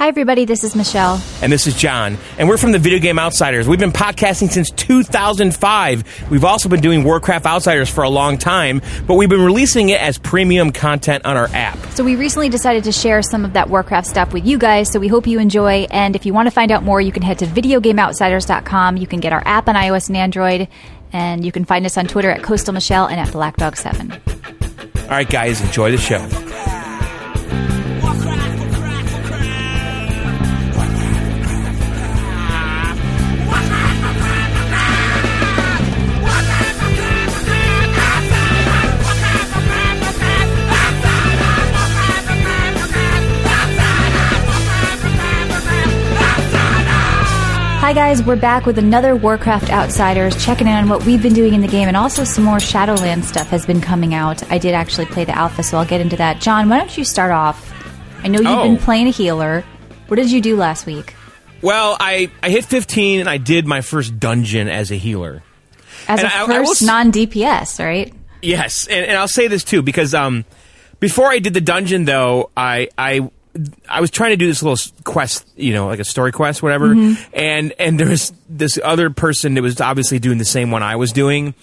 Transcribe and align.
Hi, 0.00 0.08
everybody. 0.08 0.46
This 0.46 0.64
is 0.64 0.74
Michelle. 0.74 1.20
And 1.42 1.52
this 1.52 1.66
is 1.66 1.74
John. 1.74 2.16
And 2.38 2.48
we're 2.48 2.56
from 2.56 2.72
the 2.72 2.78
Video 2.78 2.98
Game 2.98 3.18
Outsiders. 3.18 3.68
We've 3.68 3.78
been 3.78 3.92
podcasting 3.92 4.48
since 4.48 4.70
2005. 4.70 6.30
We've 6.30 6.42
also 6.42 6.70
been 6.70 6.80
doing 6.80 7.04
Warcraft 7.04 7.44
Outsiders 7.44 7.90
for 7.90 8.02
a 8.02 8.08
long 8.08 8.38
time, 8.38 8.80
but 9.06 9.16
we've 9.16 9.28
been 9.28 9.44
releasing 9.44 9.90
it 9.90 10.00
as 10.00 10.16
premium 10.16 10.72
content 10.72 11.26
on 11.26 11.36
our 11.36 11.48
app. 11.52 11.76
So, 11.90 12.02
we 12.02 12.16
recently 12.16 12.48
decided 12.48 12.84
to 12.84 12.92
share 12.92 13.20
some 13.20 13.44
of 13.44 13.52
that 13.52 13.68
Warcraft 13.68 14.06
stuff 14.06 14.32
with 14.32 14.46
you 14.46 14.56
guys, 14.56 14.90
so 14.90 14.98
we 14.98 15.08
hope 15.08 15.26
you 15.26 15.38
enjoy. 15.38 15.86
And 15.90 16.16
if 16.16 16.24
you 16.24 16.32
want 16.32 16.46
to 16.46 16.50
find 16.50 16.72
out 16.72 16.82
more, 16.82 17.02
you 17.02 17.12
can 17.12 17.22
head 17.22 17.38
to 17.40 17.44
videogameoutsiders.com. 17.44 18.96
You 18.96 19.06
can 19.06 19.20
get 19.20 19.34
our 19.34 19.42
app 19.44 19.68
on 19.68 19.74
iOS 19.74 20.08
and 20.08 20.16
Android, 20.16 20.68
and 21.12 21.44
you 21.44 21.52
can 21.52 21.66
find 21.66 21.84
us 21.84 21.98
on 21.98 22.06
Twitter 22.06 22.30
at 22.30 22.42
Coastal 22.42 22.72
Michelle 22.72 23.06
and 23.06 23.20
at 23.20 23.28
BlackDog7. 23.28 25.02
All 25.02 25.08
right, 25.10 25.28
guys, 25.28 25.60
enjoy 25.60 25.90
the 25.90 25.98
show. 25.98 26.26
Hi, 47.90 47.94
guys. 47.94 48.22
We're 48.22 48.36
back 48.36 48.66
with 48.66 48.78
another 48.78 49.16
Warcraft 49.16 49.68
Outsiders, 49.68 50.40
checking 50.44 50.68
in 50.68 50.74
on 50.74 50.88
what 50.88 51.04
we've 51.04 51.20
been 51.20 51.32
doing 51.32 51.54
in 51.54 51.60
the 51.60 51.66
game, 51.66 51.88
and 51.88 51.96
also 51.96 52.22
some 52.22 52.44
more 52.44 52.60
Shadowland 52.60 53.24
stuff 53.24 53.48
has 53.48 53.66
been 53.66 53.80
coming 53.80 54.14
out. 54.14 54.48
I 54.48 54.58
did 54.58 54.74
actually 54.74 55.06
play 55.06 55.24
the 55.24 55.36
alpha, 55.36 55.64
so 55.64 55.76
I'll 55.76 55.84
get 55.84 56.00
into 56.00 56.14
that. 56.14 56.40
John, 56.40 56.68
why 56.68 56.78
don't 56.78 56.96
you 56.96 57.02
start 57.04 57.32
off? 57.32 57.68
I 58.22 58.28
know 58.28 58.38
you've 58.38 58.46
Oh. 58.46 58.62
been 58.62 58.76
playing 58.78 59.08
a 59.08 59.10
healer. 59.10 59.64
What 60.06 60.18
did 60.18 60.30
you 60.30 60.40
do 60.40 60.56
last 60.56 60.86
week? 60.86 61.16
Well, 61.62 61.96
I, 61.98 62.30
I 62.44 62.50
hit 62.50 62.64
15 62.64 63.18
and 63.18 63.28
I 63.28 63.38
did 63.38 63.66
my 63.66 63.80
first 63.80 64.20
dungeon 64.20 64.68
as 64.68 64.92
a 64.92 64.96
healer. 64.96 65.42
As 66.06 66.20
And 66.20 66.28
a 66.28 66.32
I- 66.32 66.46
first 66.46 66.84
non 66.84 67.10
DPS, 67.10 67.84
right? 67.84 68.14
Yes, 68.40 68.86
and, 68.86 69.04
and 69.04 69.16
I'll 69.18 69.26
say 69.26 69.48
this 69.48 69.64
too 69.64 69.82
because 69.82 70.14
um, 70.14 70.44
before 71.00 71.26
I 71.26 71.40
did 71.40 71.54
the 71.54 71.60
dungeon 71.60 72.04
though, 72.04 72.50
I 72.56 72.86
I 72.96 73.28
I 73.88 74.00
was 74.00 74.10
trying 74.10 74.30
to 74.30 74.36
do 74.36 74.46
this 74.46 74.62
little 74.62 74.78
quest, 75.04 75.46
you 75.56 75.72
know, 75.72 75.86
like 75.86 75.98
a 75.98 76.04
story 76.04 76.32
quest, 76.32 76.62
whatever, 76.62 76.88
mm-hmm. 76.94 77.22
and 77.32 77.72
and 77.78 77.98
there 77.98 78.08
was 78.08 78.32
this 78.48 78.78
other 78.82 79.10
person 79.10 79.54
that 79.54 79.62
was 79.62 79.80
obviously 79.80 80.18
doing 80.18 80.38
the 80.38 80.44
same 80.44 80.70
one 80.70 80.82
I 80.82 80.96
was 80.96 81.12
doing. 81.12 81.54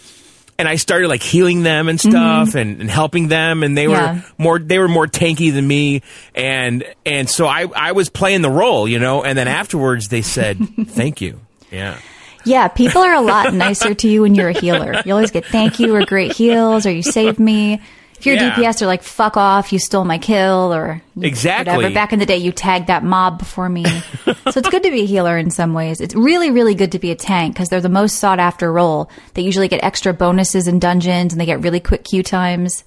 And 0.60 0.68
I 0.68 0.78
started 0.78 1.08
like 1.08 1.22
healing 1.22 1.62
them 1.62 1.88
and 1.88 2.00
mm-hmm. 2.00 2.10
stuff 2.10 2.56
and, 2.56 2.82
and 2.82 2.90
helping 2.90 3.28
them 3.28 3.62
and 3.62 3.78
they 3.78 3.88
Yeah. 3.88 4.16
were 4.16 4.24
more 4.40 4.60
they 4.60 4.80
were 4.80 4.88
more 4.88 5.06
tanky 5.06 5.54
than 5.54 5.68
me 5.68 6.02
and 6.34 6.84
and 7.06 7.30
so 7.30 7.46
I 7.46 7.68
I 7.76 7.92
was 7.92 8.10
playing 8.10 8.42
the 8.42 8.50
role, 8.50 8.88
you 8.88 8.98
know, 8.98 9.24
and 9.24 9.38
then 9.38 9.48
afterwards 9.48 10.08
they 10.08 10.24
said, 10.24 10.58
Thank 10.88 11.22
you. 11.22 11.40
Yeah. 11.72 12.00
Yeah, 12.44 12.70
people 12.70 13.02
are 13.02 13.14
a 13.14 13.22
lot 13.22 13.54
nicer 13.54 13.94
to 13.94 14.08
you 14.08 14.22
when 14.24 14.34
you're 14.34 14.50
a 14.50 14.60
healer. 14.60 15.02
You 15.06 15.14
always 15.14 15.32
get 15.32 15.46
thank 15.46 15.80
you 15.80 15.94
or 15.94 16.06
great 16.06 16.32
heals 16.34 16.86
or 16.86 16.92
you 16.92 17.04
saved 17.04 17.40
me. 17.40 17.82
If 18.20 18.26
you're 18.26 18.36
Yeah. 18.36 18.56
DPS, 18.56 18.80
they're 18.80 18.88
like, 18.88 19.04
fuck 19.04 19.38
off, 19.38 19.72
you 19.72 19.80
stole 19.80 20.04
my 20.04 20.18
kill 20.18 20.74
or 20.74 21.02
Exactly. 21.22 21.76
whatever. 21.76 21.94
Back 21.94 22.14
in 22.14 22.20
the 22.20 22.26
day, 22.26 22.38
you 22.38 22.52
tagged 22.52 22.88
that 22.88 23.04
mob 23.04 23.38
before 23.40 23.70
me. 23.70 23.84
so 24.26 24.34
it's 24.46 24.70
good 24.70 24.84
to 24.84 24.92
be 24.92 25.02
a 25.02 25.06
healer 25.06 25.38
in 25.38 25.52
some 25.52 25.74
ways. 25.74 26.02
It's 26.02 26.16
really, 26.16 26.50
really 26.52 26.74
good 26.76 26.92
to 26.94 27.00
be 27.00 27.12
a 27.12 27.16
tank 27.16 27.54
because 27.54 27.70
they're 27.70 27.80
the 27.82 27.90
most 27.90 28.18
sought 28.20 28.40
after 28.40 28.72
role. 28.74 29.10
They 29.36 29.44
usually 29.44 29.68
get 29.68 29.84
extra 29.84 30.14
bonuses 30.14 30.68
in 30.68 30.80
dungeons 30.80 31.32
and 31.34 31.40
they 31.40 31.46
get 31.46 31.62
really 31.62 31.80
quick 31.80 32.04
queue 32.04 32.24
times. 32.24 32.84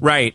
Right. 0.00 0.34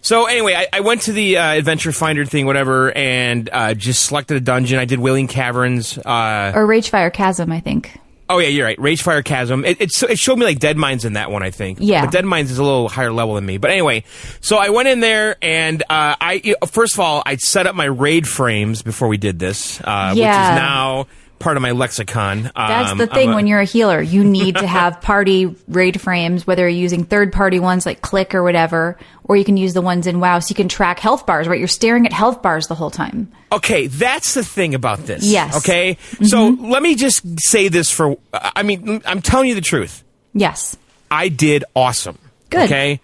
So 0.00 0.26
anyway, 0.26 0.54
I, 0.54 0.66
I 0.74 0.80
went 0.80 1.02
to 1.02 1.12
the 1.12 1.38
uh, 1.38 1.52
Adventure 1.54 1.90
Finder 1.92 2.26
thing, 2.26 2.44
whatever, 2.44 2.92
and 2.96 3.48
uh, 3.50 3.72
just 3.72 4.04
selected 4.04 4.36
a 4.36 4.40
dungeon. 4.40 4.78
I 4.78 4.84
did 4.84 4.98
Wailing 4.98 5.28
Caverns. 5.28 5.96
Uh, 5.96 6.52
Or 6.54 6.66
Ragefire 6.66 7.10
Chasm, 7.12 7.50
I 7.50 7.60
think. 7.60 7.98
Oh 8.28 8.38
yeah, 8.38 8.48
you're 8.48 8.66
right. 8.66 8.78
Ragefire 8.78 9.24
Chasm. 9.24 9.64
It, 9.64 9.80
it, 9.80 10.02
it 10.02 10.18
showed 10.18 10.38
me 10.38 10.44
like 10.44 10.58
Dead 10.58 10.76
Mines 10.76 11.04
in 11.04 11.14
that 11.14 11.30
one, 11.30 11.42
I 11.42 11.50
think. 11.50 11.78
Yeah. 11.80 12.04
But 12.04 12.12
Dead 12.12 12.24
Mines 12.24 12.50
is 12.50 12.58
a 12.58 12.62
little 12.64 12.88
higher 12.88 13.12
level 13.12 13.34
than 13.34 13.46
me. 13.46 13.58
But 13.58 13.70
anyway, 13.70 14.04
so 14.40 14.56
I 14.56 14.70
went 14.70 14.88
in 14.88 15.00
there 15.00 15.36
and 15.42 15.82
uh, 15.82 16.16
I 16.20 16.54
first 16.68 16.94
of 16.94 17.00
all 17.00 17.22
I 17.26 17.36
set 17.36 17.66
up 17.66 17.74
my 17.74 17.84
raid 17.86 18.26
frames 18.28 18.82
before 18.82 19.08
we 19.08 19.16
did 19.16 19.38
this, 19.38 19.80
uh, 19.82 20.10
which 20.10 20.18
Yeah. 20.20 20.52
is 20.54 20.58
now 20.58 21.06
part 21.44 21.56
of 21.56 21.62
my 21.62 21.70
lexicon. 21.70 22.50
That's 22.56 22.90
Um, 22.90 22.98
the 22.98 23.06
thing 23.06 23.30
a- 23.30 23.34
when 23.34 23.46
you're 23.46 23.60
a 23.60 23.64
healer. 23.64 24.00
You 24.02 24.24
need 24.24 24.56
to 24.56 24.66
have 24.66 25.00
party 25.02 25.54
raid 25.68 26.00
frames, 26.00 26.46
whether 26.46 26.62
you're 26.62 26.80
using 26.80 27.04
third 27.04 27.32
party 27.32 27.60
ones 27.60 27.86
like 27.86 28.00
Clique 28.00 28.34
or 28.34 28.42
whatever, 28.42 28.98
or 29.24 29.36
you 29.36 29.44
can 29.44 29.56
use 29.56 29.74
the 29.74 29.80
ones 29.80 30.06
in 30.06 30.18
WoW 30.20 30.38
so 30.40 30.48
you 30.50 30.54
can 30.56 30.68
track 30.68 30.98
health 30.98 31.26
bars, 31.26 31.46
right? 31.46 31.58
You're 31.58 31.68
staring 31.68 32.06
at 32.06 32.12
health 32.12 32.42
bars 32.42 32.66
the 32.66 32.74
whole 32.74 32.90
time. 32.90 33.30
Okay, 33.52 33.86
that's 33.86 34.34
the 34.34 34.42
thing 34.42 34.74
about 34.74 35.06
this. 35.06 35.24
Yes. 35.24 35.56
Okay, 35.58 35.96
so 36.24 36.48
let 36.48 36.82
me 36.82 36.94
just 36.96 37.22
say 37.40 37.68
this 37.68 37.90
for. 37.90 38.16
I 38.32 38.62
mean, 38.64 39.00
I'm 39.06 39.22
telling 39.22 39.48
you 39.48 39.54
the 39.54 39.60
truth. 39.60 40.02
Yes. 40.32 40.76
I 41.10 41.28
did 41.28 41.62
awesome. 41.76 42.18
Good. 42.50 42.64
Okay. 42.64 43.00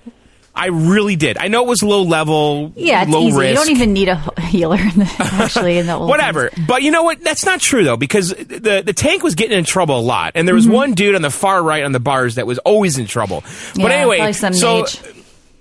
I 0.54 0.66
really 0.66 1.16
did. 1.16 1.38
I 1.38 1.48
know 1.48 1.62
it 1.62 1.68
was 1.68 1.82
low 1.82 2.02
level, 2.02 2.72
Yeah, 2.76 3.02
it's 3.02 3.10
low 3.10 3.22
easy. 3.28 3.38
risk. 3.38 3.50
You 3.50 3.54
don't 3.56 3.70
even 3.76 3.92
need 3.92 4.08
a 4.08 4.40
healer 4.42 4.76
in 4.78 4.98
the, 4.98 5.14
actually 5.40 5.78
in 5.78 5.86
the 5.86 5.94
old 5.94 6.08
Whatever, 6.08 6.50
but 6.66 6.82
you 6.82 6.90
know 6.90 7.02
what? 7.04 7.22
That's 7.22 7.44
not 7.46 7.60
true 7.60 7.84
though, 7.84 7.96
because 7.96 8.30
the 8.30 8.82
the 8.84 8.92
tank 8.92 9.22
was 9.22 9.34
getting 9.36 9.56
in 9.56 9.64
trouble 9.64 9.98
a 9.98 10.02
lot, 10.02 10.32
and 10.34 10.46
there 10.48 10.54
was 10.54 10.68
one 10.68 10.94
dude 10.94 11.14
on 11.14 11.22
the 11.22 11.30
far 11.30 11.62
right 11.62 11.84
on 11.84 11.92
the 11.92 12.00
bars 12.00 12.34
that 12.34 12.46
was 12.46 12.58
always 12.58 12.98
in 12.98 13.06
trouble. 13.06 13.40
but 13.40 13.48
Mm-hmm. 13.48 13.86
Anyway, 13.86 14.32
so 14.32 14.80
mage. 14.80 15.00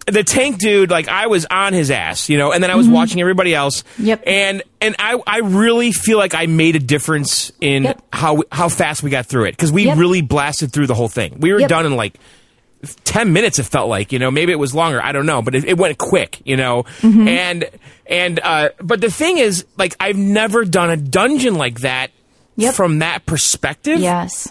the 0.08 0.24
tank 0.24 0.58
dude, 0.58 0.90
like 0.90 1.08
I 1.08 1.28
was 1.28 1.46
on 1.52 1.74
his 1.74 1.92
ass, 1.92 2.28
you 2.30 2.38
know, 2.38 2.52
and 2.52 2.64
then 2.64 2.72
I 2.72 2.76
was 2.76 2.88
watching 2.88 3.22
everybody 3.22 3.54
else. 3.54 3.84
Mm-hmm. 3.84 4.06
Yep. 4.06 4.24
And 4.26 4.64
and 4.82 4.96
I 4.98 5.22
I 5.28 5.40
really 5.40 5.92
feel 5.92 6.18
like 6.18 6.34
I 6.34 6.48
made 6.48 6.76
a 6.76 6.80
difference 6.80 7.52
in 7.62 7.84
Yep. 7.84 8.04
how 8.12 8.44
how 8.52 8.70
fast 8.70 9.04
we 9.04 9.12
got 9.12 9.28
through 9.28 9.46
it 9.46 9.52
because 9.52 9.72
we 9.72 9.86
Yep. 9.86 9.98
really 10.00 10.22
blasted 10.22 10.74
through 10.74 10.88
the 10.88 10.96
whole 10.96 11.10
thing. 11.10 11.38
We 11.40 11.54
were 11.54 11.60
Yep. 11.60 11.70
done 11.70 11.86
in 11.86 11.96
like. 11.96 12.16
10 13.04 13.34
minutes 13.34 13.60
it 13.60 13.64
felt 13.64 13.90
like 13.90 14.12
you 14.14 14.20
know 14.20 14.32
maybe 14.32 14.52
it 14.54 14.60
was 14.60 14.74
longer 14.74 15.02
i 15.04 15.12
don't 15.12 15.26
know 15.26 15.42
but 15.42 15.54
it, 15.54 15.66
it 15.66 15.78
went 15.78 15.98
quick 15.98 16.42
you 16.46 16.56
know 16.56 16.84
Mm-hmm. 17.02 17.28
and 17.28 17.70
and 18.06 18.40
uh 18.42 18.70
but 18.82 19.02
the 19.02 19.12
thing 19.12 19.38
is 19.38 19.66
like 19.78 19.96
i've 20.00 20.16
never 20.18 20.64
done 20.64 20.90
a 20.90 20.96
dungeon 20.98 21.56
like 21.56 21.82
that 21.82 22.12
Yep. 22.56 22.74
from 22.76 23.00
that 23.00 23.26
perspective 23.26 24.00
Yes. 24.00 24.50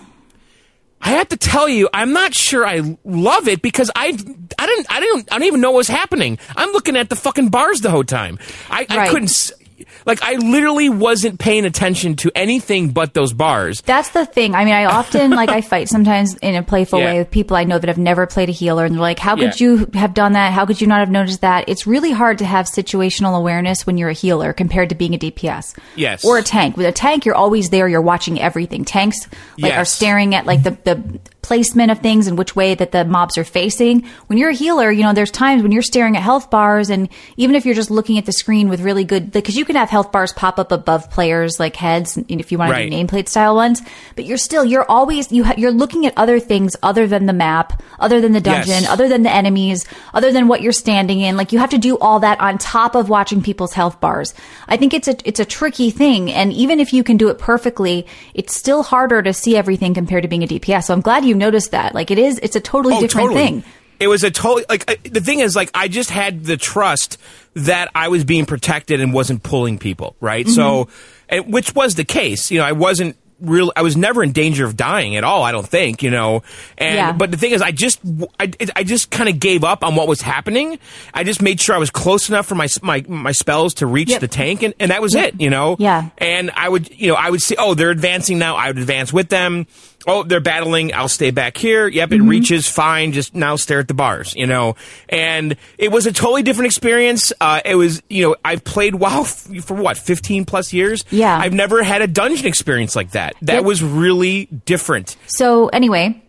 I 1.00 1.10
have 1.10 1.28
to 1.28 1.36
tell 1.36 1.68
you, 1.68 1.88
I'm 1.94 2.12
not 2.12 2.34
sure 2.34 2.66
I 2.66 2.96
love 3.04 3.46
it 3.46 3.62
because 3.62 3.88
I, 3.94 4.06
I 4.08 4.10
didn't, 4.66 4.86
I 4.90 4.98
didn't, 4.98 5.28
I 5.32 5.38
don't 5.38 5.46
even 5.46 5.60
know 5.60 5.70
what 5.70 5.76
was 5.76 5.86
happening. 5.88 6.40
I'm 6.56 6.72
looking 6.72 6.96
at 6.96 7.08
the 7.08 7.14
fucking 7.14 7.50
bars 7.50 7.82
the 7.82 7.90
whole 7.90 8.02
time. 8.02 8.40
I, 8.68 8.84
I 8.90 9.08
couldn't, 9.08 9.52
like, 10.06 10.22
I 10.22 10.34
literally 10.34 10.88
wasn't 10.88 11.38
paying 11.38 11.64
attention 11.64 12.16
to 12.16 12.30
anything 12.34 12.90
but 12.90 13.14
those 13.14 13.32
bars. 13.32 13.80
That's 13.82 14.10
the 14.10 14.24
thing. 14.26 14.54
I 14.54 14.64
mean, 14.64 14.74
I 14.74 14.84
often 14.86 15.30
like 15.32 15.48
I 15.50 15.60
fight 15.72 15.88
sometimes 15.88 16.34
in 16.36 16.54
a 16.54 16.62
playful 16.62 16.98
Yeah. 16.98 17.04
way 17.06 17.18
with 17.18 17.30
people 17.30 17.56
I 17.56 17.64
know 17.64 17.78
that 17.78 17.88
have 17.88 17.98
never 17.98 18.26
played 18.26 18.48
a 18.48 18.52
healer, 18.52 18.84
and 18.84 18.94
they're 18.94 19.00
like, 19.00 19.18
"How 19.18 19.34
could 19.36 19.58
Yeah. 19.60 19.66
you 19.66 19.90
have 19.94 20.14
done 20.14 20.32
that? 20.32 20.52
How 20.52 20.66
could 20.66 20.80
you 20.80 20.86
not 20.86 21.00
have 21.00 21.10
noticed 21.10 21.40
that?" 21.40 21.68
It's 21.68 21.86
really 21.86 22.12
hard 22.12 22.38
to 22.38 22.44
have 22.44 22.66
situational 22.66 23.36
awareness 23.36 23.86
when 23.86 23.98
you're 23.98 24.08
a 24.10 24.14
healer 24.14 24.52
compared 24.52 24.88
to 24.90 24.94
being 24.94 25.14
a 25.14 25.18
DPS. 25.18 25.74
Yes. 25.96 26.24
Or 26.24 26.38
a 26.38 26.42
tank. 26.42 26.76
With 26.76 26.86
a 26.86 26.92
tank, 26.92 27.24
you're 27.24 27.34
always 27.34 27.70
there. 27.70 27.88
You're 27.88 28.00
watching 28.02 28.40
everything. 28.40 28.84
Tanks 28.84 29.26
like 29.58 29.74
are 29.76 29.84
staring 29.84 30.34
at 30.34 30.46
like 30.46 30.62
the 30.62 30.76
the 30.84 31.02
placement 31.42 31.90
of 31.90 32.00
things 32.00 32.26
and 32.26 32.36
which 32.36 32.54
way 32.54 32.74
that 32.74 32.92
the 32.92 33.06
mobs 33.06 33.38
are 33.38 33.44
facing. 33.44 34.04
When 34.26 34.38
you're 34.38 34.50
a 34.50 34.54
healer, 34.54 34.90
you 34.90 35.02
know, 35.02 35.14
there's 35.14 35.30
times 35.30 35.62
when 35.62 35.72
you're 35.72 35.80
staring 35.80 36.14
at 36.14 36.22
health 36.22 36.50
bars, 36.50 36.90
and 36.90 37.08
even 37.38 37.56
if 37.56 37.64
you're 37.64 37.74
just 37.74 37.90
looking 37.90 38.18
at 38.18 38.26
the 38.26 38.32
screen 38.32 38.68
with 38.68 38.80
really 38.82 39.04
good, 39.04 39.32
because 39.32 39.56
you 39.56 39.64
can 39.64 39.74
have 39.74 39.87
health 39.88 40.12
bars 40.12 40.32
pop 40.32 40.58
up 40.58 40.72
above 40.72 41.10
players 41.10 41.58
like 41.58 41.76
heads, 41.76 42.18
if 42.28 42.52
you 42.52 42.58
want 42.58 42.70
Right. 42.72 42.84
to 42.84 42.90
do 42.90 42.96
nameplate 42.96 43.28
style 43.28 43.54
ones, 43.54 43.82
but 44.16 44.24
you're 44.24 44.38
still 44.38 44.64
you're 44.64 44.84
always 44.90 45.30
you 45.32 45.44
ha- 45.44 45.54
you're 45.56 45.72
looking 45.72 46.06
at 46.06 46.12
other 46.16 46.38
things 46.40 46.76
other 46.82 47.06
than 47.06 47.26
the 47.26 47.32
map, 47.32 47.82
other 47.98 48.20
than 48.20 48.32
the 48.32 48.40
dungeon, 48.40 48.82
Yes. 48.82 48.88
other 48.88 49.08
than 49.08 49.22
the 49.22 49.32
enemies, 49.32 49.84
other 50.14 50.32
than 50.32 50.48
what 50.48 50.62
you're 50.62 50.72
standing 50.72 51.20
in. 51.20 51.36
Like 51.36 51.52
you 51.52 51.58
have 51.58 51.70
to 51.70 51.78
do 51.78 51.98
all 51.98 52.20
that 52.20 52.40
on 52.40 52.58
top 52.58 52.94
of 52.94 53.08
watching 53.08 53.42
people's 53.42 53.72
health 53.72 54.00
bars. 54.00 54.34
I 54.68 54.76
think 54.76 54.94
it's 54.94 55.08
a 55.08 55.16
it's 55.24 55.40
a 55.40 55.44
tricky 55.44 55.90
thing, 55.90 56.30
and 56.32 56.52
even 56.52 56.80
if 56.80 56.92
you 56.92 57.02
can 57.02 57.16
do 57.16 57.28
it 57.28 57.38
perfectly, 57.38 58.06
it's 58.34 58.54
still 58.54 58.82
harder 58.82 59.22
to 59.22 59.32
see 59.32 59.56
everything 59.56 59.94
compared 59.94 60.22
to 60.22 60.28
being 60.28 60.42
a 60.42 60.46
DPS. 60.46 60.86
So 60.86 60.94
I'm 60.94 61.00
glad 61.00 61.24
you 61.24 61.34
noticed 61.34 61.70
that. 61.72 61.94
Like 61.94 62.10
it 62.10 62.18
is, 62.18 62.38
it's 62.42 62.56
a 62.56 62.60
totally 62.60 62.96
Oh, 62.96 63.00
different 63.00 63.28
totally. 63.30 63.46
thing. 63.46 63.64
It 64.00 64.08
was 64.08 64.22
a 64.24 64.30
total 64.30 64.64
like 64.68 64.90
uh, 64.90 64.94
the 65.10 65.20
thing 65.20 65.40
is 65.40 65.56
like 65.56 65.70
I 65.74 65.88
just 65.88 66.10
had 66.10 66.44
the 66.44 66.56
trust 66.56 67.18
that 67.54 67.90
I 67.94 68.08
was 68.08 68.24
being 68.24 68.46
protected 68.46 69.00
and 69.00 69.12
wasn't 69.12 69.42
pulling 69.42 69.78
people 69.78 70.14
right. 70.20 70.46
Mm-hmm. 70.46 70.54
So, 70.54 70.88
and 71.28 71.52
which 71.52 71.74
was 71.74 71.94
the 71.96 72.04
case. 72.04 72.50
You 72.50 72.58
know, 72.58 72.64
I 72.64 72.72
wasn't 72.72 73.16
real. 73.40 73.72
I 73.76 73.82
was 73.82 73.96
never 73.96 74.22
in 74.24 74.32
danger 74.32 74.64
of 74.66 74.76
dying 74.76 75.14
at 75.16 75.22
all. 75.24 75.42
I 75.42 75.50
don't 75.52 75.66
think. 75.68 76.02
You 76.02 76.10
know, 76.10 76.42
and 76.76 76.94
Yeah. 76.96 77.12
but 77.12 77.30
the 77.32 77.36
thing 77.36 77.52
is, 77.52 77.62
I 77.62 77.72
just 77.72 78.00
I, 78.38 78.52
I 78.76 78.84
just 78.84 79.10
kind 79.10 79.28
of 79.28 79.40
gave 79.40 79.64
up 79.64 79.82
on 79.82 79.96
what 79.96 80.06
was 80.08 80.20
happening. 80.20 80.78
I 81.14 81.24
just 81.24 81.42
made 81.42 81.60
sure 81.60 81.74
I 81.74 81.78
was 81.78 81.90
close 81.90 82.28
enough 82.28 82.46
for 82.46 82.54
my 82.54 82.68
my 82.82 83.04
my 83.08 83.32
spells 83.32 83.74
to 83.74 83.86
reach 83.86 84.10
Yep. 84.10 84.20
the 84.20 84.28
tank, 84.28 84.62
and, 84.62 84.74
and 84.78 84.90
that 84.92 85.02
was 85.02 85.14
it. 85.16 85.40
You 85.40 85.50
know. 85.50 85.74
Yeah. 85.78 86.10
And 86.18 86.50
I 86.52 86.68
would 86.68 86.88
you 86.98 87.08
know 87.08 87.14
I 87.14 87.30
would 87.30 87.42
see 87.42 87.56
oh 87.58 87.74
they're 87.74 87.90
advancing 87.90 88.38
now. 88.38 88.54
I 88.56 88.68
would 88.68 88.78
advance 88.78 89.12
with 89.12 89.28
them. 89.28 89.66
Oh, 90.06 90.22
they're 90.22 90.40
battling. 90.40 90.94
I'll 90.94 91.08
stay 91.08 91.30
back 91.30 91.56
here. 91.56 91.86
Yep, 91.88 92.12
it 92.12 92.22
reaches 92.22 92.66
fine. 92.68 93.12
Just 93.12 93.34
now 93.34 93.56
stare 93.56 93.80
at 93.80 93.88
the 93.88 93.94
bars, 93.94 94.32
you 94.36 94.46
know. 94.46 94.76
And 95.08 95.56
it 95.76 95.90
was 95.92 96.06
a 96.06 96.12
totally 96.12 96.42
different 96.42 96.66
experience. 96.66 97.32
Uh, 97.40 97.60
it 97.64 97.74
was, 97.74 98.02
you 98.08 98.22
know, 98.28 98.36
I've 98.44 98.64
played 98.64 98.94
WoW 98.94 99.22
f- 99.22 99.48
for 99.64 99.74
what, 99.74 99.98
15 99.98 100.44
plus 100.44 100.72
years? 100.72 101.04
Yeah. 101.10 101.36
I've 101.36 101.52
never 101.52 101.82
had 101.82 102.00
a 102.00 102.06
dungeon 102.06 102.46
experience 102.46 102.94
like 102.96 103.10
that. 103.10 103.34
That 103.42 103.54
Yep. 103.56 103.64
was 103.64 103.82
really 103.82 104.46
different. 104.46 105.16
So 105.26 105.68
anyway, 105.68 106.22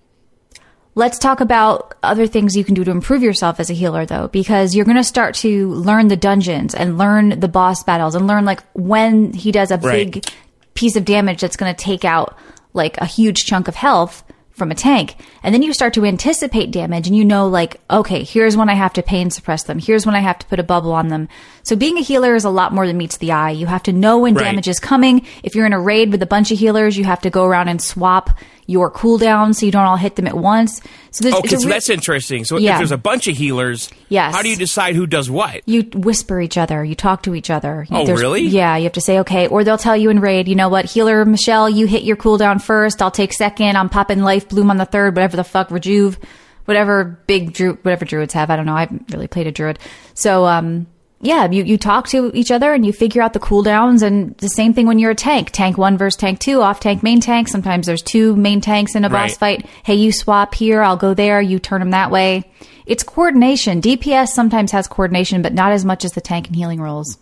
let's 0.95 1.17
talk 1.19 1.39
about 1.39 1.95
other 2.03 2.27
things 2.27 2.57
you 2.57 2.63
can 2.65 2.73
do 2.73 2.83
to 2.83 2.91
improve 2.91 3.21
yourself 3.23 3.59
as 3.59 3.69
a 3.69 3.73
healer 3.73 4.05
though, 4.05 4.27
because 4.29 4.75
you're 4.75 4.85
going 4.85 4.97
to 4.97 5.03
start 5.03 5.35
to 5.35 5.69
learn 5.73 6.07
the 6.09 6.17
dungeons 6.17 6.73
and 6.75 6.97
learn 6.97 7.39
the 7.39 7.47
boss 7.47 7.83
battles 7.83 8.15
and 8.15 8.27
learn 8.27 8.45
like 8.45 8.61
when 8.73 9.31
he 9.33 9.51
does 9.51 9.71
a 9.71 9.77
Right. 9.77 10.11
big 10.11 10.25
piece 10.73 10.95
of 10.95 11.05
damage 11.05 11.41
that's 11.41 11.55
going 11.55 11.73
to 11.73 11.81
take 11.83 12.03
out 12.03 12.37
like 12.73 12.97
a 12.97 13.05
huge 13.05 13.45
chunk 13.45 13.67
of 13.67 13.75
health 13.75 14.23
from 14.51 14.71
a 14.71 14.75
tank. 14.75 15.15
And 15.41 15.55
then 15.55 15.61
you 15.61 15.71
start 15.73 15.93
to 15.93 16.03
anticipate 16.03 16.69
damage 16.71 17.07
and 17.07 17.15
you 17.15 17.23
know 17.23 17.47
like, 17.47 17.79
okay, 17.89 18.23
here's 18.25 18.57
when 18.57 18.67
I 18.69 18.73
have 18.73 18.91
to 18.93 19.01
pain 19.01 19.29
suppress 19.31 19.63
them. 19.63 19.79
Here's 19.79 20.05
when 20.05 20.15
I 20.15 20.19
have 20.19 20.37
to 20.39 20.45
put 20.47 20.59
a 20.59 20.63
bubble 20.63 20.91
on 20.91 21.07
them. 21.07 21.29
So 21.63 21.77
being 21.77 21.97
a 21.97 22.01
healer 22.01 22.35
is 22.35 22.43
a 22.43 22.49
lot 22.49 22.73
more 22.73 22.85
than 22.85 22.97
meets 22.97 23.17
the 23.17 23.31
eye. 23.31 23.51
You 23.51 23.67
have 23.67 23.83
to 23.83 23.93
know 23.93 24.17
when 24.19 24.33
Right. 24.35 24.43
damage 24.43 24.67
is 24.67 24.79
coming. 24.81 25.25
If 25.43 25.55
you're 25.55 25.65
in 25.65 25.71
a 25.71 25.79
raid 25.79 26.11
with 26.11 26.21
a 26.21 26.25
bunch 26.27 26.51
of 26.51 26.59
healers, 26.59 26.97
you 26.97 27.05
have 27.05 27.21
to 27.21 27.29
go 27.29 27.45
around 27.45 27.69
and 27.69 27.81
swap 27.81 28.31
your 28.69 28.91
cooldown 28.91 29.55
so 29.55 29.65
you 29.65 29.71
don't 29.71 29.85
all 29.85 29.97
hit 29.97 30.15
them 30.15 30.27
at 30.27 30.37
once. 30.37 30.79
So 31.11 31.23
there's 31.23 31.35
Okay, 31.35 31.47
so 31.55 31.65
re- 31.65 31.71
that's 31.71 31.89
interesting. 31.89 32.45
So 32.45 32.57
Yeah. 32.57 32.73
if 32.73 32.77
there's 32.77 32.91
a 32.91 32.97
bunch 32.97 33.27
of 33.27 33.35
healers, 33.35 33.89
Yes. 34.09 34.33
how 34.35 34.41
do 34.43 34.49
you 34.49 34.55
decide 34.55 34.95
who 34.95 35.07
does 35.07 35.29
what? 35.29 35.61
you 35.65 35.81
whisper 35.95 36.39
each 36.39 36.57
other, 36.57 36.83
you 36.83 36.93
talk 36.95 37.23
to 37.23 37.33
each 37.33 37.49
other. 37.49 37.87
Oh, 37.91 38.05
There's- 38.05 38.19
really? 38.21 38.41
Yeah, 38.43 38.77
you 38.77 38.83
have 38.83 38.93
to 38.93 39.01
say 39.01 39.19
okay, 39.19 39.47
or 39.47 39.63
they'll 39.63 39.77
tell 39.79 39.97
you 39.97 40.09
in 40.11 40.19
raid, 40.19 40.47
you 40.47 40.55
know 40.55 40.69
what, 40.69 40.85
healer 40.85 41.25
Michelle, 41.25 41.67
you 41.69 41.87
hit 41.87 42.03
your 42.03 42.15
cooldown 42.15 42.61
first. 42.61 43.01
I'll 43.01 43.09
take 43.11 43.33
second. 43.33 43.75
I'm 43.75 43.89
popping 43.89 44.21
life 44.21 44.47
bloom 44.47 44.69
on 44.69 44.77
the 44.77 44.85
third. 44.85 45.15
Whatever 45.15 45.35
the 45.35 45.43
fuck, 45.43 45.71
rejuve, 45.71 46.19
whatever 46.65 47.19
big 47.25 47.53
druid, 47.53 47.79
whatever 47.83 48.05
druids 48.05 48.33
have. 48.35 48.49
I 48.51 48.55
don't 48.55 48.65
know. 48.67 48.75
I 48.75 48.81
haven't 48.81 49.05
really 49.11 49.27
played 49.27 49.47
a 49.47 49.51
druid, 49.51 49.79
so 50.13 50.45
um. 50.45 50.85
Yeah, 51.21 51.51
you, 51.51 51.63
you 51.65 51.77
talk 51.77 52.07
to 52.09 52.31
each 52.33 52.49
other 52.49 52.71
and 52.73 52.85
you 52.85 52.93
figure 52.93 53.21
out 53.21 53.33
the 53.33 53.41
cooldowns 53.41 54.01
and 54.03 54.37
the 54.37 54.47
same 54.47 54.73
thing 54.73 54.87
when 54.87 54.99
you're 54.99 55.11
a 55.11 55.15
tank. 55.15 55.49
Tank 55.51 55.77
one 55.77 55.97
versus 55.97 56.15
tank 56.17 56.39
two, 56.39 56.61
off 56.61 56.79
tank, 56.79 57.03
main 57.03 57.19
tank. 57.19 57.49
Sometimes 57.49 57.87
there's 57.87 58.01
two 58.01 58.37
main 58.37 58.61
tanks 58.61 58.95
in 58.95 59.03
a 59.03 59.09
boss 59.09 59.31
Right. 59.41 59.59
fight. 59.63 59.65
Hey, 59.83 59.95
you 59.95 60.13
swap 60.13 60.55
here, 60.55 60.81
I'll 60.81 60.95
go 60.95 61.13
there, 61.13 61.41
you 61.41 61.59
turn 61.59 61.79
them 61.81 61.91
that 61.91 62.09
way. 62.09 62.49
It's 62.85 63.03
coordination. 63.03 63.81
DPS 63.81 64.29
sometimes 64.29 64.71
has 64.71 64.87
coordination, 64.87 65.41
but 65.41 65.53
not 65.53 65.73
as 65.73 65.83
much 65.83 66.05
as 66.05 66.11
the 66.13 66.21
tank 66.21 66.47
and 66.47 66.55
healing 66.55 66.79
roles. 66.81 67.17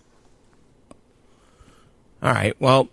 All 2.21 2.31
right. 2.31 2.55
Well, 2.59 2.89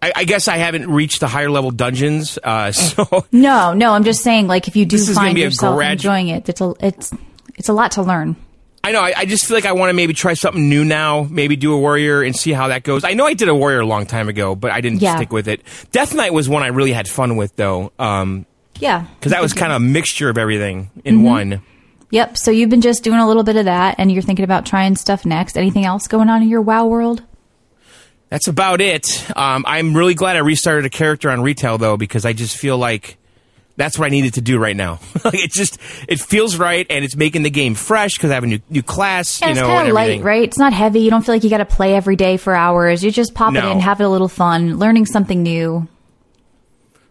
I, 0.00 0.12
I 0.16 0.24
guess 0.24 0.46
I 0.46 0.58
haven't 0.58 0.90
reached 0.90 1.20
the 1.20 1.28
higher 1.28 1.50
level 1.50 1.70
dungeons, 1.70 2.38
uh, 2.44 2.72
so 2.72 3.26
No, 3.32 3.72
no, 3.72 3.92
I'm 3.92 4.04
just 4.04 4.22
saying, 4.22 4.46
like, 4.46 4.68
if 4.68 4.76
you 4.76 4.84
do 4.84 4.98
find 4.98 5.38
yourself 5.38 5.78
gradu- 5.78 5.92
enjoying 5.92 6.28
it, 6.28 6.48
it's 6.48 6.60
a, 6.60 6.74
it's, 6.80 7.12
it's 7.56 7.68
a 7.68 7.72
lot 7.72 7.92
to 7.92 8.02
learn. 8.02 8.36
I 8.84 8.90
know. 8.92 9.00
I, 9.00 9.12
I 9.16 9.24
just 9.26 9.46
feel 9.46 9.56
like 9.56 9.64
I 9.66 9.72
want 9.72 9.90
to 9.90 9.94
maybe 9.94 10.12
try 10.12 10.34
something 10.34 10.68
new 10.68 10.84
now. 10.84 11.26
Maybe 11.30 11.54
do 11.54 11.72
a 11.72 11.78
warrior 11.78 12.22
and 12.22 12.34
see 12.34 12.52
how 12.52 12.68
that 12.68 12.82
goes. 12.82 13.04
I 13.04 13.14
know 13.14 13.26
I 13.26 13.34
did 13.34 13.48
a 13.48 13.54
warrior 13.54 13.80
a 13.80 13.86
long 13.86 14.06
time 14.06 14.28
ago, 14.28 14.56
but 14.56 14.72
I 14.72 14.80
didn't 14.80 15.00
Yeah. 15.02 15.16
stick 15.16 15.32
with 15.32 15.46
it. 15.46 15.62
Death 15.92 16.14
Knight 16.14 16.32
was 16.32 16.48
one 16.48 16.62
I 16.64 16.68
really 16.68 16.92
had 16.92 17.06
fun 17.08 17.36
with, 17.36 17.54
though, 17.56 17.92
because 17.96 18.44
Yeah. 18.80 19.04
Because 19.20 19.30
that 19.32 19.40
was 19.42 19.52
kind 19.52 19.70
of 19.72 19.76
a 19.76 19.84
mixture 19.84 20.28
of 20.28 20.36
everything 20.36 20.90
in 21.04 21.16
Mm-hmm. 21.18 21.24
one. 21.24 21.62
Yep. 22.10 22.36
So 22.36 22.50
you've 22.50 22.70
been 22.70 22.80
just 22.80 23.04
doing 23.04 23.20
a 23.20 23.26
little 23.28 23.44
bit 23.44 23.54
of 23.56 23.66
that 23.66 23.94
and 23.98 24.10
you're 24.10 24.20
thinking 24.20 24.44
about 24.44 24.66
trying 24.66 24.96
stuff 24.96 25.24
next. 25.24 25.56
Anything 25.56 25.84
else 25.84 26.08
going 26.08 26.28
on 26.28 26.42
in 26.42 26.48
your 26.48 26.60
WoW 26.60 26.86
world? 26.86 27.22
That's 28.30 28.48
about 28.48 28.80
it. 28.80 29.06
Um, 29.36 29.64
I'm 29.66 29.96
really 29.96 30.14
glad 30.14 30.36
I 30.36 30.40
restarted 30.40 30.84
a 30.86 30.90
character 30.90 31.30
on 31.30 31.40
retail 31.42 31.78
though, 31.78 31.96
because 31.96 32.24
I 32.26 32.32
just 32.32 32.56
feel 32.56 32.76
like 32.78 33.16
that's 33.76 33.98
what 33.98 34.06
I 34.06 34.08
needed 34.10 34.34
to 34.34 34.40
do 34.40 34.58
right 34.58 34.76
now. 34.76 35.00
like 35.24 35.34
it 35.34 35.50
just 35.50 35.78
it 36.08 36.20
feels 36.20 36.56
right, 36.56 36.86
and 36.90 37.04
it's 37.04 37.16
making 37.16 37.42
the 37.42 37.50
game 37.50 37.74
fresh 37.74 38.14
because 38.14 38.30
I 38.30 38.34
have 38.34 38.44
a 38.44 38.46
new 38.48 38.60
new 38.70 38.82
class. 38.82 39.40
Yeah, 39.40 39.48
you 39.48 39.52
it's 39.52 39.60
know, 39.60 39.66
kind 39.66 39.80
and 39.80 39.88
of 39.88 39.94
light, 39.94 40.22
right? 40.22 40.42
It's 40.42 40.58
not 40.58 40.72
heavy. 40.72 41.00
You 41.00 41.10
don't 41.10 41.24
feel 41.24 41.34
like 41.34 41.44
you 41.44 41.50
got 41.50 41.58
to 41.58 41.64
play 41.64 41.94
every 41.94 42.16
day 42.16 42.36
for 42.36 42.54
hours. 42.54 43.02
You 43.02 43.10
just 43.10 43.34
pop 43.34 43.54
it 43.54 43.64
in, 43.64 43.80
have 43.80 44.00
it 44.00 44.04
a 44.04 44.08
little 44.08 44.28
fun, 44.28 44.78
learning 44.78 45.06
something 45.06 45.42
new. 45.42 45.88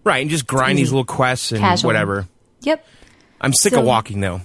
Right, 0.04 0.22
and 0.22 0.30
just 0.32 0.48
grind 0.48 0.78
these 0.80 0.92
little 0.92 1.06
quests 1.06 1.52
and 1.52 1.60
Casual. 1.62 1.88
whatever. 1.90 2.28
Yep. 2.62 2.86
I'm 3.40 3.54
sick 3.54 3.74
So- 3.74 3.80
of 3.82 3.86
walking 3.86 4.20
though. 4.22 4.42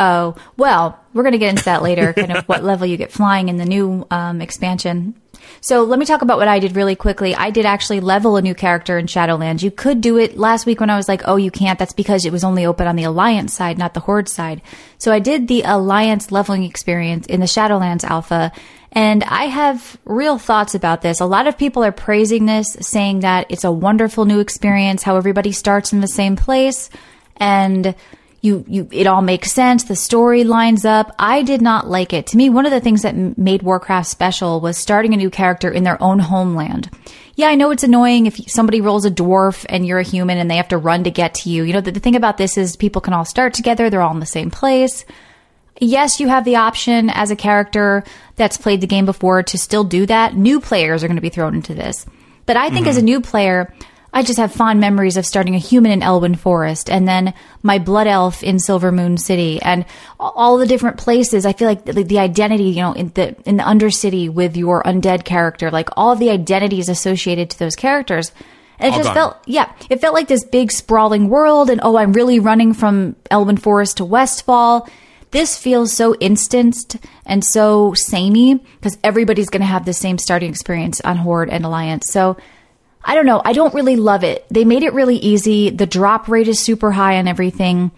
Oh, 0.00 0.34
well, 0.56 0.98
we're 1.12 1.22
going 1.22 1.34
to 1.34 1.38
get 1.38 1.50
into 1.50 1.64
that 1.66 1.80
later, 1.80 2.12
kind 2.12 2.36
of 2.36 2.48
what 2.48 2.64
level 2.64 2.84
you 2.84 2.96
get 2.96 3.12
flying 3.12 3.48
in 3.48 3.58
the 3.58 3.64
new 3.64 4.04
um, 4.10 4.40
expansion. 4.40 5.14
So 5.60 5.82
let 5.82 5.98
me 5.98 6.06
talk 6.06 6.22
about 6.22 6.38
what 6.38 6.48
I 6.48 6.58
did 6.58 6.76
really 6.76 6.96
quickly. 6.96 7.34
I 7.34 7.50
did 7.50 7.66
actually 7.66 8.00
level 8.00 8.36
a 8.36 8.42
new 8.42 8.54
character 8.54 8.98
in 8.98 9.06
Shadowlands. 9.06 9.62
You 9.62 9.70
could 9.70 10.00
do 10.00 10.18
it 10.18 10.36
last 10.36 10.66
week 10.66 10.80
when 10.80 10.90
I 10.90 10.96
was 10.96 11.08
like, 11.08 11.22
oh, 11.24 11.36
you 11.36 11.50
can't. 11.50 11.78
That's 11.78 11.92
because 11.92 12.24
it 12.24 12.32
was 12.32 12.44
only 12.44 12.66
open 12.66 12.86
on 12.86 12.96
the 12.96 13.04
Alliance 13.04 13.52
side, 13.54 13.78
not 13.78 13.94
the 13.94 14.00
Horde 14.00 14.28
side. 14.28 14.62
So 14.98 15.12
I 15.12 15.18
did 15.18 15.48
the 15.48 15.62
Alliance 15.62 16.30
leveling 16.30 16.64
experience 16.64 17.26
in 17.26 17.40
the 17.40 17.46
Shadowlands 17.46 18.04
alpha. 18.04 18.52
And 18.92 19.24
I 19.24 19.44
have 19.44 19.98
real 20.04 20.38
thoughts 20.38 20.74
about 20.74 21.02
this. 21.02 21.20
A 21.20 21.26
lot 21.26 21.48
of 21.48 21.58
people 21.58 21.82
are 21.82 21.92
praising 21.92 22.46
this, 22.46 22.76
saying 22.80 23.20
that 23.20 23.46
it's 23.48 23.64
a 23.64 23.72
wonderful 23.72 24.24
new 24.24 24.38
experience, 24.38 25.02
how 25.02 25.16
everybody 25.16 25.50
starts 25.50 25.92
in 25.92 26.00
the 26.00 26.06
same 26.06 26.36
place. 26.36 26.90
And 27.36 27.96
you 28.44 28.64
you 28.68 28.88
it 28.92 29.06
all 29.06 29.22
makes 29.22 29.52
sense. 29.52 29.84
The 29.84 29.96
story 29.96 30.44
lines 30.44 30.84
up. 30.84 31.14
I 31.18 31.42
did 31.42 31.62
not 31.62 31.88
like 31.88 32.12
it. 32.12 32.26
To 32.28 32.36
me 32.36 32.50
one 32.50 32.66
of 32.66 32.72
the 32.72 32.80
things 32.80 33.02
that 33.02 33.14
m- 33.14 33.34
made 33.36 33.62
warcraft 33.62 34.08
special 34.08 34.60
was 34.60 34.76
starting 34.76 35.14
a 35.14 35.16
new 35.16 35.30
character 35.30 35.70
in 35.70 35.82
their 35.82 36.00
own 36.02 36.18
homeland. 36.18 36.90
Yeah 37.36 37.48
i 37.48 37.54
know 37.56 37.70
it's 37.70 37.82
annoying 37.82 38.26
if 38.26 38.38
somebody 38.48 38.80
rolls 38.80 39.04
a 39.04 39.10
dwarf 39.10 39.66
and 39.68 39.84
you're 39.86 39.98
a 39.98 40.04
human 40.04 40.38
and 40.38 40.50
they 40.50 40.56
have 40.56 40.68
to 40.68 40.78
run 40.78 41.04
to 41.04 41.10
get 41.10 41.34
to 41.36 41.50
you. 41.50 41.64
You 41.64 41.72
know 41.72 41.80
the, 41.80 41.92
the 41.92 42.00
thing 42.00 42.16
about 42.16 42.36
this 42.36 42.58
is 42.58 42.76
people 42.76 43.00
can 43.00 43.14
all 43.14 43.24
start 43.24 43.54
together. 43.54 43.88
They're 43.88 44.02
all 44.02 44.14
in 44.14 44.20
the 44.20 44.26
same 44.26 44.50
place. 44.50 45.04
Yes, 45.80 46.20
you 46.20 46.28
have 46.28 46.44
the 46.44 46.56
option 46.56 47.10
as 47.10 47.30
a 47.30 47.36
character 47.36 48.04
that's 48.36 48.58
played 48.58 48.80
the 48.80 48.86
game 48.86 49.06
before 49.06 49.42
to 49.42 49.58
still 49.58 49.84
do 49.84 50.06
that. 50.06 50.36
New 50.36 50.60
players 50.60 51.02
are 51.02 51.08
going 51.08 51.16
to 51.16 51.22
be 51.22 51.30
thrown 51.30 51.54
into 51.54 51.74
this. 51.74 52.06
But 52.46 52.56
I 52.56 52.70
think 52.70 52.86
as 52.86 52.96
a 52.96 53.00
mm-hmm. 53.00 53.06
new 53.06 53.20
player, 53.22 53.74
I 54.14 54.22
just 54.22 54.38
have 54.38 54.52
fond 54.52 54.78
memories 54.78 55.16
of 55.16 55.26
starting 55.26 55.56
a 55.56 55.58
human 55.58 55.90
in 55.90 56.00
Elwynn 56.00 56.38
Forest 56.38 56.88
and 56.88 57.06
then 57.06 57.34
my 57.64 57.80
blood 57.80 58.06
elf 58.06 58.44
in 58.44 58.56
Silvermoon 58.56 59.18
City 59.18 59.60
and 59.60 59.84
all 60.20 60.56
the 60.56 60.68
different 60.68 60.98
places. 60.98 61.44
I 61.44 61.52
feel 61.52 61.66
like 61.66 61.84
the, 61.84 62.04
the 62.04 62.20
identity, 62.20 62.66
you 62.66 62.82
know, 62.82 62.92
in 62.92 63.08
the 63.08 63.34
in 63.44 63.56
the 63.56 63.64
Undercity 63.64 64.32
with 64.32 64.56
your 64.56 64.84
undead 64.84 65.24
character, 65.24 65.68
like 65.68 65.88
all 65.96 66.12
of 66.12 66.20
the 66.20 66.30
identities 66.30 66.88
associated 66.88 67.50
to 67.50 67.58
those 67.58 67.74
characters. 67.74 68.30
And 68.78 68.88
it 68.88 68.92
All 68.92 68.98
just 68.98 69.08
gone. 69.08 69.14
felt 69.14 69.36
yeah, 69.46 69.72
it 69.90 70.00
felt 70.00 70.14
like 70.14 70.28
this 70.28 70.44
big 70.44 70.70
sprawling 70.70 71.28
world, 71.28 71.68
and 71.68 71.80
oh, 71.82 71.96
I'm 71.96 72.12
really 72.12 72.38
running 72.38 72.72
from 72.72 73.16
Elwynn 73.32 73.58
Forest 73.58 73.96
to 73.96 74.04
Westfall. 74.04 74.88
This 75.32 75.58
feels 75.58 75.92
so 75.92 76.14
instanced 76.14 76.98
and 77.26 77.44
so 77.44 77.94
samey 77.94 78.54
because 78.54 78.96
everybody's 79.02 79.50
going 79.50 79.62
to 79.62 79.66
have 79.66 79.84
the 79.84 79.92
same 79.92 80.18
starting 80.18 80.50
experience 80.50 81.00
on 81.00 81.16
Horde 81.16 81.50
and 81.50 81.64
Alliance. 81.64 82.06
So 82.10 82.36
I 83.04 83.14
don't 83.14 83.26
know. 83.26 83.42
I 83.44 83.52
don't 83.52 83.74
really 83.74 83.96
love 83.96 84.24
it. 84.24 84.46
They 84.50 84.64
made 84.64 84.82
it 84.82 84.94
really 84.94 85.16
easy. 85.16 85.70
The 85.70 85.86
drop 85.86 86.26
rate 86.28 86.48
is 86.48 86.58
super 86.58 86.90
high 86.90 87.18
on 87.18 87.28
everything. 87.28 87.90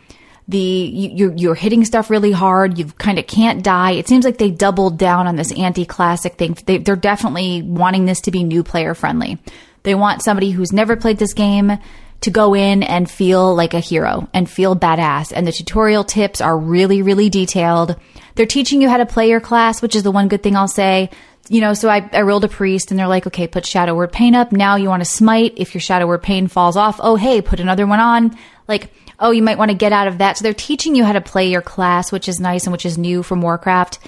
The 0.48 0.58
you, 0.58 1.32
you're 1.36 1.54
hitting 1.54 1.84
stuff 1.84 2.10
really 2.10 2.32
hard. 2.32 2.78
You 2.78 2.86
kind 2.86 3.18
of 3.18 3.26
can't 3.26 3.62
die. 3.62 3.92
It 3.92 4.08
seems 4.08 4.24
like 4.24 4.38
they 4.38 4.50
doubled 4.50 4.98
down 4.98 5.26
on 5.26 5.36
this 5.36 5.52
anti-classic 5.52 6.34
thing. 6.34 6.56
They, 6.66 6.78
they're 6.78 6.96
definitely 6.96 7.62
wanting 7.62 8.04
this 8.04 8.20
to 8.22 8.30
be 8.30 8.44
new 8.44 8.62
player 8.62 8.94
friendly. 8.94 9.38
They 9.82 9.94
want 9.94 10.22
somebody 10.22 10.50
who's 10.50 10.72
never 10.72 10.96
played 10.96 11.18
this 11.18 11.34
game 11.34 11.78
to 12.22 12.30
go 12.30 12.54
in 12.54 12.82
and 12.82 13.10
feel 13.10 13.54
like 13.54 13.74
a 13.74 13.80
hero 13.80 14.28
and 14.32 14.48
feel 14.48 14.74
badass. 14.74 15.32
And 15.34 15.46
the 15.46 15.52
tutorial 15.52 16.02
tips 16.04 16.40
are 16.40 16.56
really, 16.56 17.02
really 17.02 17.28
detailed. 17.28 17.96
They're 18.34 18.46
teaching 18.46 18.82
you 18.82 18.88
how 18.88 18.96
to 18.96 19.06
play 19.06 19.28
your 19.28 19.40
class, 19.40 19.82
which 19.82 19.94
is 19.94 20.02
the 20.02 20.10
one 20.10 20.28
good 20.28 20.42
thing 20.42 20.56
I'll 20.56 20.68
say. 20.68 21.10
You 21.48 21.60
know, 21.60 21.74
so 21.74 21.88
I, 21.88 22.08
I 22.12 22.22
rolled 22.22 22.44
a 22.44 22.48
priest 22.48 22.90
and 22.90 22.98
they're 22.98 23.06
like, 23.06 23.26
okay, 23.28 23.46
put 23.46 23.64
Shadow 23.64 23.94
Word 23.94 24.12
Pain 24.12 24.34
up. 24.34 24.50
Now 24.52 24.76
you 24.76 24.88
want 24.88 25.02
to 25.02 25.08
smite. 25.08 25.54
If 25.56 25.74
your 25.74 25.80
Shadow 25.80 26.06
Word 26.06 26.22
Pain 26.22 26.48
falls 26.48 26.76
off, 26.76 26.98
oh, 27.00 27.14
hey, 27.16 27.40
put 27.40 27.60
another 27.60 27.86
one 27.86 28.00
on. 28.00 28.36
Like, 28.66 28.90
oh, 29.20 29.30
you 29.30 29.42
might 29.42 29.56
want 29.58 29.70
to 29.70 29.76
get 29.76 29.92
out 29.92 30.08
of 30.08 30.18
that. 30.18 30.36
So 30.38 30.42
they're 30.42 30.52
teaching 30.54 30.96
you 30.96 31.04
how 31.04 31.12
to 31.12 31.20
play 31.20 31.48
your 31.50 31.62
class, 31.62 32.10
which 32.10 32.28
is 32.28 32.40
nice 32.40 32.64
and 32.64 32.72
which 32.72 32.84
is 32.84 32.98
new 32.98 33.22
from 33.22 33.42
Warcraft. 33.42 34.00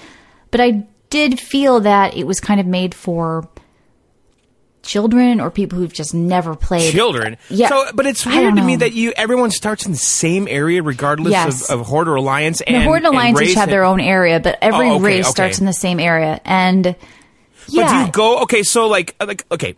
But 0.51 0.59
I 0.59 0.85
did 1.09 1.39
feel 1.39 1.79
that 1.81 2.15
it 2.17 2.25
was 2.27 2.39
kind 2.41 2.59
of 2.59 2.65
made 2.65 2.93
for 2.93 3.47
children 4.81 5.39
or 5.39 5.51
people 5.51 5.77
who've 5.77 5.93
just 5.93 6.13
never 6.13 6.55
played 6.55 6.91
Children, 6.91 7.37
Yeah. 7.49 7.69
So, 7.69 7.85
but 7.93 8.05
it's 8.05 8.25
weird 8.25 8.55
to 8.55 8.63
me 8.63 8.77
that 8.77 8.93
you 8.93 9.11
everyone 9.15 9.51
starts 9.51 9.85
in 9.85 9.91
the 9.91 9.97
same 9.97 10.47
area 10.47 10.81
regardless 10.81 11.31
Yes. 11.31 11.69
of, 11.69 11.81
of 11.81 11.87
Horde 11.87 12.07
or 12.07 12.15
Alliance. 12.15 12.61
And 12.61 12.75
the 12.77 12.81
Horde 12.83 13.03
and 13.05 13.07
Alliance 13.13 13.41
each 13.41 13.55
have 13.55 13.69
their 13.69 13.83
own 13.83 13.99
area, 13.99 14.39
but 14.39 14.57
every 14.61 14.89
Oh, 14.89 14.95
okay, 14.95 15.03
race 15.03 15.25
okay. 15.25 15.31
starts 15.31 15.59
in 15.59 15.65
the 15.65 15.73
same 15.73 15.99
area. 15.99 16.39
And 16.45 16.95
But 17.69 17.81
yeah, 17.81 17.99
do 18.01 18.05
you 18.07 18.11
go? 18.11 18.39
Okay, 18.43 18.63
so 18.63 18.87
like, 18.87 19.15
like, 19.25 19.45
okay, 19.51 19.75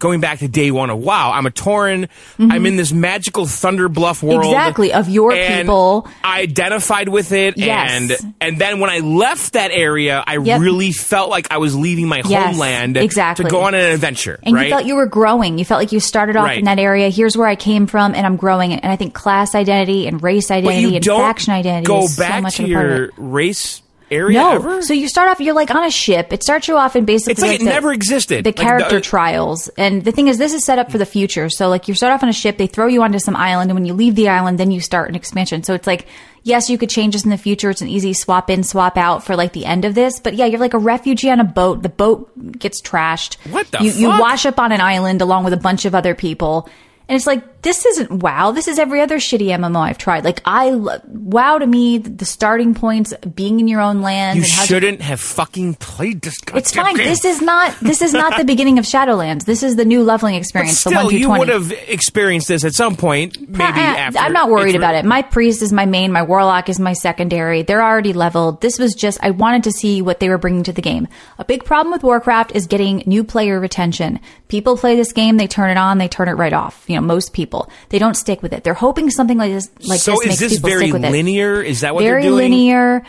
going 0.00 0.20
back 0.20 0.40
to 0.40 0.48
day 0.48 0.70
one 0.70 0.90
of 0.90 0.98
wow, 0.98 1.30
I'm 1.32 1.46
a 1.46 1.50
Tauren. 1.50 2.08
I'm 2.38 2.66
in 2.66 2.76
this 2.76 2.92
magical 2.92 3.46
Thunder 3.46 3.88
Bluff 3.88 4.22
world. 4.22 4.42
Mm-hmm. 4.42 4.50
Exactly, 4.50 4.92
of 4.92 5.08
your 5.08 5.32
people. 5.32 6.06
I 6.22 6.40
identified 6.42 7.08
with 7.08 7.32
it, 7.32 7.56
Yes. 7.56 7.90
and 8.20 8.34
and 8.40 8.58
then 8.60 8.80
when 8.80 8.90
I 8.90 8.98
left 8.98 9.54
that 9.54 9.70
area, 9.70 10.22
I 10.26 10.36
Yep. 10.38 10.60
really 10.60 10.92
felt 10.92 11.30
like 11.30 11.50
I 11.50 11.56
was 11.58 11.74
leaving 11.74 12.06
my 12.08 12.20
Yes, 12.24 12.46
homeland 12.52 12.96
exactly. 12.98 13.44
to 13.44 13.50
go 13.50 13.62
on 13.62 13.74
an 13.74 13.80
adventure. 13.92 14.38
And 14.42 14.54
right? 14.54 14.64
you 14.64 14.70
felt 14.70 14.84
you 14.84 14.96
were 14.96 15.06
growing. 15.06 15.58
You 15.58 15.64
felt 15.64 15.80
like 15.80 15.92
you 15.92 16.00
started 16.00 16.36
off 16.36 16.46
Right. 16.46 16.58
in 16.58 16.64
that 16.66 16.78
area. 16.78 17.08
Here's 17.08 17.36
where 17.36 17.48
I 17.48 17.56
came 17.56 17.86
from, 17.86 18.14
and 18.14 18.26
I'm 18.26 18.36
growing. 18.36 18.72
And 18.74 18.92
I 18.92 18.96
think 18.96 19.14
class 19.14 19.54
identity 19.54 20.06
and 20.06 20.22
race 20.22 20.50
identity 20.50 20.96
and 20.96 21.04
faction 21.04 21.54
identity 21.54 21.86
go 21.86 22.02
is 22.02 22.16
so 22.16 22.22
back 22.22 22.42
much 22.42 22.56
to 22.56 22.64
of 22.64 22.70
a 22.70 22.74
part 22.74 22.84
of 22.90 22.96
your 22.98 23.10
race 23.16 23.80
area 24.10 24.38
No, 24.38 24.52
ever. 24.52 24.82
so 24.82 24.92
you 24.92 25.08
start 25.08 25.28
off. 25.28 25.40
You're 25.40 25.54
like 25.54 25.70
on 25.74 25.84
a 25.84 25.90
ship. 25.90 26.32
It 26.32 26.42
starts 26.42 26.68
you 26.68 26.76
off 26.76 26.96
in 26.96 27.04
basically. 27.04 27.32
It's 27.32 27.40
like 27.42 27.54
it 27.56 27.58
the- 27.60 27.64
never 27.70 27.92
existed. 27.92 28.44
The 28.44 28.50
Like, 28.50 28.56
character 28.56 28.96
the- 28.96 29.00
trials, 29.00 29.68
and 29.76 30.04
the 30.04 30.12
thing 30.12 30.28
is, 30.28 30.38
this 30.38 30.52
is 30.54 30.64
set 30.64 30.78
up 30.78 30.90
for 30.90 30.98
the 30.98 31.06
future. 31.06 31.48
So 31.48 31.68
like 31.68 31.88
you 31.88 31.94
start 31.94 32.12
off 32.12 32.22
on 32.22 32.28
a 32.28 32.32
ship, 32.32 32.58
they 32.58 32.66
throw 32.66 32.86
you 32.86 33.02
onto 33.02 33.18
some 33.18 33.36
island, 33.36 33.70
and 33.70 33.76
when 33.76 33.84
you 33.86 33.94
leave 33.94 34.14
the 34.14 34.28
island, 34.28 34.58
then 34.58 34.70
you 34.70 34.80
start 34.80 35.08
an 35.08 35.14
expansion. 35.14 35.62
So 35.62 35.74
it's 35.74 35.86
like. 35.86 36.06
Yes, 36.46 36.68
you 36.68 36.76
could 36.76 36.90
change 36.90 37.14
this 37.14 37.24
in 37.24 37.30
the 37.30 37.38
future. 37.38 37.70
It's 37.70 37.80
an 37.80 37.88
easy 37.88 38.12
swap 38.12 38.50
in, 38.50 38.64
swap 38.64 38.98
out 38.98 39.24
for 39.24 39.34
like 39.34 39.54
the 39.54 39.64
end 39.64 39.86
of 39.86 39.94
this. 39.94 40.20
But 40.20 40.34
yeah, 40.34 40.44
you're 40.44 40.60
like 40.60 40.74
a 40.74 40.78
refugee 40.78 41.30
on 41.30 41.40
a 41.40 41.44
boat. 41.44 41.82
The 41.82 41.88
boat 41.88 42.30
gets 42.58 42.82
trashed. 42.82 43.36
What 43.50 43.66
the 43.70 43.82
you, 43.82 43.90
you 43.92 44.08
wash 44.10 44.44
up 44.44 44.58
on 44.58 44.70
an 44.70 44.82
island 44.82 45.22
along 45.22 45.44
with 45.44 45.54
a 45.54 45.56
bunch 45.56 45.86
of 45.86 45.94
other 45.94 46.14
people. 46.14 46.68
And 47.08 47.16
it's 47.16 47.26
like, 47.26 47.53
this 47.64 47.84
isn't 47.84 48.22
WoW. 48.22 48.52
This 48.52 48.68
is 48.68 48.78
every 48.78 49.00
other 49.00 49.16
shitty 49.16 49.46
MMO 49.48 49.80
I've 49.80 49.98
tried. 49.98 50.24
Like, 50.24 50.40
I, 50.44 50.70
lo- 50.70 51.00
WoW 51.08 51.58
to 51.58 51.66
me, 51.66 51.98
the 51.98 52.24
starting 52.24 52.74
points, 52.74 53.12
being 53.34 53.58
in 53.58 53.66
your 53.66 53.80
own 53.80 54.00
land. 54.02 54.38
you 54.38 54.44
how 54.48 54.62
to- 54.62 54.68
shouldn't 54.68 55.00
have 55.02 55.18
fucking 55.20 55.74
played 55.74 56.22
this. 56.22 56.36
it's 56.54 56.72
fine. 56.72 56.94
game. 56.96 57.06
This 57.06 57.24
is 57.24 57.40
not, 57.42 57.74
this 57.80 58.00
is 58.02 58.12
not 58.12 58.38
the 58.38 58.44
beginning 58.44 58.78
of 58.78 58.84
Shadowlands. 58.84 59.44
This 59.44 59.62
is 59.64 59.74
the 59.76 59.84
new 59.84 60.02
leveling 60.04 60.34
But 60.34 60.40
experience, 60.42 60.84
the 60.84 60.90
still, 60.90 61.04
1 61.06 61.14
you 61.14 61.26
20. 61.26 61.38
would 61.40 61.48
have 61.48 61.72
experienced 61.88 62.48
this 62.48 62.64
at 62.64 62.74
some 62.74 62.94
point, 62.96 63.40
maybe 63.40 63.62
Uh, 63.64 63.66
after. 63.72 64.18
I'm 64.20 64.32
not 64.32 64.50
worried 64.50 64.76
about 64.76 64.94
it. 64.94 65.04
My 65.04 65.22
priest 65.22 65.62
is 65.62 65.72
my 65.72 65.86
main. 65.86 66.12
My 66.12 66.22
warlock 66.22 66.68
is 66.68 66.78
my 66.78 66.92
secondary. 66.92 67.62
They're 67.62 67.82
already 67.82 68.12
leveled. 68.12 68.60
This 68.60 68.78
was 68.78 68.94
just 68.94 69.18
I 69.22 69.30
wanted 69.30 69.64
to 69.64 69.72
see 69.72 70.02
what 70.02 70.20
they 70.20 70.28
were 70.28 70.38
bringing 70.38 70.62
to 70.64 70.72
the 70.72 70.82
game. 70.82 71.08
A 71.38 71.44
big 71.44 71.64
problem 71.64 71.92
with 71.92 72.02
Warcraft 72.02 72.52
is 72.54 72.66
getting 72.66 73.02
new 73.06 73.24
player 73.24 73.58
retention. 73.58 74.20
People 74.48 74.76
play 74.76 74.96
this 74.96 75.12
game, 75.12 75.38
they 75.38 75.46
turn 75.46 75.70
it 75.70 75.78
on, 75.78 75.96
they 75.98 76.08
turn 76.08 76.28
it 76.28 76.32
right 76.34 76.52
off. 76.52 76.84
You 76.86 76.96
know, 76.96 77.00
most 77.00 77.32
people 77.32 77.53
they 77.90 77.98
don't 77.98 78.14
stick 78.16 78.42
with 78.42 78.52
it. 78.52 78.64
They're 78.64 78.74
hoping 78.74 79.10
something 79.10 79.38
like 79.38 79.52
this, 79.52 79.70
like 79.86 80.00
So 80.00 80.12
this, 80.12 80.20
is 80.20 80.26
makes 80.28 80.40
this 80.40 80.52
people 80.54 80.68
very 80.70 80.80
stick 80.82 80.92
with 80.94 81.04
it. 81.04 81.12
linear? 81.12 81.62
Is 81.62 81.80
that 81.80 81.94
what 81.94 82.02
Very 82.02 82.22
they're 82.22 82.30
doing? 82.30 82.38
Very 82.38 82.50
linear. 82.50 83.02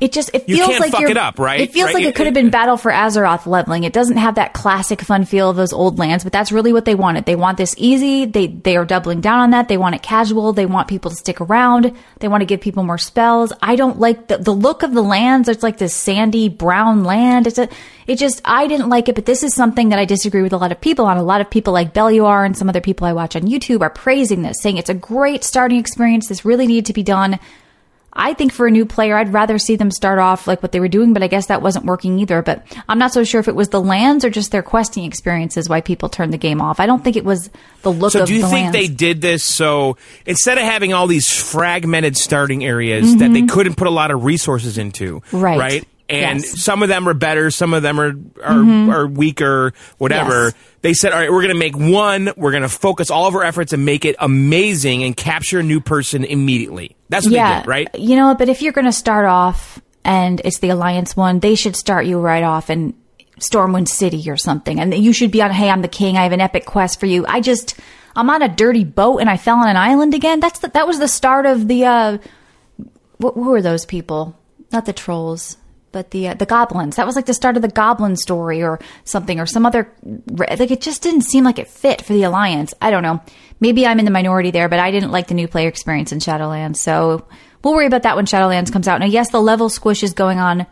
It 0.00 0.12
just 0.12 0.30
it 0.34 0.48
You 0.48 0.56
feels 0.56 0.68
can't 0.68 0.80
like 0.80 0.92
fuck 0.92 1.00
you're, 1.02 1.10
it 1.10 1.16
up, 1.16 1.38
right? 1.38 1.60
It 1.60 1.72
feels 1.72 1.86
Right? 1.88 1.94
like 1.94 2.04
it, 2.04 2.08
It- 2.08 2.14
could 2.14 2.26
have 2.26 2.34
been 2.34 2.50
Battle 2.50 2.76
for 2.76 2.90
Azeroth 2.92 3.46
leveling. 3.46 3.84
It 3.84 3.92
doesn't 3.92 4.16
have 4.16 4.34
that 4.36 4.52
classic 4.52 5.00
fun 5.00 5.24
feel 5.24 5.50
of 5.50 5.56
those 5.56 5.72
old 5.72 5.98
lands, 5.98 6.24
but 6.24 6.32
that's 6.32 6.52
really 6.52 6.72
what 6.72 6.84
they 6.84 6.94
wanted. 6.94 7.24
They 7.24 7.36
want 7.36 7.58
this 7.58 7.74
easy. 7.78 8.24
They 8.24 8.46
they 8.48 8.76
are 8.76 8.84
doubling 8.84 9.20
down 9.20 9.40
on 9.40 9.50
that. 9.50 9.68
They 9.68 9.76
want 9.76 9.94
it 9.94 10.02
casual. 10.02 10.52
They 10.52 10.66
want 10.66 10.88
people 10.88 11.10
to 11.10 11.16
stick 11.16 11.40
around. 11.40 11.92
They 12.20 12.28
want 12.28 12.42
to 12.42 12.46
give 12.46 12.60
people 12.60 12.82
more 12.84 12.98
spells. 12.98 13.52
I 13.62 13.76
don't 13.76 13.98
like 13.98 14.28
the 14.28 14.38
the 14.38 14.52
look 14.54 14.82
of 14.82 14.92
the 14.94 15.02
lands. 15.02 15.48
It's 15.48 15.62
like 15.62 15.78
this 15.78 15.94
sandy 15.94 16.48
brown 16.48 17.04
land. 17.04 17.46
It's 17.46 17.58
a 17.58 17.68
it 18.06 18.16
just 18.16 18.40
I 18.44 18.66
didn't 18.66 18.88
like 18.88 19.08
it, 19.08 19.14
but 19.14 19.26
this 19.26 19.42
is 19.42 19.54
something 19.54 19.90
that 19.90 19.98
I 19.98 20.04
disagree 20.04 20.42
with 20.42 20.52
a 20.52 20.56
lot 20.56 20.72
of 20.72 20.80
people 20.80 21.06
on. 21.06 21.16
A 21.16 21.22
lot 21.22 21.40
of 21.40 21.48
people 21.50 21.72
like 21.72 21.94
Bellular 21.94 22.44
and 22.44 22.56
some 22.56 22.68
other 22.68 22.80
people 22.80 23.06
I 23.06 23.12
watch 23.12 23.36
on 23.36 23.42
YouTube 23.42 23.80
are 23.80 23.90
praising 23.90 24.42
this, 24.42 24.56
saying 24.60 24.76
it's 24.76 24.90
a 24.90 24.94
great 24.94 25.44
starting 25.44 25.78
experience. 25.78 26.26
This 26.28 26.44
really 26.44 26.66
needed 26.66 26.86
to 26.86 26.92
be 26.92 27.02
done. 27.04 27.38
I 28.14 28.34
think 28.34 28.52
for 28.52 28.66
a 28.66 28.70
new 28.70 28.84
player, 28.84 29.16
I'd 29.16 29.32
rather 29.32 29.58
see 29.58 29.76
them 29.76 29.90
start 29.90 30.18
off 30.18 30.46
like 30.46 30.62
what 30.62 30.72
they 30.72 30.80
were 30.80 30.88
doing, 30.88 31.12
but 31.14 31.22
I 31.22 31.28
guess 31.28 31.46
that 31.46 31.62
wasn't 31.62 31.86
working 31.86 32.18
either. 32.18 32.42
But 32.42 32.62
I'm 32.88 32.98
not 32.98 33.12
so 33.12 33.24
sure 33.24 33.40
if 33.40 33.48
it 33.48 33.54
was 33.54 33.70
the 33.70 33.80
lands 33.80 34.24
or 34.24 34.30
just 34.30 34.52
their 34.52 34.62
questing 34.62 35.04
experiences 35.04 35.68
why 35.68 35.80
people 35.80 36.08
turned 36.10 36.32
the 36.32 36.38
game 36.38 36.60
off. 36.60 36.78
I 36.78 36.86
don't 36.86 37.02
think 37.02 37.16
it 37.16 37.24
was 37.24 37.48
the 37.82 37.90
look 37.90 38.12
So 38.12 38.26
do 38.26 38.34
you 38.34 38.42
the 38.42 38.48
think 38.48 38.72
lands. 38.72 38.76
they 38.76 38.88
did 38.88 39.20
this 39.22 39.42
so 39.42 39.96
instead 40.26 40.58
of 40.58 40.64
having 40.64 40.92
all 40.92 41.06
these 41.06 41.30
fragmented 41.32 42.16
starting 42.16 42.64
areas 42.64 43.16
that 43.16 43.32
they 43.32 43.42
couldn't 43.42 43.76
put 43.76 43.86
a 43.86 43.90
lot 43.90 44.10
of 44.10 44.24
resources 44.24 44.78
into, 44.78 45.20
Mm-hmm. 45.20 45.40
Right. 45.40 45.58
Right. 45.58 45.88
And 46.12 46.40
Yes. 46.40 46.48
Mm-hmm. 46.50 46.56
some 46.58 46.82
of 46.82 46.88
them 46.90 47.08
are 47.08 47.14
better, 47.14 47.50
some 47.50 47.72
of 47.72 47.82
them 47.82 47.98
are 47.98 48.12
are, 48.44 48.90
are 48.92 49.06
weaker, 49.06 49.72
whatever. 49.98 50.44
Yes. 50.44 50.54
They 50.82 50.92
said, 50.94 51.12
"All 51.12 51.18
right, 51.20 51.30
we're 51.30 51.42
going 51.42 51.54
to 51.54 51.58
make 51.58 51.76
one. 51.76 52.30
We're 52.36 52.50
going 52.50 52.64
to 52.64 52.68
focus 52.68 53.10
all 53.10 53.26
of 53.26 53.34
our 53.34 53.42
efforts 53.42 53.72
and 53.72 53.84
make 53.84 54.04
it 54.04 54.14
amazing 54.18 55.04
and 55.04 55.16
capture 55.16 55.60
a 55.60 55.62
new 55.62 55.80
person 55.80 56.24
immediately." 56.24 56.96
That's 57.08 57.24
what 57.24 57.32
yeah, 57.34 57.54
they 57.54 57.60
did, 57.62 57.68
right? 57.68 57.88
You 57.94 58.16
know, 58.16 58.34
but 58.34 58.48
if 58.48 58.60
you're 58.62 58.72
going 58.72 58.84
to 58.84 58.92
start 58.92 59.24
off 59.26 59.80
and 60.04 60.40
it's 60.44 60.58
the 60.58 60.68
Alliance 60.70 61.16
one, 61.16 61.40
they 61.40 61.54
should 61.54 61.76
start 61.76 62.04
you 62.06 62.18
right 62.18 62.42
off 62.42 62.68
in 62.68 62.94
Stormwind 63.38 63.88
City 63.88 64.28
or 64.28 64.36
something. 64.36 64.78
And 64.80 64.92
you 64.94 65.12
should 65.14 65.30
be 65.30 65.40
on, 65.40 65.50
hey, 65.50 65.70
I'm 65.70 65.80
the 65.82 65.88
king. 65.88 66.16
I 66.18 66.24
have 66.24 66.32
an 66.32 66.40
epic 66.40 66.66
quest 66.66 67.00
for 67.00 67.06
you. 67.06 67.24
I 67.26 67.40
just, 67.40 67.78
I'm 68.14 68.28
on 68.28 68.42
a 68.42 68.48
dirty 68.48 68.84
boat 68.84 69.18
and 69.18 69.30
I 69.30 69.36
fell 69.36 69.56
on 69.56 69.68
an 69.68 69.76
island 69.76 70.14
again. 70.14 70.40
That's 70.40 70.58
the, 70.60 70.68
that 70.68 70.86
was 70.86 70.98
the 70.98 71.08
start 71.08 71.46
of 71.46 71.68
the, 71.68 71.84
uh, 71.84 72.18
wh- 73.22 73.34
who 73.34 73.54
are 73.54 73.62
those 73.62 73.84
people? 73.86 74.38
Not 74.72 74.84
the 74.86 74.92
trolls. 74.92 75.56
But 75.92 76.10
the 76.10 76.28
uh, 76.28 76.34
the 76.34 76.46
goblins 76.46 76.96
that 76.96 77.06
was 77.06 77.16
like 77.16 77.26
the 77.26 77.34
start 77.34 77.56
of 77.56 77.62
the 77.62 77.68
goblin 77.68 78.16
story 78.16 78.62
or 78.62 78.80
something 79.04 79.38
or 79.38 79.46
some 79.46 79.66
other 79.66 79.92
like 80.26 80.70
it 80.70 80.80
just 80.80 81.02
didn't 81.02 81.22
seem 81.22 81.44
like 81.44 81.58
it 81.58 81.68
fit 81.68 82.02
for 82.02 82.14
the 82.14 82.22
alliance. 82.22 82.72
I 82.80 82.90
don't 82.90 83.02
know. 83.02 83.20
Maybe 83.60 83.86
I'm 83.86 83.98
in 83.98 84.04
the 84.04 84.10
minority 84.10 84.50
there, 84.50 84.68
but 84.68 84.78
I 84.78 84.90
didn't 84.90 85.12
like 85.12 85.28
the 85.28 85.34
new 85.34 85.46
player 85.46 85.68
experience 85.68 86.10
in 86.10 86.18
Shadowlands. 86.18 86.78
So 86.78 87.26
we'll 87.62 87.74
worry 87.74 87.86
about 87.86 88.02
that 88.02 88.16
when 88.16 88.26
Shadowlands 88.26 88.72
comes 88.72 88.88
out. 88.88 88.98
Now, 88.98 89.06
yes, 89.06 89.30
the 89.30 89.40
level 89.40 89.68
squish 89.68 90.02
is 90.02 90.14
going 90.14 90.38
on 90.38 90.66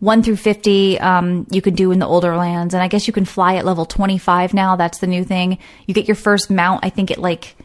one 0.00 0.22
through 0.22 0.36
fifty. 0.36 1.00
Um, 1.00 1.46
you 1.50 1.60
can 1.60 1.74
do 1.74 1.90
in 1.90 1.98
the 1.98 2.06
older 2.06 2.36
lands, 2.36 2.74
and 2.74 2.82
I 2.82 2.86
guess 2.86 3.08
you 3.08 3.12
can 3.12 3.24
fly 3.24 3.56
at 3.56 3.64
level 3.64 3.86
twenty 3.86 4.18
five 4.18 4.54
now. 4.54 4.76
That's 4.76 4.98
the 4.98 5.08
new 5.08 5.24
thing. 5.24 5.58
You 5.86 5.94
get 5.94 6.06
your 6.06 6.14
first 6.14 6.50
mount, 6.50 6.84
I 6.84 6.90
think, 6.90 7.10
at 7.10 7.18
like 7.18 7.56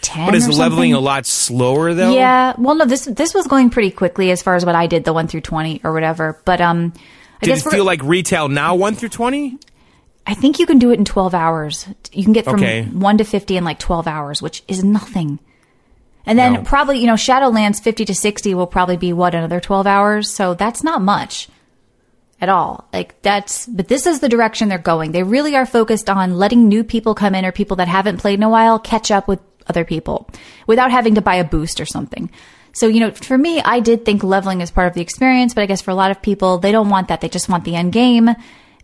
ten. 0.00 0.26
But 0.26 0.34
is 0.34 0.48
or 0.48 0.52
leveling 0.52 0.92
a 0.92 1.00
lot 1.00 1.26
slower 1.26 1.94
though? 1.94 2.12
Yeah. 2.14 2.54
Well, 2.58 2.74
no, 2.74 2.84
this 2.84 3.04
this 3.06 3.34
was 3.34 3.46
going 3.46 3.70
pretty 3.70 3.90
quickly 3.90 4.30
as 4.30 4.42
far 4.42 4.54
as 4.54 4.64
what 4.64 4.74
I 4.74 4.86
did, 4.86 5.04
the 5.04 5.12
one 5.12 5.28
through 5.28 5.42
twenty 5.42 5.80
or 5.84 5.92
whatever. 5.92 6.40
But 6.44 6.60
um, 6.60 6.92
I 7.40 7.46
Did 7.46 7.50
guess 7.52 7.66
it 7.66 7.70
feel 7.70 7.84
like 7.84 8.02
retail 8.02 8.48
now 8.48 8.74
one 8.74 8.94
through 8.94 9.10
twenty? 9.10 9.58
I 10.26 10.34
think 10.34 10.58
you 10.58 10.66
can 10.66 10.78
do 10.78 10.90
it 10.90 10.98
in 10.98 11.04
twelve 11.04 11.34
hours. 11.34 11.86
You 12.12 12.24
can 12.24 12.32
get 12.32 12.44
from 12.44 12.56
Okay. 12.56 12.84
one 12.84 13.18
to 13.18 13.24
fifty 13.24 13.56
in 13.56 13.64
like 13.64 13.78
twelve 13.78 14.06
hours, 14.06 14.42
which 14.42 14.62
is 14.68 14.84
nothing. 14.84 15.38
And 16.26 16.38
then 16.38 16.52
No. 16.52 16.62
probably 16.62 16.98
you 16.98 17.06
know 17.06 17.14
Shadowlands 17.14 17.80
fifty 17.82 18.04
to 18.04 18.14
sixty 18.14 18.54
will 18.54 18.66
probably 18.66 18.96
be 18.98 19.12
what 19.12 19.34
another 19.34 19.60
twelve 19.60 19.86
hours. 19.86 20.30
So 20.30 20.52
that's 20.54 20.82
not 20.84 21.00
much 21.00 21.48
at 22.40 22.48
all. 22.48 22.86
Like 22.92 23.20
that's, 23.22 23.66
but 23.66 23.88
this 23.88 24.06
is 24.06 24.20
the 24.20 24.28
direction 24.28 24.68
they're 24.68 24.78
going. 24.78 25.12
They 25.12 25.22
really 25.22 25.56
are 25.56 25.66
focused 25.66 26.08
on 26.10 26.36
letting 26.38 26.68
new 26.68 26.84
people 26.84 27.14
come 27.14 27.34
in 27.34 27.44
or 27.44 27.50
people 27.50 27.76
that 27.78 27.88
haven't 27.88 28.18
played 28.18 28.38
in 28.38 28.42
a 28.44 28.48
while 28.50 28.78
catch 28.78 29.10
up 29.10 29.26
with 29.26 29.40
other 29.68 29.84
people 29.84 30.28
without 30.66 30.90
having 30.90 31.14
to 31.14 31.22
buy 31.22 31.36
a 31.36 31.44
boost 31.44 31.80
or 31.80 31.86
something. 31.86 32.30
So, 32.72 32.86
you 32.86 33.00
know, 33.00 33.10
for 33.10 33.36
me, 33.36 33.60
I 33.60 33.80
did 33.80 34.04
think 34.04 34.22
leveling 34.22 34.60
is 34.60 34.70
part 34.70 34.88
of 34.88 34.94
the 34.94 35.00
experience, 35.00 35.54
but 35.54 35.62
I 35.62 35.66
guess 35.66 35.82
for 35.82 35.90
a 35.90 35.96
lot 35.96 36.10
of 36.10 36.22
people, 36.22 36.58
they 36.58 36.72
don't 36.72 36.90
want 36.90 37.08
that. 37.08 37.20
They 37.20 37.28
just 37.28 37.48
want 37.48 37.64
the 37.64 37.74
end 37.74 37.92
game. 37.92 38.30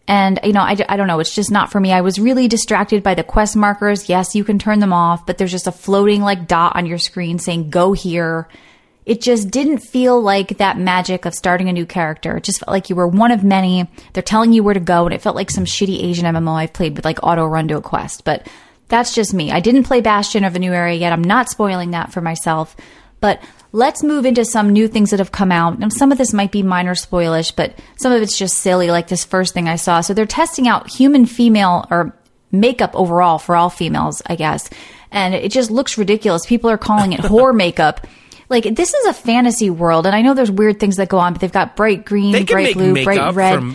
And, 0.06 0.38
you 0.42 0.52
know, 0.52 0.60
I, 0.60 0.76
I 0.88 0.96
don't 0.96 1.06
know. 1.06 1.20
It's 1.20 1.34
just 1.34 1.50
not 1.50 1.70
for 1.70 1.80
me. 1.80 1.92
I 1.92 2.00
was 2.00 2.18
really 2.18 2.48
distracted 2.48 3.02
by 3.02 3.14
the 3.14 3.22
quest 3.22 3.56
markers. 3.56 4.08
Yes, 4.08 4.34
you 4.34 4.44
can 4.44 4.58
turn 4.58 4.80
them 4.80 4.92
off, 4.92 5.26
but 5.26 5.38
there's 5.38 5.52
just 5.52 5.66
a 5.66 5.72
floating 5.72 6.22
like 6.22 6.46
dot 6.46 6.76
on 6.76 6.86
your 6.86 6.98
screen 6.98 7.38
saying 7.38 7.70
go 7.70 7.92
here 7.92 8.48
it 9.06 9.20
just 9.20 9.50
didn't 9.50 9.78
feel 9.78 10.20
like 10.20 10.58
that 10.58 10.78
magic 10.78 11.26
of 11.26 11.34
starting 11.34 11.68
a 11.68 11.72
new 11.72 11.84
character. 11.84 12.36
It 12.36 12.44
just 12.44 12.60
felt 12.60 12.70
like 12.70 12.88
you 12.88 12.96
were 12.96 13.06
one 13.06 13.32
of 13.32 13.44
many. 13.44 13.88
They're 14.12 14.22
telling 14.22 14.52
you 14.52 14.62
where 14.62 14.74
to 14.74 14.80
go, 14.80 15.04
and 15.04 15.14
it 15.14 15.20
felt 15.20 15.36
like 15.36 15.50
some 15.50 15.66
shitty 15.66 16.02
Asian 16.02 16.24
MMO 16.24 16.54
I've 16.54 16.72
played 16.72 16.96
with 16.96 17.04
like 17.04 17.22
auto 17.22 17.44
run 17.44 17.68
to 17.68 17.76
a 17.76 17.82
quest. 17.82 18.24
But 18.24 18.48
that's 18.88 19.14
just 19.14 19.34
me. 19.34 19.50
I 19.50 19.60
didn't 19.60 19.84
play 19.84 20.00
Bastion 20.00 20.44
of 20.44 20.56
a 20.56 20.58
new 20.58 20.72
area 20.72 20.98
yet. 20.98 21.12
I'm 21.12 21.24
not 21.24 21.48
spoiling 21.48 21.92
that 21.92 22.12
for 22.12 22.20
myself. 22.20 22.76
But 23.20 23.42
let's 23.72 24.02
move 24.02 24.26
into 24.26 24.44
some 24.44 24.70
new 24.70 24.86
things 24.86 25.10
that 25.10 25.18
have 25.18 25.32
come 25.32 25.50
out. 25.50 25.78
And 25.78 25.90
some 25.92 26.12
of 26.12 26.18
this 26.18 26.34
might 26.34 26.52
be 26.52 26.62
minor 26.62 26.94
spoilish, 26.94 27.56
but 27.56 27.78
some 27.96 28.12
of 28.12 28.20
it's 28.20 28.36
just 28.36 28.58
silly, 28.58 28.90
like 28.90 29.08
this 29.08 29.24
first 29.24 29.54
thing 29.54 29.68
I 29.68 29.76
saw. 29.76 30.02
So 30.02 30.12
they're 30.12 30.26
testing 30.26 30.68
out 30.68 30.90
human 30.90 31.24
female 31.24 31.86
or 31.90 32.14
makeup 32.52 32.94
overall 32.94 33.38
for 33.38 33.56
all 33.56 33.70
females, 33.70 34.20
I 34.26 34.36
guess. 34.36 34.68
And 35.10 35.34
it 35.34 35.50
just 35.50 35.70
looks 35.70 35.96
ridiculous. 35.96 36.44
People 36.44 36.68
are 36.68 36.78
calling 36.78 37.12
it 37.12 37.20
whore 37.22 37.54
makeup. 37.54 38.06
Like 38.48 38.74
this 38.74 38.92
is 38.92 39.06
a 39.06 39.12
fantasy 39.12 39.70
world, 39.70 40.06
and 40.06 40.14
I 40.14 40.22
know 40.22 40.34
there's 40.34 40.50
weird 40.50 40.78
things 40.78 40.96
that 40.96 41.08
go 41.08 41.18
on, 41.18 41.32
but 41.32 41.40
they've 41.40 41.52
got 41.52 41.76
bright 41.76 42.04
green, 42.04 42.44
bright 42.44 42.74
blue, 42.74 43.04
bright 43.04 43.34
red. 43.34 43.54
from 43.54 43.74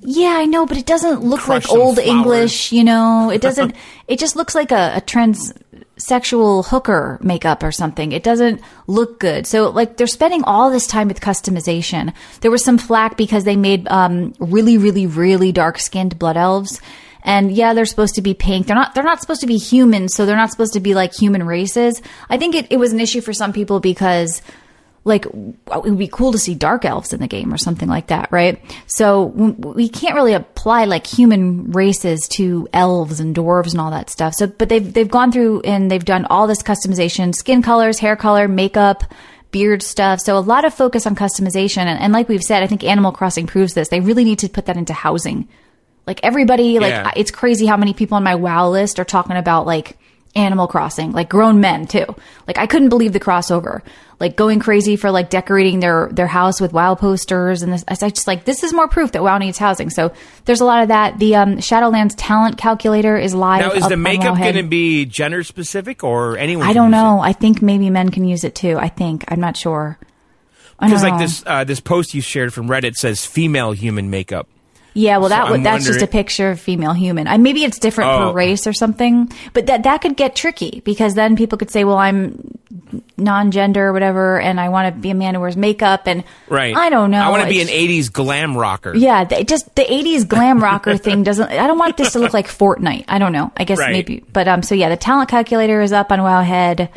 Yeah, 0.00 0.34
I 0.36 0.46
know, 0.46 0.66
but 0.66 0.78
it 0.78 0.86
doesn't 0.86 1.22
look 1.22 1.48
like 1.48 1.70
old 1.70 1.96
flowers. 1.96 2.08
English, 2.08 2.72
you 2.72 2.84
know. 2.84 3.30
It 3.30 3.40
doesn't. 3.40 3.74
it 4.08 4.18
just 4.18 4.36
looks 4.36 4.54
like 4.54 4.72
a, 4.72 4.94
a 4.96 5.00
transsexual 5.00 6.66
hooker 6.66 7.18
makeup 7.22 7.62
or 7.62 7.70
something. 7.70 8.12
It 8.12 8.22
doesn't 8.22 8.60
look 8.86 9.20
good. 9.20 9.46
So, 9.46 9.68
like, 9.70 9.96
they're 9.96 10.06
spending 10.06 10.42
all 10.44 10.70
this 10.70 10.86
time 10.86 11.08
with 11.08 11.20
customization. 11.20 12.14
There 12.40 12.50
was 12.50 12.64
some 12.64 12.78
flack 12.78 13.16
because 13.16 13.44
they 13.44 13.56
made 13.56 13.86
um, 13.88 14.34
really, 14.38 14.78
really, 14.78 15.06
really 15.06 15.52
dark 15.52 15.78
skinned 15.78 16.18
blood 16.18 16.36
elves. 16.36 16.80
And 17.28 17.52
yeah, 17.52 17.74
they're 17.74 17.84
supposed 17.84 18.14
to 18.14 18.22
be 18.22 18.32
pink. 18.32 18.66
They're 18.66 18.74
not. 18.74 18.94
They're 18.94 19.04
not 19.04 19.20
supposed 19.20 19.42
to 19.42 19.46
be 19.46 19.58
human, 19.58 20.08
so 20.08 20.24
they're 20.24 20.34
not 20.34 20.50
supposed 20.50 20.72
to 20.72 20.80
be 20.80 20.94
like 20.94 21.14
human 21.14 21.44
races. 21.46 22.00
I 22.30 22.38
think 22.38 22.54
it, 22.54 22.72
it 22.72 22.78
was 22.78 22.94
an 22.94 23.00
issue 23.00 23.20
for 23.20 23.34
some 23.34 23.52
people 23.52 23.80
because 23.80 24.40
like 25.04 25.26
it 25.26 25.34
would 25.66 25.98
be 25.98 26.08
cool 26.08 26.32
to 26.32 26.38
see 26.38 26.54
dark 26.54 26.86
elves 26.86 27.12
in 27.12 27.20
the 27.20 27.26
game 27.26 27.52
or 27.52 27.58
something 27.58 27.86
like 27.86 28.06
that, 28.06 28.32
right? 28.32 28.58
So 28.86 29.24
we 29.24 29.90
can't 29.90 30.14
really 30.14 30.32
apply 30.32 30.86
like 30.86 31.06
human 31.06 31.70
races 31.72 32.26
to 32.36 32.66
elves 32.72 33.20
and 33.20 33.36
dwarves 33.36 33.72
and 33.72 33.80
all 33.82 33.90
that 33.90 34.08
stuff. 34.08 34.32
So, 34.32 34.46
but 34.46 34.70
they've 34.70 34.90
they've 34.90 35.10
gone 35.10 35.30
through 35.30 35.60
and 35.66 35.90
they've 35.90 36.02
done 36.02 36.24
all 36.30 36.46
this 36.46 36.62
customization, 36.62 37.34
skin 37.34 37.60
colors, 37.60 37.98
hair 37.98 38.16
color, 38.16 38.48
makeup, 38.48 39.04
beard 39.50 39.82
stuff. 39.82 40.20
So 40.20 40.38
a 40.38 40.40
lot 40.40 40.64
of 40.64 40.72
focus 40.72 41.06
on 41.06 41.14
customization. 41.14 41.84
And, 41.84 42.00
and 42.00 42.10
like 42.14 42.30
we've 42.30 42.42
said, 42.42 42.62
I 42.62 42.66
think 42.66 42.84
Animal 42.84 43.12
Crossing 43.12 43.46
proves 43.46 43.74
this. 43.74 43.90
They 43.90 44.00
really 44.00 44.24
need 44.24 44.38
to 44.38 44.48
put 44.48 44.64
that 44.64 44.78
into 44.78 44.94
housing. 44.94 45.46
Like 46.08 46.20
everybody, 46.22 46.78
like 46.78 46.90
Yeah. 46.90 47.12
it's 47.14 47.30
crazy 47.30 47.66
how 47.66 47.76
many 47.76 47.92
people 47.92 48.16
on 48.16 48.24
my 48.24 48.34
WoW 48.34 48.70
list 48.70 48.98
are 48.98 49.04
talking 49.04 49.36
about 49.36 49.66
like 49.66 49.98
Animal 50.34 50.66
Crossing, 50.66 51.12
like 51.12 51.28
grown 51.28 51.60
men 51.60 51.86
too. 51.86 52.06
Like 52.46 52.56
I 52.56 52.66
couldn't 52.66 52.88
believe 52.88 53.12
the 53.12 53.20
crossover. 53.20 53.82
Like 54.18 54.34
going 54.34 54.58
crazy 54.58 54.96
for 54.96 55.10
like 55.10 55.28
decorating 55.28 55.80
their 55.80 56.08
their 56.10 56.26
house 56.26 56.62
with 56.62 56.72
WoW 56.72 56.94
posters 56.94 57.62
and 57.62 57.72
this. 57.72 57.84
I 57.88 58.08
just 58.08 58.26
like 58.26 58.46
this 58.46 58.64
is 58.64 58.72
more 58.72 58.88
proof 58.88 59.12
that 59.12 59.22
WoW 59.22 59.36
needs 59.36 59.58
housing. 59.58 59.90
So 59.90 60.12
there's 60.46 60.62
a 60.62 60.64
lot 60.64 60.82
of 60.82 60.88
that. 60.88 61.18
The 61.18 61.36
um, 61.36 61.56
Shadowlands 61.58 62.14
talent 62.16 62.56
calculator 62.56 63.18
is 63.18 63.34
live. 63.34 63.60
Now, 63.60 63.72
is 63.72 63.86
the 63.86 63.98
makeup 63.98 64.38
going 64.38 64.54
to 64.54 64.62
be 64.62 65.04
gender 65.04 65.44
specific 65.44 66.02
or 66.02 66.38
anyone? 66.38 66.66
I 66.66 66.72
don't 66.72 66.90
know. 66.90 67.20
I 67.20 67.34
think 67.34 67.60
maybe 67.60 67.90
men 67.90 68.08
can 68.10 68.24
use 68.24 68.44
it 68.44 68.54
too. 68.54 68.78
I 68.78 68.88
think 68.88 69.24
I'm 69.28 69.40
not 69.40 69.58
sure. 69.58 69.98
Because 70.80 71.02
like 71.02 71.14
know. 71.14 71.18
this 71.18 71.44
uh, 71.46 71.64
this 71.64 71.80
post 71.80 72.14
you 72.14 72.22
shared 72.22 72.54
from 72.54 72.66
Reddit 72.66 72.94
says 72.94 73.26
female 73.26 73.72
human 73.72 74.08
makeup. 74.08 74.48
Yeah, 74.94 75.18
well, 75.18 75.28
that 75.28 75.44
I'm 75.46 75.50
would 75.52 75.62
that's 75.64 75.84
just 75.86 76.02
a 76.02 76.06
picture 76.08 76.50
of 76.50 76.58
female 76.60 76.92
human. 76.92 77.28
I 77.28 77.36
maybe 77.36 77.62
it's 77.64 77.78
different 77.78 78.10
Oh. 78.10 78.18
per 78.30 78.32
race 78.32 78.66
or 78.66 78.72
something, 78.72 79.30
but 79.52 79.66
that 79.66 79.84
that 79.84 80.00
could 80.00 80.16
get 80.16 80.34
tricky 80.34 80.82
because 80.84 81.14
then 81.14 81.36
people 81.36 81.56
could 81.58 81.70
say, 81.70 81.84
"Well, 81.84 81.98
I'm 81.98 82.56
non-gender 83.16 83.88
or 83.88 83.92
whatever, 83.92 84.40
and 84.40 84.60
I 84.60 84.68
want 84.70 84.92
to 84.94 85.00
be 85.00 85.10
a 85.10 85.14
man 85.14 85.34
who 85.34 85.40
wears 85.40 85.56
makeup." 85.56 86.06
And 86.06 86.24
Right. 86.48 86.74
I 86.74 86.90
don't 86.90 87.10
know. 87.10 87.20
I 87.20 87.28
want 87.30 87.42
to 87.42 87.48
be 87.48 87.60
an 87.60 87.68
'80s 87.68 88.08
glam 88.12 88.56
rocker. 88.56 88.94
Yeah, 88.96 89.24
they 89.24 89.44
just 89.44 89.72
the 89.76 89.82
'80s 89.84 90.24
glam 90.26 90.60
rocker 90.62 90.96
thing 91.06 91.22
doesn't. 91.22 91.48
I 91.50 91.66
don't 91.66 91.78
want 91.78 91.96
this 91.96 92.12
to 92.14 92.18
look 92.18 92.34
like 92.34 92.48
Fortnite. 92.48 93.04
I 93.08 93.18
don't 93.18 93.32
know. 93.32 93.52
I 93.56 93.64
guess 93.64 93.78
Right. 93.78 93.92
maybe, 93.92 94.24
but 94.32 94.48
um. 94.48 94.62
So 94.62 94.74
yeah, 94.74 94.88
the 94.88 94.96
talent 94.96 95.28
calculator 95.28 95.80
is 95.80 95.92
up 95.92 96.10
on 96.10 96.18
Wowhead. 96.20 96.88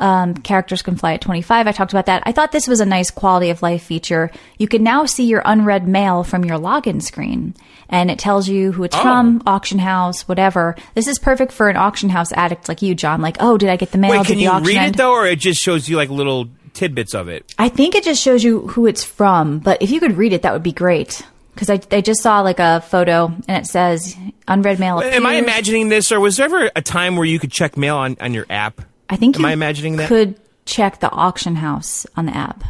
Um, 0.00 0.34
characters 0.34 0.80
can 0.82 0.96
fly 0.96 1.12
at 1.12 1.20
25. 1.20 1.66
I 1.66 1.72
talked 1.72 1.92
about 1.92 2.06
that. 2.06 2.22
I 2.24 2.32
thought 2.32 2.52
this 2.52 2.66
was 2.66 2.80
a 2.80 2.86
nice 2.86 3.10
quality 3.10 3.50
of 3.50 3.60
life 3.62 3.82
feature. 3.82 4.30
You 4.58 4.66
can 4.66 4.82
now 4.82 5.04
see 5.04 5.24
your 5.26 5.42
unread 5.44 5.86
mail 5.86 6.24
from 6.24 6.44
your 6.44 6.56
login 6.58 7.02
screen, 7.02 7.54
and 7.88 8.10
it 8.10 8.18
tells 8.18 8.48
you 8.48 8.72
who 8.72 8.82
it's 8.84 8.96
Oh. 8.96 9.02
from, 9.02 9.42
auction 9.46 9.78
house, 9.78 10.26
whatever. 10.26 10.74
This 10.94 11.06
is 11.06 11.18
perfect 11.18 11.52
for 11.52 11.68
an 11.68 11.76
auction 11.76 12.08
house 12.08 12.32
addict 12.32 12.66
like 12.68 12.80
you, 12.82 12.94
John. 12.94 13.20
Like, 13.20 13.36
oh, 13.40 13.58
did 13.58 13.68
I 13.68 13.76
get 13.76 13.92
the 13.92 13.98
mail? 13.98 14.10
Wait, 14.12 14.26
can 14.26 14.38
you 14.38 14.50
read 14.60 14.76
end? 14.78 14.94
it 14.94 14.98
though, 14.98 15.12
or 15.12 15.26
it 15.26 15.38
just 15.38 15.60
shows 15.60 15.88
you 15.88 15.96
like 15.96 16.08
little 16.08 16.48
tidbits 16.72 17.14
of 17.14 17.28
it? 17.28 17.54
I 17.58 17.68
think 17.68 17.94
it 17.94 18.02
just 18.02 18.22
shows 18.22 18.42
you 18.42 18.68
who 18.68 18.86
it's 18.86 19.04
from, 19.04 19.58
but 19.58 19.82
if 19.82 19.90
you 19.90 20.00
could 20.00 20.16
read 20.16 20.32
it, 20.32 20.42
that 20.42 20.52
would 20.54 20.62
be 20.62 20.72
great. 20.72 21.22
Because 21.54 21.68
I, 21.68 21.80
I 21.94 22.00
just 22.00 22.22
saw 22.22 22.40
like 22.40 22.58
a 22.58 22.80
photo 22.80 23.26
and 23.48 23.62
it 23.62 23.66
says 23.66 24.16
unread 24.48 24.78
mail. 24.78 25.00
Am 25.00 25.26
I 25.26 25.34
imagining 25.34 25.90
this, 25.90 26.10
or 26.10 26.20
was 26.20 26.38
there 26.38 26.46
ever 26.46 26.70
a 26.74 26.80
time 26.80 27.16
where 27.16 27.26
you 27.26 27.38
could 27.38 27.52
check 27.52 27.76
mail 27.76 27.96
on, 27.96 28.16
on 28.18 28.32
your 28.32 28.46
app? 28.48 28.80
I 29.10 29.16
think 29.16 29.36
Am 29.36 29.42
you 29.42 29.48
I 29.48 29.52
imagining 29.52 29.96
that? 29.96 30.08
could 30.08 30.40
check 30.64 31.00
the 31.00 31.10
auction 31.10 31.56
house 31.56 32.06
on 32.16 32.26
the 32.26 32.34
app. 32.36 32.64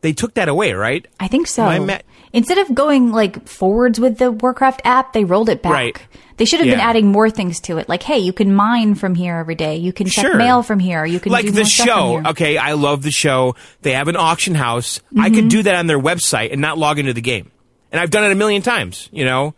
They 0.00 0.12
took 0.12 0.34
that 0.34 0.48
away, 0.48 0.72
right? 0.74 1.06
I 1.18 1.26
think 1.26 1.48
so. 1.48 1.64
I 1.64 1.76
ima- 1.76 2.00
Instead 2.32 2.58
of 2.58 2.72
going 2.74 3.10
like 3.10 3.48
forwards 3.48 3.98
with 3.98 4.18
the 4.18 4.30
Warcraft 4.30 4.82
app, 4.84 5.12
they 5.12 5.24
rolled 5.24 5.48
it 5.48 5.60
back. 5.62 5.72
Right. 5.72 5.98
They 6.36 6.44
should 6.44 6.60
have 6.60 6.68
been 6.68 6.78
adding 6.78 7.08
more 7.10 7.30
things 7.30 7.58
to 7.62 7.78
it. 7.78 7.88
Like, 7.88 8.04
hey, 8.04 8.18
you 8.20 8.32
can 8.32 8.54
mine 8.54 8.94
from 8.94 9.16
here 9.16 9.34
every 9.36 9.56
day. 9.56 9.76
You 9.78 9.92
can 9.92 10.06
check 10.06 10.24
Sure. 10.26 10.36
mail 10.36 10.62
from 10.62 10.78
here. 10.78 11.04
You 11.04 11.18
can 11.18 11.32
like 11.32 11.46
do 11.46 11.50
the 11.50 11.60
more 11.62 11.64
stuff 11.64 11.86
from 11.86 12.24
show. 12.24 12.30
Okay, 12.30 12.56
I 12.58 12.74
love 12.74 13.02
the 13.02 13.10
show. 13.10 13.56
They 13.82 13.92
have 13.94 14.06
an 14.06 14.14
auction 14.16 14.54
house. 14.54 15.00
I 15.16 15.30
Mm-hmm. 15.30 15.34
could 15.34 15.48
do 15.48 15.62
that 15.64 15.74
on 15.74 15.88
their 15.88 15.98
website 15.98 16.52
and 16.52 16.60
not 16.60 16.78
log 16.78 17.00
into 17.00 17.12
the 17.12 17.20
game. 17.22 17.50
And 17.90 18.00
I've 18.00 18.10
done 18.10 18.22
it 18.24 18.30
a 18.30 18.36
million 18.36 18.62
times. 18.62 19.08
You 19.10 19.24
know, 19.24 19.54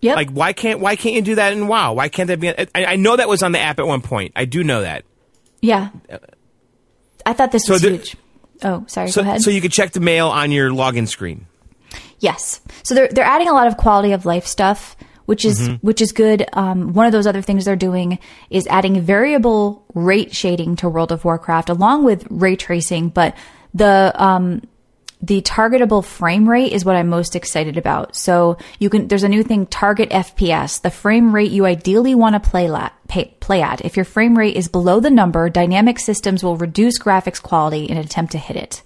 Yep. 0.00 0.16
like 0.16 0.30
why 0.30 0.52
can't 0.52 0.78
why 0.80 0.94
can't 0.96 1.14
you 1.16 1.22
do 1.22 1.34
that 1.36 1.52
in 1.52 1.66
WoW? 1.66 1.92
Why 1.94 2.08
can't 2.08 2.28
that 2.28 2.38
be? 2.40 2.50
I, 2.50 2.66
I 2.74 2.96
know 2.96 3.16
that 3.16 3.28
was 3.28 3.42
on 3.42 3.52
the 3.52 3.58
app 3.58 3.78
at 3.80 3.86
one 3.86 4.00
point. 4.00 4.32
I 4.36 4.44
do 4.44 4.62
know 4.62 4.82
that. 4.82 5.04
yeah. 5.60 5.90
I 7.26 7.32
thought 7.32 7.52
this 7.52 7.64
So 7.66 7.74
was 7.74 7.82
the- 7.82 7.90
huge. 7.90 8.16
Oh, 8.62 8.84
sorry. 8.88 9.10
So 9.10 9.22
go 9.22 9.28
ahead. 9.28 9.42
so 9.42 9.50
you 9.50 9.60
could 9.60 9.72
check 9.72 9.92
the 9.92 10.00
mail 10.00 10.28
on 10.28 10.50
your 10.50 10.70
login 10.70 11.06
screen. 11.06 11.46
Yes. 12.20 12.60
So 12.82 12.94
they're 12.94 13.08
they're 13.08 13.24
adding 13.24 13.48
a 13.48 13.52
lot 13.52 13.66
of 13.68 13.76
quality 13.76 14.12
of 14.12 14.24
life 14.26 14.46
stuff, 14.46 14.96
which 15.26 15.44
is 15.44 15.60
Mm-hmm. 15.68 15.74
which 15.86 16.00
is 16.00 16.12
good. 16.12 16.44
Um, 16.54 16.92
one 16.92 17.06
of 17.06 17.12
those 17.12 17.26
other 17.26 17.42
things 17.42 17.64
they're 17.64 17.76
doing 17.76 18.18
is 18.50 18.66
adding 18.66 19.00
variable 19.00 19.84
rate 19.94 20.34
shading 20.34 20.76
to 20.76 20.88
World 20.88 21.12
of 21.12 21.24
Warcraft, 21.24 21.68
along 21.68 22.04
with 22.04 22.26
ray 22.30 22.56
tracing. 22.56 23.10
But 23.10 23.36
the 23.74 24.12
um, 24.16 24.62
the 25.20 25.42
targetable 25.42 26.04
frame 26.04 26.48
rate 26.48 26.72
is 26.72 26.84
what 26.84 26.96
I'm 26.96 27.08
most 27.08 27.34
excited 27.34 27.76
about. 27.76 28.14
So 28.14 28.56
you 28.78 28.88
can 28.88 29.08
there's 29.08 29.24
a 29.24 29.28
new 29.28 29.42
thing, 29.42 29.66
target 29.66 30.10
FPS, 30.10 30.80
the 30.80 30.90
frame 30.90 31.34
rate 31.34 31.50
you 31.50 31.66
ideally 31.66 32.14
want 32.14 32.34
to 32.34 32.50
play 32.50 32.68
la- 32.68 32.90
pay, 33.08 33.34
play 33.40 33.62
at. 33.62 33.84
If 33.84 33.96
your 33.96 34.04
frame 34.04 34.38
rate 34.38 34.56
is 34.56 34.68
below 34.68 35.00
the 35.00 35.10
number, 35.10 35.48
dynamic 35.50 35.98
systems 35.98 36.44
will 36.44 36.56
reduce 36.56 36.98
graphics 36.98 37.42
quality 37.42 37.84
in 37.84 37.96
an 37.96 38.04
attempt 38.04 38.32
to 38.32 38.38
hit 38.38 38.56
it. 38.56 38.82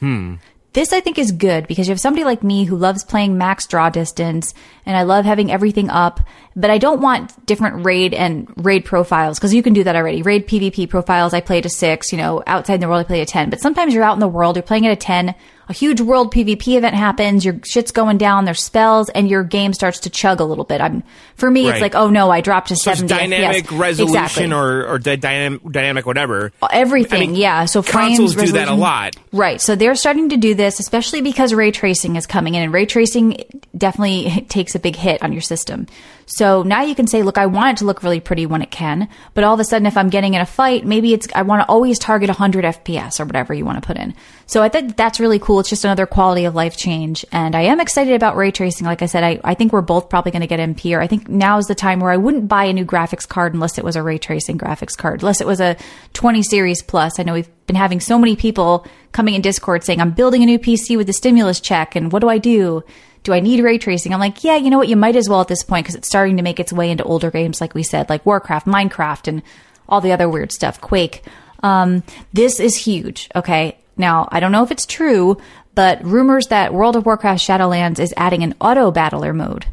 Hmm. 0.00 0.34
This 0.74 0.92
I 0.92 0.98
think 0.98 1.20
is 1.20 1.30
good 1.30 1.68
because 1.68 1.86
you 1.86 1.92
have 1.92 2.00
somebody 2.00 2.24
like 2.24 2.42
me 2.42 2.64
who 2.64 2.76
loves 2.76 3.04
playing 3.04 3.38
max 3.38 3.64
draw 3.68 3.90
distance 3.90 4.52
and 4.84 4.96
I 4.96 5.04
love 5.04 5.24
having 5.24 5.52
everything 5.52 5.88
up, 5.88 6.18
but 6.56 6.68
I 6.68 6.78
don't 6.78 7.00
want 7.00 7.46
different 7.46 7.86
raid 7.86 8.12
and 8.12 8.52
raid 8.56 8.84
profiles 8.84 9.38
because 9.38 9.54
you 9.54 9.62
can 9.62 9.72
do 9.72 9.84
that 9.84 9.94
already. 9.94 10.22
Raid 10.22 10.48
PvP 10.48 10.90
profiles, 10.90 11.32
I 11.32 11.40
play 11.40 11.60
to 11.60 11.68
six, 11.68 12.10
you 12.10 12.18
know, 12.18 12.42
outside 12.48 12.74
in 12.74 12.80
the 12.80 12.88
world 12.88 13.02
I 13.02 13.04
play 13.04 13.24
to 13.24 13.30
10, 13.30 13.50
but 13.50 13.60
sometimes 13.60 13.94
you're 13.94 14.02
out 14.02 14.14
in 14.14 14.20
the 14.20 14.26
world, 14.26 14.56
you're 14.56 14.64
playing 14.64 14.84
at 14.88 14.92
a 14.92 14.96
10, 14.96 15.36
a 15.68 15.72
huge 15.72 16.00
world 16.00 16.32
PvP 16.32 16.76
event 16.76 16.94
happens, 16.94 17.44
your 17.44 17.58
shit's 17.64 17.90
going 17.90 18.18
down, 18.18 18.44
there's 18.44 18.62
spells, 18.62 19.08
and 19.10 19.28
your 19.28 19.42
game 19.44 19.72
starts 19.72 20.00
to 20.00 20.10
chug 20.10 20.40
a 20.40 20.44
little 20.44 20.64
bit. 20.64 20.80
I'm, 20.80 21.02
for 21.36 21.50
me, 21.50 21.64
Right. 21.66 21.74
it's 21.76 21.82
like, 21.82 21.94
oh 21.94 22.10
no, 22.10 22.30
I 22.30 22.40
dropped 22.40 22.68
to 22.68 22.76
So 22.76 22.92
70 22.94 23.08
dynamic 23.08 23.64
FPS. 23.66 23.78
resolution 23.78 24.22
Exactly. 24.24 24.52
or 24.52 24.86
or 24.86 24.98
dy- 24.98 25.16
dynamic 25.16 25.60
dynamic 25.70 26.06
whatever. 26.06 26.52
Uh, 26.62 26.68
everything, 26.72 27.22
I 27.22 27.26
mean, 27.26 27.34
yeah. 27.36 27.64
So 27.64 27.82
frames, 27.82 28.18
consoles 28.18 28.34
do 28.34 28.52
that 28.52 28.68
a 28.68 28.74
lot. 28.74 29.16
right? 29.32 29.60
So 29.60 29.74
they're 29.74 29.94
starting 29.94 30.28
to 30.30 30.36
do 30.36 30.54
this, 30.54 30.80
especially 30.80 31.22
because 31.22 31.54
ray 31.54 31.70
tracing 31.70 32.16
is 32.16 32.26
coming 32.26 32.54
in, 32.54 32.62
and 32.62 32.72
ray 32.72 32.86
tracing 32.86 33.36
definitely 33.76 34.46
takes 34.48 34.74
a 34.74 34.78
big 34.78 34.96
hit 34.96 35.22
on 35.22 35.32
your 35.32 35.42
system. 35.42 35.86
So 36.26 36.62
now 36.62 36.82
you 36.82 36.94
can 36.94 37.06
say, 37.06 37.22
look, 37.22 37.38
I 37.38 37.46
want 37.46 37.76
it 37.76 37.80
to 37.80 37.84
look 37.84 38.02
really 38.02 38.20
pretty 38.20 38.46
when 38.46 38.62
it 38.62 38.70
can, 38.70 39.08
but 39.34 39.44
all 39.44 39.54
of 39.54 39.60
a 39.60 39.64
sudden, 39.64 39.86
if 39.86 39.96
I'm 39.96 40.08
getting 40.08 40.34
in 40.34 40.40
a 40.40 40.46
fight, 40.46 40.84
maybe 40.84 41.12
it's 41.12 41.28
I 41.34 41.42
want 41.42 41.62
to 41.62 41.68
always 41.68 41.98
target 41.98 42.28
100 42.28 42.64
FPS 42.64 43.20
or 43.20 43.24
whatever 43.24 43.52
you 43.52 43.64
want 43.64 43.82
to 43.82 43.86
put 43.86 43.96
in. 43.96 44.14
So 44.46 44.62
I 44.62 44.68
think 44.68 44.96
that's 44.96 45.20
really 45.20 45.38
cool. 45.38 45.60
It's 45.60 45.68
just 45.68 45.84
another 45.84 46.06
quality 46.06 46.44
of 46.44 46.54
life 46.54 46.76
change, 46.76 47.24
and 47.32 47.54
I 47.54 47.62
am 47.62 47.80
excited 47.80 48.14
about 48.14 48.36
ray 48.36 48.50
tracing. 48.50 48.86
Like 48.86 49.02
I 49.02 49.06
said, 49.06 49.24
I, 49.24 49.40
I 49.44 49.54
think 49.54 49.72
we're 49.72 49.80
both 49.80 50.08
probably 50.08 50.32
going 50.32 50.42
to 50.42 50.46
get 50.46 50.60
MP, 50.60 50.96
or 50.96 51.00
I 51.00 51.06
think 51.06 51.28
now 51.28 51.58
is 51.58 51.66
the 51.66 51.74
time 51.74 52.00
where 52.00 52.10
I 52.10 52.16
wouldn't 52.16 52.48
buy 52.48 52.64
a 52.64 52.72
new 52.72 52.84
graphics 52.84 53.28
card 53.28 53.54
unless 53.54 53.78
it 53.78 53.84
was 53.84 53.96
a 53.96 54.02
ray 54.02 54.18
tracing 54.18 54.58
graphics 54.58 54.96
card, 54.96 55.22
unless 55.22 55.40
it 55.40 55.46
was 55.46 55.60
a 55.60 55.76
20 56.14 56.42
series 56.42 56.82
plus. 56.82 57.18
I 57.18 57.22
know 57.22 57.34
we've 57.34 57.66
been 57.66 57.76
having 57.76 58.00
so 58.00 58.18
many 58.18 58.36
people 58.36 58.86
coming 59.12 59.34
in 59.34 59.42
Discord 59.42 59.84
saying, 59.84 60.00
I'm 60.00 60.12
building 60.12 60.42
a 60.42 60.46
new 60.46 60.58
PC 60.58 60.96
with 60.96 61.06
the 61.06 61.12
stimulus 61.12 61.60
check, 61.60 61.96
and 61.96 62.12
what 62.12 62.20
do 62.20 62.28
I 62.28 62.38
do? 62.38 62.84
Do 63.24 63.32
I 63.32 63.40
need 63.40 63.60
ray 63.60 63.78
tracing? 63.78 64.12
I'm 64.14 64.20
like, 64.20 64.44
yeah, 64.44 64.56
you 64.56 64.70
know 64.70 64.78
what? 64.78 64.88
You 64.88 64.96
might 64.96 65.16
as 65.16 65.28
well 65.28 65.40
at 65.40 65.48
this 65.48 65.62
point 65.64 65.84
because 65.84 65.94
it's 65.96 66.08
starting 66.08 66.36
to 66.36 66.42
make 66.42 66.60
its 66.60 66.72
way 66.72 66.90
into 66.90 67.02
older 67.04 67.30
games, 67.30 67.60
like 67.60 67.74
we 67.74 67.82
said, 67.82 68.08
like 68.08 68.24
Warcraft, 68.26 68.66
Minecraft, 68.66 69.28
and 69.28 69.42
all 69.88 70.00
the 70.00 70.12
other 70.12 70.28
weird 70.28 70.52
stuff, 70.52 70.80
Quake. 70.80 71.22
Um, 71.62 72.02
this 72.32 72.60
is 72.60 72.76
huge. 72.76 73.28
Okay. 73.34 73.78
Now, 73.96 74.28
I 74.30 74.40
don't 74.40 74.52
know 74.52 74.62
if 74.62 74.70
it's 74.70 74.86
true, 74.86 75.38
but 75.74 76.04
rumors 76.04 76.48
that 76.48 76.74
World 76.74 76.96
of 76.96 77.06
Warcraft 77.06 77.42
Shadowlands 77.42 77.98
is 77.98 78.12
adding 78.16 78.42
an 78.42 78.54
auto 78.60 78.90
battler 78.90 79.32
mode. 79.32 79.66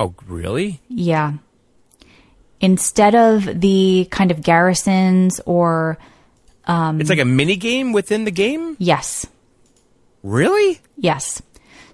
Oh, 0.00 0.14
really? 0.26 0.80
Yeah. 0.88 1.34
Instead 2.60 3.14
of 3.14 3.60
the 3.60 4.08
kind 4.10 4.30
of 4.30 4.42
garrisons 4.42 5.40
or, 5.44 5.98
Um, 6.66 7.00
it's 7.00 7.10
like 7.10 7.18
a 7.18 7.24
mini 7.24 7.56
game 7.56 7.92
within 7.92 8.24
the 8.24 8.30
game. 8.30 8.76
yes, 8.78 9.26
Really? 10.24 10.80
Yes. 10.96 11.40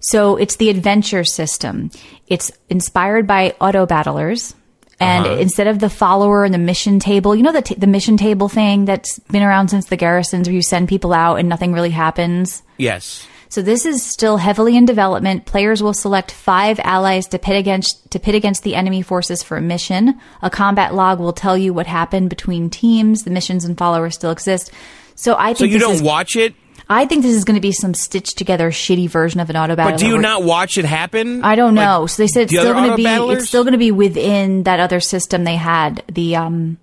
So 0.09 0.37
it's 0.37 0.57
the 0.57 0.71
adventure 0.71 1.25
system. 1.25 1.91
It's 2.27 2.53
inspired 2.69 3.27
by 3.27 3.55
auto 3.61 3.87
battlers. 3.87 4.55
And 5.01 5.27
Uh-huh. 5.27 5.37
instead 5.41 5.67
of 5.67 5.81
the 5.81 5.91
follower 5.91 6.45
and 6.45 6.55
the 6.55 6.59
mission 6.59 7.01
table, 7.01 7.35
you 7.35 7.43
know 7.43 7.53
the 7.53 7.63
t- 7.63 7.75
the 7.75 7.89
mission 7.89 8.17
table 8.17 8.49
thing 8.49 8.85
that's 8.85 9.19
been 9.31 9.43
around 9.43 9.69
since 9.69 9.87
the 9.87 9.97
garrisons, 9.97 10.47
where 10.47 10.55
you 10.55 10.63
send 10.63 10.89
people 10.89 11.13
out 11.13 11.37
and 11.41 11.49
nothing 11.49 11.73
really 11.73 11.91
happens. 11.91 12.63
Yes. 12.79 13.27
So 13.49 13.61
this 13.63 13.87
is 13.87 14.03
still 14.05 14.37
heavily 14.37 14.77
in 14.77 14.85
development. 14.85 15.47
Players 15.47 15.83
will 15.83 15.95
select 15.95 16.31
five 16.31 16.79
allies 16.85 17.27
to 17.29 17.39
pit 17.39 17.57
against 17.57 18.09
to 18.13 18.19
pit 18.21 18.35
against 18.37 18.63
the 18.63 18.75
enemy 18.77 19.03
forces 19.03 19.43
for 19.43 19.57
a 19.57 19.61
mission. 19.61 20.19
A 20.43 20.51
combat 20.51 20.95
log 20.95 21.19
will 21.19 21.33
tell 21.33 21.59
you 21.59 21.75
what 21.75 21.87
happened 21.89 22.31
between 22.31 22.71
teams. 22.71 23.25
The 23.25 23.31
missions 23.31 23.65
and 23.65 23.77
followers 23.77 24.15
still 24.15 24.31
exist. 24.31 24.71
So 25.17 25.35
I 25.37 25.55
think 25.55 25.59
So 25.59 25.65
you 25.67 25.79
don't 25.79 25.95
is, 25.95 26.03
watch 26.03 26.37
it, 26.37 26.55
I 26.89 27.07
think 27.07 27.23
this 27.23 27.35
is 27.35 27.45
going 27.45 27.55
to 27.57 27.61
be 27.63 27.73
some 27.73 27.95
stitched 27.95 28.37
together 28.37 28.71
shitty 28.71 29.09
version 29.09 29.41
of 29.41 29.49
an 29.51 29.57
auto 29.57 29.75
battle. 29.77 29.93
but 29.93 29.99
do 30.01 30.07
you 30.07 30.19
not 30.19 30.43
watch 30.45 30.77
it 30.79 30.85
happen? 30.85 31.43
I 31.43 31.55
don't 31.57 31.75
Like, 31.75 31.85
know. 31.87 32.07
so 32.07 32.23
they 32.23 32.27
said 32.27 32.43
it's 32.43 32.53
the 32.53 32.61
still 32.61 32.75
going 32.75 32.91
to 32.91 32.97
be 32.97 33.07
auto-battlers? 33.07 33.39
it's 33.39 33.49
still 33.49 33.65
going 33.65 33.73
to 33.73 33.79
be 33.79 33.91
within 33.91 34.65
that 34.65 34.81
other 34.81 35.01
system 35.01 35.45
they 35.45 35.57
had. 35.57 36.03
The 36.13 36.37
um 36.37 36.79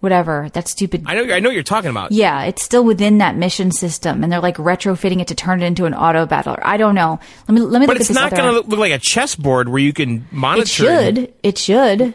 whatever 0.00 0.50
that 0.52 0.68
stupid. 0.68 1.02
I 1.06 1.14
know. 1.14 1.34
I 1.34 1.40
know 1.40 1.48
what 1.48 1.54
you're 1.54 1.62
talking 1.62 1.88
about. 1.88 2.12
yeah, 2.12 2.42
it's 2.44 2.62
still 2.62 2.84
within 2.84 3.18
that 3.18 3.36
mission 3.36 3.72
system, 3.72 4.22
and 4.22 4.30
they're 4.30 4.40
like 4.40 4.56
retrofitting 4.56 5.20
it 5.20 5.28
to 5.28 5.34
turn 5.34 5.62
it 5.62 5.66
into 5.66 5.86
an 5.86 5.94
auto 5.94 6.26
battler. 6.26 6.60
I 6.62 6.76
don't 6.76 6.94
know. 6.94 7.18
Let 7.48 7.54
me 7.54 7.60
let 7.62 7.80
me 7.80 7.86
But 7.86 7.94
look 7.94 8.00
it's 8.02 8.10
at 8.10 8.14
this 8.14 8.22
not 8.22 8.30
going 8.32 8.52
to 8.62 8.68
look 8.68 8.78
like 8.78 8.92
a 8.92 8.98
chessboard 8.98 9.70
where 9.70 9.80
you 9.80 9.94
can 9.94 10.26
monitor. 10.30 10.62
It 10.62 10.68
should. 10.68 11.34
It 11.42 11.56
should. 11.58 12.14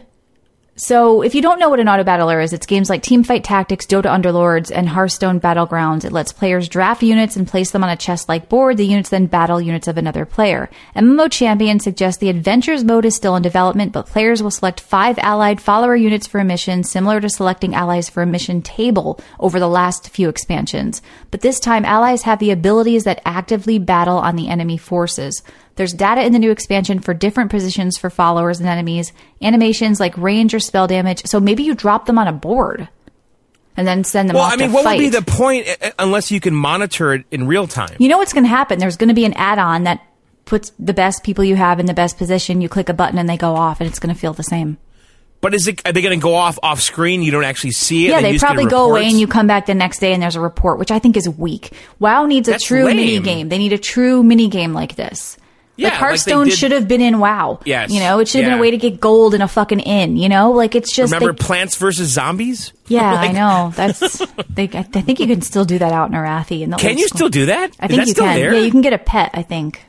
So, 0.81 1.23
if 1.23 1.35
you 1.35 1.41
don't 1.41 1.59
know 1.59 1.67
what 1.67 1.81
an 1.81 1.89
auto 1.89 2.05
battler 2.05 2.39
is, 2.39 2.53
it's 2.53 2.65
games 2.65 2.89
like 2.89 3.03
Teamfight 3.03 3.43
Tactics, 3.43 3.85
Dota 3.85 4.05
Underlords, 4.05 4.71
and 4.73 4.87
Hearthstone 4.87 5.41
Battlegrounds. 5.41 6.05
It 6.05 6.13
lets 6.13 6.31
players 6.31 6.69
draft 6.69 7.03
units 7.03 7.35
and 7.35 7.45
place 7.45 7.71
them 7.71 7.83
on 7.83 7.89
a 7.89 7.97
chess-like 7.97 8.47
board. 8.47 8.77
The 8.77 8.85
units 8.85 9.09
then 9.09 9.25
battle 9.25 9.59
units 9.59 9.89
of 9.89 9.97
another 9.97 10.23
player. 10.23 10.69
MMO 10.95 11.29
Champion 11.29 11.81
suggests 11.81 12.21
the 12.21 12.29
Adventures 12.29 12.85
mode 12.85 13.03
is 13.03 13.13
still 13.13 13.35
in 13.35 13.43
development, 13.43 13.91
but 13.91 14.05
players 14.05 14.41
will 14.41 14.51
select 14.51 14.79
five 14.79 15.19
allied 15.19 15.59
follower 15.59 15.97
units 15.97 16.27
for 16.27 16.39
a 16.39 16.45
mission, 16.45 16.85
similar 16.85 17.19
to 17.19 17.27
selecting 17.27 17.75
allies 17.75 18.09
for 18.09 18.23
a 18.23 18.25
mission 18.25 18.61
table 18.61 19.19
over 19.37 19.59
the 19.59 19.67
last 19.67 20.09
few 20.09 20.29
expansions. 20.29 21.01
But 21.29 21.41
this 21.41 21.59
time, 21.59 21.83
allies 21.83 22.21
have 22.21 22.39
the 22.39 22.51
abilities 22.51 23.03
that 23.03 23.21
actively 23.25 23.79
battle 23.79 24.19
on 24.19 24.37
the 24.37 24.47
enemy 24.47 24.77
forces. 24.77 25.43
There's 25.79 25.93
data 25.93 26.21
in 26.25 26.33
the 26.33 26.39
new 26.39 26.51
expansion 26.51 26.99
for 26.99 27.13
different 27.13 27.49
positions 27.51 27.97
for 27.97 28.09
followers 28.09 28.59
and 28.59 28.67
enemies, 28.67 29.13
animations 29.41 29.97
like 29.97 30.17
range 30.17 30.53
or 30.53 30.59
spell 30.59 30.87
damage. 30.87 31.25
So 31.25 31.39
maybe 31.39 31.63
you 31.63 31.73
drop 31.73 32.05
them 32.05 32.19
on 32.19 32.27
a 32.27 32.33
board 32.33 32.89
and 33.77 33.87
then 33.87 34.03
send 34.03 34.27
them 34.27 34.35
Well, 34.35 34.43
I 34.43 34.57
mean, 34.57 34.73
what 34.73 34.83
fight. 34.83 34.97
would 34.97 35.03
be 35.03 35.09
the 35.09 35.21
point 35.21 35.67
uh, 35.81 35.91
unless 35.97 36.31
you 36.31 36.41
can 36.41 36.53
monitor 36.53 37.13
it 37.13 37.23
in 37.31 37.47
real 37.47 37.65
time? 37.65 37.95
you 37.97 38.09
know 38.09 38.17
what's 38.17 38.33
going 38.33 38.43
to 38.43 38.49
happen? 38.49 38.77
There's 38.77 38.97
going 38.97 39.07
to 39.07 39.13
be 39.13 39.23
an 39.23 39.31
add-on 39.35 39.85
that 39.85 40.05
puts 40.43 40.73
the 40.79 40.93
best 40.93 41.23
people 41.23 41.45
you 41.45 41.55
have 41.55 41.79
in 41.79 41.85
the 41.85 41.93
best 41.93 42.17
position. 42.17 42.59
You 42.59 42.67
click 42.67 42.89
a 42.89 42.93
button 42.93 43.17
and 43.17 43.29
they 43.29 43.37
go 43.37 43.55
off, 43.55 43.79
and 43.79 43.89
it's 43.89 43.99
going 43.99 44.13
to 44.13 44.19
feel 44.19 44.33
the 44.33 44.43
same. 44.43 44.77
But 45.41 45.53
is 45.53 45.69
it? 45.69 45.87
Are 45.87 45.93
they 45.93 46.01
going 46.01 46.19
to 46.19 46.21
go 46.21 46.35
off 46.35 46.59
off 46.61 46.81
screen? 46.81 47.21
You 47.21 47.31
don't 47.31 47.45
actually 47.45 47.71
see 47.71 48.07
it. 48.07 48.09
Yeah, 48.09 48.19
they 48.21 48.33
get 48.33 48.41
probably 48.41 48.65
go 48.65 48.89
away 48.89 49.05
and 49.07 49.17
you 49.17 49.25
come 49.27 49.47
back 49.47 49.67
the 49.67 49.73
next 49.73 49.99
day 49.99 50.11
and 50.11 50.21
there's 50.21 50.35
a 50.35 50.41
report, 50.41 50.77
which 50.79 50.91
I 50.91 50.99
think 50.99 51.15
is 51.15 51.29
weak. 51.29 51.71
WoW 51.99 52.25
needs 52.25 52.49
a 52.49 52.51
That's 52.51 52.65
true 52.65 52.83
lame. 52.83 52.97
mini 52.97 53.19
game. 53.21 53.47
They 53.47 53.57
need 53.57 53.71
a 53.71 53.77
true 53.77 54.21
mini 54.21 54.49
game 54.49 54.73
like 54.73 54.97
this. 54.97 55.37
Yeah, 55.79 55.89
like 55.89 55.93
like 55.93 55.99
Hearthstone 56.09 56.45
did- 56.45 56.57
should 56.57 56.71
have 56.71 56.87
been 56.87 57.01
in 57.01 57.19
WoW. 57.19 57.59
Yes, 57.65 57.89
You 57.91 57.99
know, 58.01 58.19
it 58.19 58.27
should 58.27 58.43
have 58.43 58.51
been 58.51 58.59
a 58.59 58.61
way 58.61 58.71
to 58.71 58.77
get 58.77 58.99
gold 58.99 59.33
in 59.33 59.41
a 59.41 59.47
fucking 59.47 59.79
inn, 59.79 60.17
you 60.17 60.27
know? 60.29 60.51
Like 60.51 60.75
it's 60.75 60.91
just 60.91 61.11
Remember 61.13 61.31
they- 61.33 61.43
Plants 61.45 61.75
vs 61.75 62.07
Zombies? 62.09 62.73
Yeah, 62.89 63.13
Like, 63.13 63.29
I 63.29 63.33
know. 63.33 63.71
That's 63.75 64.17
they 64.49 64.63
I 64.73 64.79
I 64.79 65.01
think 65.01 65.19
you 65.19 65.27
can 65.27 65.41
still 65.43 65.63
do 65.63 65.77
that 65.77 65.91
out 65.91 66.09
in 66.09 66.15
Arathi 66.15 66.63
and 66.63 66.75
Can 66.79 66.97
you 66.97 67.07
still 67.07 67.29
do 67.29 67.45
that? 67.45 67.71
I 67.79 67.87
think 67.87 67.99
that 68.01 68.07
you 68.07 68.13
can. 68.15 68.35
there? 68.35 68.53
Yeah, 68.55 68.61
you 68.61 68.71
can 68.71 68.81
get 68.81 68.93
a 68.93 68.97
pet, 68.97 69.29
I 69.35 69.43
think. 69.43 69.83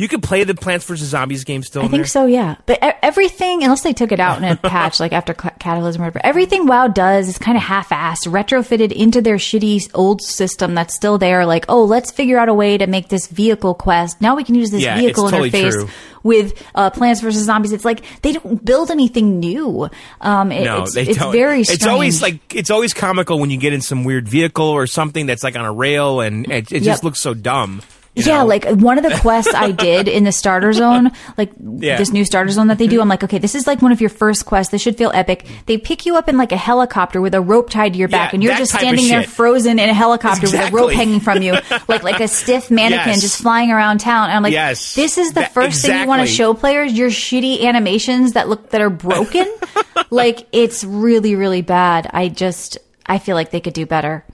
You 0.00 0.08
can 0.08 0.22
play 0.22 0.44
the 0.44 0.54
Plants 0.54 0.86
vs 0.86 1.08
Zombies 1.08 1.44
game 1.44 1.62
still. 1.62 1.82
I 1.82 1.84
in 1.84 1.90
think 1.90 2.00
there? 2.04 2.06
so, 2.08 2.24
yeah. 2.24 2.56
But 2.64 2.78
everything, 3.02 3.62
unless 3.62 3.82
they 3.82 3.92
took 3.92 4.12
it 4.12 4.18
out 4.18 4.38
in 4.38 4.44
a 4.44 4.56
patch, 4.70 4.98
like 4.98 5.12
after 5.12 5.34
Ca- 5.34 5.50
Cataclysm 5.58 6.00
or 6.00 6.06
whatever, 6.06 6.24
everything 6.24 6.66
WoW 6.66 6.88
does 6.88 7.28
is 7.28 7.36
kind 7.36 7.56
of 7.58 7.62
half-assed, 7.62 8.26
retrofitted 8.26 8.92
into 8.92 9.20
their 9.20 9.36
shitty 9.36 9.90
old 9.92 10.22
system 10.22 10.74
that's 10.74 10.94
still 10.96 11.18
there. 11.18 11.44
Like, 11.44 11.66
oh, 11.68 11.84
let's 11.84 12.10
figure 12.10 12.38
out 12.38 12.48
a 12.48 12.54
way 12.54 12.78
to 12.78 12.86
make 12.86 13.08
this 13.10 13.26
vehicle 13.26 13.74
quest. 13.74 14.20
Now 14.22 14.36
we 14.36 14.42
can 14.42 14.54
use 14.54 14.70
this 14.70 14.82
Yeah, 14.82 14.96
vehicle 14.98 15.28
totally 15.28 15.50
interface 15.50 15.72
true. 15.72 15.88
with 16.22 16.66
uh, 16.74 16.88
Plants 16.88 17.20
vs 17.20 17.44
Zombies. 17.44 17.72
It's 17.72 17.84
like 17.84 18.00
they 18.22 18.32
don't 18.32 18.64
build 18.64 18.90
anything 18.90 19.38
new. 19.38 19.90
Um, 20.22 20.50
it- 20.50 20.64
No, 20.64 20.84
it's, 20.84 20.94
they 20.94 21.02
it's 21.02 21.18
don't. 21.18 21.30
very. 21.30 21.60
It's 21.60 21.86
always 21.86 22.22
like 22.22 22.54
it's 22.54 22.70
always 22.70 22.94
comical 22.94 23.38
when 23.38 23.50
you 23.50 23.58
get 23.58 23.74
in 23.74 23.82
some 23.82 24.04
weird 24.04 24.26
vehicle 24.26 24.64
or 24.64 24.86
something 24.86 25.26
that's 25.26 25.44
like 25.44 25.56
on 25.56 25.66
a 25.66 25.72
rail, 25.74 26.20
and 26.22 26.46
it, 26.50 26.72
it 26.72 26.82
just 26.82 27.00
Yep. 27.00 27.02
looks 27.04 27.20
so 27.20 27.34
dumb. 27.34 27.82
You 28.16 28.24
yeah, 28.24 28.38
know? 28.38 28.46
like 28.46 28.64
one 28.68 28.98
of 28.98 29.04
the 29.04 29.16
quests 29.20 29.54
I 29.54 29.70
did 29.70 30.08
in 30.08 30.24
the 30.24 30.32
starter 30.32 30.72
zone, 30.72 31.12
like 31.38 31.52
Yeah. 31.78 31.96
this 31.96 32.10
new 32.12 32.24
starter 32.24 32.50
zone 32.50 32.66
that 32.66 32.78
they 32.78 32.88
do, 32.88 33.00
I'm 33.00 33.08
like, 33.08 33.22
okay, 33.22 33.38
this 33.38 33.54
is 33.54 33.66
like 33.68 33.80
one 33.82 33.92
of 33.92 34.00
your 34.00 34.10
first 34.10 34.46
quests. 34.46 34.72
This 34.72 34.82
should 34.82 34.98
feel 34.98 35.12
epic. 35.14 35.46
They 35.66 35.78
pick 35.78 36.04
you 36.06 36.16
up 36.16 36.28
in 36.28 36.36
like 36.36 36.50
a 36.50 36.56
helicopter 36.56 37.20
with 37.20 37.34
a 37.34 37.40
rope 37.40 37.70
tied 37.70 37.92
to 37.92 37.98
your 37.98 38.08
back, 38.08 38.32
Yeah, 38.32 38.36
and 38.36 38.42
you're 38.42 38.56
just 38.56 38.72
standing 38.72 39.06
there 39.08 39.22
frozen 39.22 39.78
in 39.78 39.88
a 39.88 39.94
helicopter 39.94 40.42
with 40.46 40.54
a 40.54 40.70
rope 40.72 40.90
hanging 40.92 41.20
from 41.20 41.40
you, 41.42 41.52
like 41.88 42.02
like 42.02 42.20
a 42.20 42.26
stiff 42.28 42.70
mannequin 42.70 43.10
Yes. 43.14 43.20
just 43.20 43.40
flying 43.40 43.70
around 43.70 44.00
town. 44.00 44.24
And 44.28 44.36
I'm 44.36 44.42
like, 44.42 44.52
Yes. 44.52 44.94
this 44.96 45.16
is 45.16 45.28
the 45.32 45.40
That- 45.40 45.54
first 45.54 45.82
thing 45.86 46.00
you 46.00 46.06
want 46.08 46.20
to 46.22 46.26
show 46.26 46.52
players 46.52 46.92
your 46.92 47.10
shitty 47.10 47.62
animations 47.62 48.32
that 48.32 48.48
look 48.48 48.70
that 48.70 48.80
are 48.80 48.90
broken. 48.90 49.46
like 50.10 50.46
it's 50.52 50.82
really 50.82 51.36
really 51.36 51.62
bad. 51.62 52.10
I 52.12 52.28
just 52.28 52.76
I 53.06 53.18
feel 53.18 53.36
like 53.36 53.50
they 53.52 53.60
could 53.60 53.72
do 53.74 53.86
better. 53.86 54.24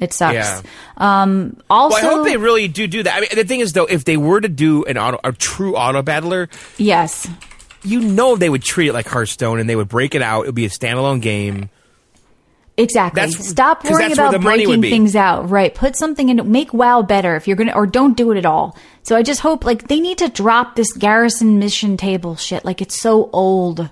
It 0.00 0.12
sucks. 0.12 0.34
Yeah. 0.34 0.62
Um, 0.96 1.56
also, 1.70 1.96
Well, 1.96 2.06
I 2.06 2.14
hope 2.14 2.26
they 2.26 2.36
really 2.36 2.68
do 2.68 2.86
do 2.86 3.02
that. 3.02 3.14
I 3.16 3.20
mean, 3.20 3.30
the 3.34 3.44
thing 3.44 3.60
is, 3.60 3.72
though, 3.72 3.86
if 3.86 4.04
they 4.04 4.16
were 4.16 4.40
to 4.40 4.48
do 4.48 4.84
an 4.84 4.98
auto, 4.98 5.18
a 5.24 5.32
true 5.32 5.76
auto 5.76 6.02
battler, 6.02 6.48
yes. 6.76 7.26
you 7.82 8.00
know 8.00 8.36
they 8.36 8.50
would 8.50 8.62
treat 8.62 8.88
it 8.88 8.92
like 8.92 9.06
Hearthstone 9.08 9.58
and 9.58 9.68
they 9.68 9.76
would 9.76 9.88
break 9.88 10.14
it 10.14 10.22
out. 10.22 10.42
It 10.42 10.46
would 10.48 10.54
be 10.54 10.66
a 10.66 10.70
standalone 10.70 11.22
game. 11.22 11.70
Exactly. 12.78 13.20
That's- 13.20 13.48
Stop 13.48 13.84
worrying 13.84 14.12
about 14.12 14.38
breaking 14.42 14.82
things 14.82 15.16
out. 15.16 15.48
Right. 15.48 15.74
Put 15.74 15.96
something 15.96 16.28
in. 16.28 16.50
Make 16.50 16.74
WoW 16.74 17.02
better 17.02 17.34
if 17.36 17.48
you're 17.48 17.56
gonna, 17.56 17.72
or 17.72 17.86
don't 17.86 18.16
do 18.16 18.32
it 18.32 18.36
at 18.38 18.44
all. 18.44 18.76
So 19.02 19.16
I 19.16 19.22
just 19.22 19.40
hope 19.40 19.64
like 19.64 19.88
they 19.88 19.98
need 20.00 20.18
to 20.18 20.28
drop 20.28 20.76
this 20.76 20.92
garrison 20.92 21.58
mission 21.58 21.96
table 21.96 22.36
shit. 22.36 22.64
Like 22.66 22.82
it's 22.82 23.00
so 23.00 23.30
old. 23.32 23.90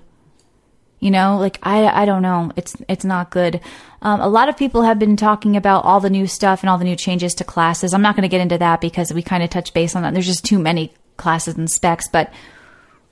You 1.05 1.11
know, 1.11 1.37
like 1.37 1.59
I 1.61 1.85
I 2.01 2.05
don't 2.05 2.23
know. 2.23 2.51
It's 2.55 2.75
it's 2.89 3.05
not 3.05 3.29
good. 3.29 3.61
Um, 4.01 4.19
a 4.21 4.27
lot 4.27 4.49
of 4.49 4.57
people 4.57 4.81
have 4.81 4.97
been 4.97 5.15
talking 5.17 5.55
about 5.55 5.85
all 5.85 5.99
the 5.99 6.09
new 6.09 6.25
stuff 6.25 6.61
and 6.63 6.69
all 6.69 6.79
the 6.79 6.83
new 6.91 6.95
changes 6.95 7.35
to 7.35 7.43
classes. 7.43 7.93
I'm 7.93 8.01
not 8.01 8.15
going 8.15 8.23
to 8.29 8.33
get 8.35 8.41
into 8.41 8.57
that 8.57 8.81
because 8.81 9.13
we 9.13 9.21
kind 9.21 9.43
of 9.43 9.49
touched 9.51 9.73
base 9.75 9.95
on 9.95 10.01
that. 10.01 10.13
There's 10.13 10.25
just 10.25 10.43
too 10.45 10.57
many 10.57 10.93
classes 11.17 11.55
and 11.57 11.69
specs, 11.69 12.07
but 12.07 12.33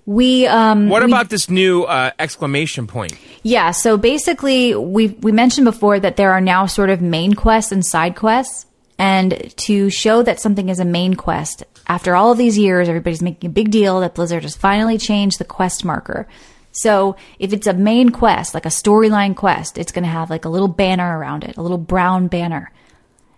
we 0.05 0.47
um 0.47 0.89
What 0.89 1.03
we- 1.05 1.11
about 1.11 1.29
this 1.29 1.49
new 1.49 1.83
uh, 1.83 2.11
exclamation 2.19 2.87
point? 2.87 3.13
yeah, 3.43 3.71
so 3.71 3.95
basically 3.97 4.73
we 4.75 5.09
we 5.21 5.31
mentioned 5.31 5.65
before 5.65 5.99
that 5.99 6.15
there 6.17 6.31
are 6.31 6.41
now 6.41 6.65
sort 6.65 6.89
of 6.89 6.99
main 6.99 7.33
quests 7.35 7.71
and 7.71 7.85
side 7.85 8.15
quests 8.15 8.65
and 8.97 9.53
to 9.57 9.89
show 9.89 10.23
that 10.23 10.39
something 10.39 10.69
is 10.69 10.79
a 10.79 10.85
main 10.85 11.13
quest 11.13 11.63
after 11.87 12.15
all 12.15 12.31
of 12.31 12.37
these 12.37 12.57
years 12.57 12.89
everybody's 12.89 13.21
making 13.21 13.49
a 13.49 13.53
big 13.53 13.69
deal 13.71 13.99
that 14.01 14.15
Blizzard 14.15 14.43
has 14.43 14.55
finally 14.55 14.97
changed 14.97 15.37
the 15.39 15.45
quest 15.45 15.85
marker. 15.85 16.27
So 16.73 17.15
if 17.39 17.53
it's 17.53 17.67
a 17.67 17.73
main 17.73 18.09
quest, 18.09 18.53
like 18.53 18.65
a 18.65 18.69
storyline 18.69 19.35
quest, 19.35 19.77
it's 19.77 19.91
going 19.91 20.03
to 20.03 20.09
have 20.09 20.29
like 20.29 20.45
a 20.45 20.49
little 20.49 20.67
banner 20.67 21.17
around 21.17 21.43
it, 21.43 21.55
a 21.55 21.61
little 21.61 21.77
brown 21.77 22.27
banner. 22.27 22.71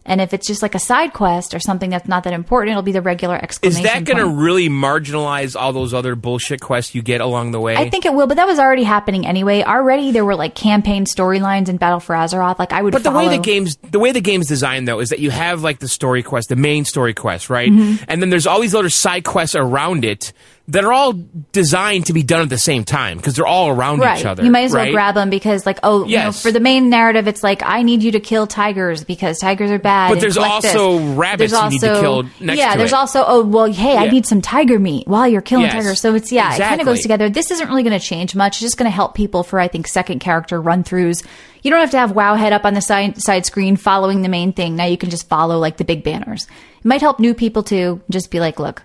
And 0.08 0.22
if 0.22 0.34
it's 0.34 0.46
just 0.46 0.62
like 0.62 0.76
a 0.76 0.80
side 0.80 1.14
quest 1.14 1.56
or 1.56 1.60
something 1.60 1.90
that's 1.90 2.08
not 2.08 2.26
that 2.26 2.34
important, 2.34 2.72
it'll 2.72 2.84
be 2.84 2.92
the 2.92 3.02
regular 3.02 3.36
exclamation. 3.36 3.84
Is 3.84 3.92
that 3.92 4.04
going 4.04 4.20
to 4.20 4.28
really 4.28 4.70
marginalize 4.70 5.60
all 5.60 5.74
those 5.74 5.96
other 5.96 6.16
bullshit 6.16 6.62
quests 6.62 6.94
you 6.94 7.02
get 7.02 7.22
along 7.22 7.52
the 7.52 7.60
way? 7.60 7.76
I 7.76 7.90
think 7.90 8.06
it 8.06 8.14
will, 8.14 8.28
but 8.28 8.36
that 8.36 8.46
was 8.46 8.60
already 8.60 8.84
happening 8.84 9.26
anyway. 9.26 9.64
Already 9.64 10.12
there 10.12 10.24
were 10.24 10.36
like 10.36 10.54
campaign 10.54 11.06
storylines 11.06 11.70
in 11.70 11.78
Battle 11.78 12.00
for 12.00 12.14
Azeroth. 12.14 12.60
Like 12.60 12.72
I 12.72 12.84
would 12.84 12.94
But 12.94 13.04
the 13.04 13.12
way 13.12 13.30
the 13.30 13.40
game's 13.40 13.78
the 13.78 14.00
way 14.00 14.12
the 14.12 14.22
game's 14.22 14.48
designed 14.48 14.88
though 14.88 15.00
is 15.00 15.10
that 15.10 15.20
you 15.20 15.32
have 15.32 15.64
like 15.64 15.80
the 15.80 15.88
story 15.88 16.22
quest, 16.22 16.50
the 16.50 16.56
main 16.56 16.86
story 16.86 17.16
quest, 17.16 17.50
right? 17.50 17.72
Mm-hmm. 17.72 18.04
And 18.08 18.22
then 18.22 18.30
there's 18.30 18.46
all 18.46 18.62
these 18.62 18.76
other 18.76 18.92
side 18.92 19.26
quests 19.26 19.56
around 19.56 20.06
it 20.06 20.34
that 20.68 20.84
are 20.84 20.92
all 20.92 21.14
designed 21.52 22.08
to 22.08 22.14
be 22.14 22.24
done 22.24 22.42
at 22.42 22.50
the 22.50 22.58
same 22.58 22.84
time 22.84 23.18
because 23.18 23.36
they're 23.36 23.46
all 23.46 23.70
around 23.70 24.00
right. 24.00 24.20
each 24.20 24.26
other. 24.26 24.44
You 24.44 24.50
might 24.50 24.64
as 24.64 24.74
well 24.74 24.92
grab 24.92 25.14
them 25.14 25.30
because, 25.30 25.64
like, 25.64 25.78
oh, 25.84 26.00
you 26.06 26.18
know, 26.18 26.24
Yes. 26.26 26.42
for 26.42 26.52
the 26.52 26.60
main 26.60 26.90
narrative, 26.90 27.28
it's 27.28 27.44
like 27.44 27.62
I 27.64 27.84
need 27.84 28.02
you 28.02 28.12
to 28.14 28.20
kill 28.20 28.48
tigers 28.48 29.04
because 29.04 29.38
tigers 29.38 29.70
are 29.70 29.78
bad. 29.78 30.10
But 30.12 30.22
there's 30.22 30.34
collect 30.38 30.64
this. 30.64 30.76
also 30.76 31.14
rabbits 31.14 31.52
There's 31.54 31.64
you 31.66 31.70
need 31.70 31.82
to 31.82 31.90
also- 31.90 32.02
kill 32.02 32.24
next 32.40 32.58
Yeah, 32.58 32.76
there's 32.78 32.94
it. 32.94 32.96
also 32.96 33.24
oh 33.28 33.44
well, 33.46 33.66
hey, 33.72 33.96
I 33.96 34.08
need 34.08 34.26
some 34.26 34.42
tiger 34.42 34.80
meat 34.80 35.08
while 35.08 35.28
you're 35.28 35.42
killing 35.42 35.66
Yes. 35.66 35.74
tigers. 35.74 36.02
So 36.02 36.16
it's 36.16 36.32
yeah, 36.32 36.56
it 36.56 36.60
kind 36.60 36.82
of 36.82 36.86
goes 36.86 37.02
together. 37.02 37.30
This 37.30 37.52
isn't 37.52 37.68
really 37.68 37.84
going 37.84 37.98
to 38.00 38.04
change 38.06 38.36
much. 38.36 38.54
It's 38.56 38.62
just 38.62 38.78
going 38.78 38.90
to 38.90 38.96
help 38.96 39.14
people 39.14 39.44
for 39.44 39.60
I 39.60 39.68
think 39.68 39.86
second 39.88 40.20
character 40.20 40.60
run 40.60 40.84
throughs. 40.84 41.24
You 41.62 41.70
don't 41.72 41.80
have 41.80 41.92
to 41.92 41.98
have 42.00 42.12
Wowhead 42.14 42.52
up 42.54 42.66
on 42.66 42.74
the 42.74 42.82
side 42.82 43.22
side 43.22 43.46
screen 43.46 43.76
following 43.76 44.24
the 44.24 44.30
main 44.30 44.52
thing. 44.52 44.76
Now 44.76 44.86
you 44.86 44.98
can 44.98 45.12
just 45.12 45.30
follow 45.30 45.60
like 45.60 45.78
the 45.78 45.86
big 45.86 46.04
banners. 46.04 46.48
It 46.80 46.86
might 46.86 47.02
help 47.02 47.20
new 47.20 47.36
people 47.36 47.62
too. 47.62 48.02
Just 48.10 48.32
be 48.32 48.40
like, 48.40 48.60
look. 48.60 48.82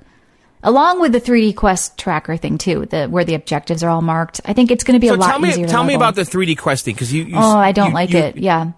Along 0.62 1.01
with 1.01 1.12
the 1.12 1.20
3D 1.20 1.57
quest 1.57 1.96
tracker 1.96 2.37
thing 2.37 2.59
too, 2.59 2.85
the 2.87 3.07
where 3.07 3.25
the 3.25 3.35
objectives 3.35 3.83
are 3.83 3.88
all 3.88 4.03
marked. 4.03 4.40
I 4.44 4.53
think 4.53 4.70
it's 4.70 4.85
going 4.85 4.94
to 4.94 5.01
be 5.01 5.09
So 5.09 5.14
a 5.14 5.16
lot 5.16 5.31
tell 5.31 5.38
me, 5.38 5.49
easier. 5.51 5.66
tell 5.68 5.85
me 5.85 5.94
about 5.94 6.16
the 6.16 6.23
3D 6.23 6.59
questing 6.59 6.94
because 6.94 7.12
you, 7.12 7.25
you. 7.25 7.37
Oh, 7.37 7.57
I 7.57 7.73
don't 7.73 7.88
you- 7.88 7.94
like 7.94 8.11
you- 8.11 8.18
it. 8.18 8.37
Yeah. 8.37 8.73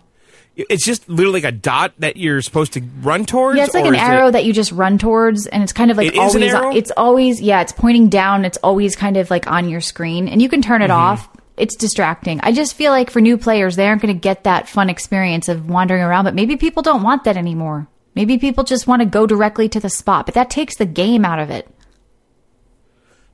It's 0.54 0.84
just 0.84 1.08
literally 1.08 1.40
like 1.40 1.48
a 1.54 1.56
dot 1.56 1.94
that 2.00 2.18
you're 2.18 2.42
supposed 2.42 2.74
to 2.74 2.82
run 3.00 3.24
towards. 3.24 3.56
Yeah, 3.56 3.64
it's 3.64 3.72
like 3.74 3.86
an 3.86 3.94
is 3.94 4.02
it- 4.02 4.04
arrow 4.04 4.30
that 4.30 4.44
you 4.44 4.52
just 4.52 4.70
run 4.70 4.98
towards, 4.98 5.46
and 5.46 5.62
it's 5.62 5.72
kind 5.72 5.90
of 5.90 5.96
like 5.96 6.08
It 6.08 6.18
always. 6.18 6.52
arrow? 6.52 6.74
It's 6.76 6.90
always 6.94 7.40
yeah. 7.40 7.62
It's 7.62 7.72
pointing 7.72 8.10
down. 8.10 8.44
It's 8.44 8.58
always 8.58 8.94
kind 8.94 9.16
of 9.16 9.30
like 9.30 9.50
on 9.50 9.68
your 9.70 9.80
screen, 9.80 10.28
and 10.28 10.42
you 10.42 10.48
can 10.50 10.60
turn 10.60 10.82
it 10.82 10.90
Mm-hmm. 10.90 11.00
off. 11.00 11.28
It's 11.56 11.74
distracting. 11.74 12.38
I 12.42 12.52
just 12.52 12.74
feel 12.74 12.92
like 12.92 13.10
for 13.10 13.20
new 13.20 13.36
players, 13.38 13.76
they 13.76 13.86
aren't 13.88 14.02
going 14.02 14.14
to 14.14 14.20
get 14.20 14.44
that 14.44 14.68
fun 14.68 14.88
experience 14.90 15.48
of 15.48 15.68
wandering 15.68 16.02
around. 16.02 16.24
But 16.24 16.34
maybe 16.34 16.56
people 16.56 16.82
don't 16.82 17.02
want 17.02 17.24
that 17.24 17.36
anymore. 17.36 17.88
Maybe 18.14 18.36
people 18.36 18.62
just 18.64 18.86
want 18.86 19.00
to 19.00 19.06
go 19.06 19.26
directly 19.26 19.70
to 19.70 19.80
the 19.80 19.88
spot. 19.88 20.26
But 20.26 20.34
that 20.34 20.50
takes 20.50 20.76
the 20.76 20.84
game 20.86 21.24
out 21.24 21.38
of 21.38 21.48
it. 21.50 21.66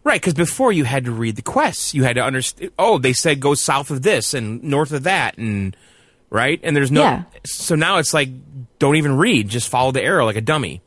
Right, 0.04 0.20
because 0.20 0.34
before 0.34 0.72
you 0.72 0.84
had 0.84 1.04
to 1.04 1.10
read 1.10 1.36
the 1.36 1.42
quests, 1.42 1.92
you 1.92 2.04
had 2.04 2.16
to 2.16 2.22
understand. 2.22 2.70
Oh, 2.78 2.98
they 2.98 3.12
said 3.12 3.40
go 3.40 3.54
south 3.54 3.90
of 3.90 4.02
this 4.02 4.32
and 4.32 4.62
north 4.62 4.92
of 4.92 5.02
that, 5.02 5.36
and 5.36 5.76
right, 6.30 6.58
and 6.62 6.74
there's 6.74 6.90
no. 6.90 7.02
Yeah. 7.02 7.22
So 7.44 7.74
now 7.74 7.98
it's 7.98 8.14
like 8.14 8.30
don't 8.78 8.96
even 8.96 9.16
read, 9.16 9.48
just 9.48 9.68
follow 9.68 9.92
the 9.92 10.02
arrow 10.02 10.24
like 10.24 10.36
a 10.36 10.40
dummy. 10.40 10.80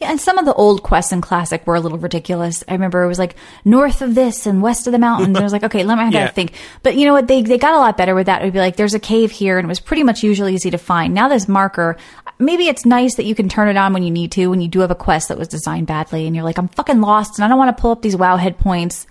Yeah, 0.00 0.10
and 0.10 0.20
some 0.20 0.38
of 0.38 0.44
the 0.44 0.54
old 0.54 0.82
quests 0.82 1.12
in 1.12 1.20
Classic 1.20 1.66
were 1.66 1.76
a 1.76 1.80
little 1.80 1.98
ridiculous. 1.98 2.64
I 2.68 2.72
remember 2.72 3.02
it 3.02 3.08
was 3.08 3.18
like 3.18 3.36
north 3.64 4.02
of 4.02 4.14
this 4.14 4.46
and 4.46 4.60
west 4.62 4.86
of 4.86 4.92
the 4.92 4.98
mountains. 4.98 5.28
and 5.28 5.38
I 5.38 5.42
was 5.42 5.52
like, 5.52 5.64
okay, 5.64 5.84
let 5.84 5.96
me 5.98 6.04
have 6.04 6.12
Yeah. 6.14 6.26
to 6.26 6.32
think. 6.32 6.54
But 6.82 6.96
you 6.96 7.06
know 7.06 7.12
what? 7.12 7.28
They 7.28 7.42
they 7.42 7.58
got 7.58 7.74
a 7.74 7.78
lot 7.78 7.96
better 7.96 8.14
with 8.14 8.26
that. 8.26 8.42
It 8.42 8.46
would 8.46 8.52
be 8.54 8.58
like, 8.58 8.76
there's 8.76 8.94
a 8.94 8.98
cave 9.00 9.30
here, 9.30 9.58
and 9.58 9.66
it 9.66 9.68
was 9.68 9.80
pretty 9.80 10.02
much 10.02 10.22
usually 10.22 10.54
easy 10.54 10.70
to 10.70 10.78
find. 10.78 11.14
Now 11.14 11.28
this 11.28 11.46
marker, 11.48 11.96
maybe 12.38 12.66
it's 12.68 12.84
nice 12.84 13.14
that 13.16 13.24
you 13.24 13.34
can 13.34 13.48
turn 13.48 13.68
it 13.68 13.76
on 13.76 13.92
when 13.92 14.02
you 14.02 14.10
need 14.10 14.32
to, 14.32 14.48
when 14.48 14.60
you 14.60 14.68
do 14.68 14.80
have 14.80 14.90
a 14.90 14.94
quest 14.96 15.28
that 15.28 15.38
was 15.38 15.48
designed 15.48 15.86
badly, 15.86 16.26
and 16.26 16.34
you're 16.34 16.44
like, 16.44 16.58
I'm 16.58 16.68
fucking 16.68 17.00
lost, 17.00 17.38
and 17.38 17.44
I 17.44 17.48
don't 17.48 17.58
want 17.58 17.76
to 17.76 17.80
pull 17.80 17.92
up 17.92 18.02
these 18.02 18.16
Wowhead 18.16 18.58
points. 18.58 19.06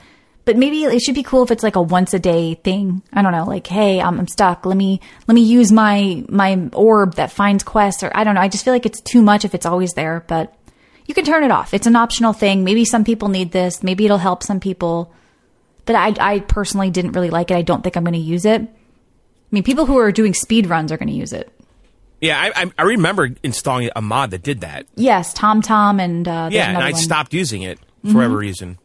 But 0.45 0.57
maybe 0.57 0.83
it 0.83 0.99
should 1.01 1.15
be 1.15 1.23
cool 1.23 1.41
if 1.43 1.51
it's 1.51 1.63
like 1.63 1.77
a 1.77 1.81
once 1.81 2.13
a 2.13 2.19
day 2.19 2.55
thing. 2.55 3.01
I 3.13 3.21
don't 3.21 3.31
know, 3.31 3.45
like, 3.45 3.65
hey, 3.65 4.01
I'm, 4.01 4.19
I'm 4.19 4.27
stuck. 4.27 4.65
Let 4.65 4.75
me 4.75 4.99
let 5.25 5.35
me 5.35 5.41
use 5.41 5.71
my 5.71 6.25
my 6.27 6.69
orb 6.73 7.15
that 7.15 7.31
finds 7.31 7.63
quests, 7.63 8.03
or 8.03 8.11
I 8.13 8.25
don't 8.25 8.35
know. 8.35 8.41
I 8.41 8.49
just 8.49 8.65
feel 8.65 8.73
like 8.73 8.85
it's 8.85 8.99
too 8.99 9.21
much 9.21 9.45
if 9.45 9.55
it's 9.55 9.65
always 9.65 9.93
there. 9.93 10.25
But 10.27 10.53
you 11.05 11.13
can 11.13 11.25
turn 11.25 11.43
it 11.43 11.51
off. 11.51 11.73
It's 11.73 11.87
an 11.87 11.95
optional 11.95 12.33
thing. 12.33 12.63
Maybe 12.63 12.85
some 12.85 13.03
people 13.03 13.27
need 13.29 13.51
this. 13.51 13.83
Maybe 13.83 14.05
it'll 14.05 14.17
help 14.17 14.43
some 14.43 14.59
people. 14.59 15.13
But 15.85 15.95
I 15.95 16.13
I 16.19 16.39
personally 16.39 16.89
didn't 16.91 17.11
really 17.11 17.29
like 17.29 17.51
it. 17.51 17.55
I 17.57 17.61
don't 17.61 17.83
think 17.83 17.97
I'm 17.97 18.03
going 18.03 18.13
to 18.13 18.19
use 18.19 18.45
it. 18.45 18.61
I 18.61 18.67
mean, 19.51 19.63
people 19.63 19.85
who 19.85 19.97
are 19.97 20.11
doing 20.11 20.33
speed 20.33 20.67
runs 20.67 20.91
are 20.91 20.97
going 20.97 21.09
to 21.09 21.13
use 21.15 21.33
it. 21.33 21.51
Yeah, 22.21 22.51
I, 22.55 22.71
I, 22.77 22.83
remember 22.83 23.31
installing 23.43 23.89
a 23.97 24.01
mod 24.01 24.31
that 24.31 24.43
did 24.43 24.61
that. 24.61 24.85
Yes, 24.95 25.33
TomTom 25.33 26.01
and 26.01 26.25
uh, 26.25 26.47
Yeah, 26.53 26.69
and 26.69 26.77
I 26.77 26.91
one. 26.91 27.01
stopped 27.01 27.33
using 27.33 27.63
it 27.63 27.79
for 28.05 28.13
whatever 28.15 28.37
reason. 28.37 28.77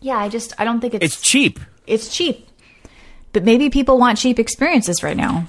Yeah, 0.00 0.16
I 0.16 0.30
just 0.30 0.54
I 0.58 0.64
don't 0.64 0.80
think 0.80 0.94
it's 0.94 1.04
It's 1.04 1.20
cheap. 1.20 1.60
it's 1.86 2.08
cheap. 2.08 2.48
But 3.34 3.44
maybe 3.44 3.68
people 3.68 3.98
want 3.98 4.16
cheap 4.16 4.38
experiences 4.38 5.02
right 5.02 5.16
now. 5.16 5.46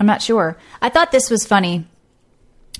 I'm 0.00 0.06
not 0.06 0.22
sure. 0.22 0.56
I 0.80 0.88
thought 0.88 1.12
this 1.12 1.28
was 1.30 1.46
funny. 1.46 1.86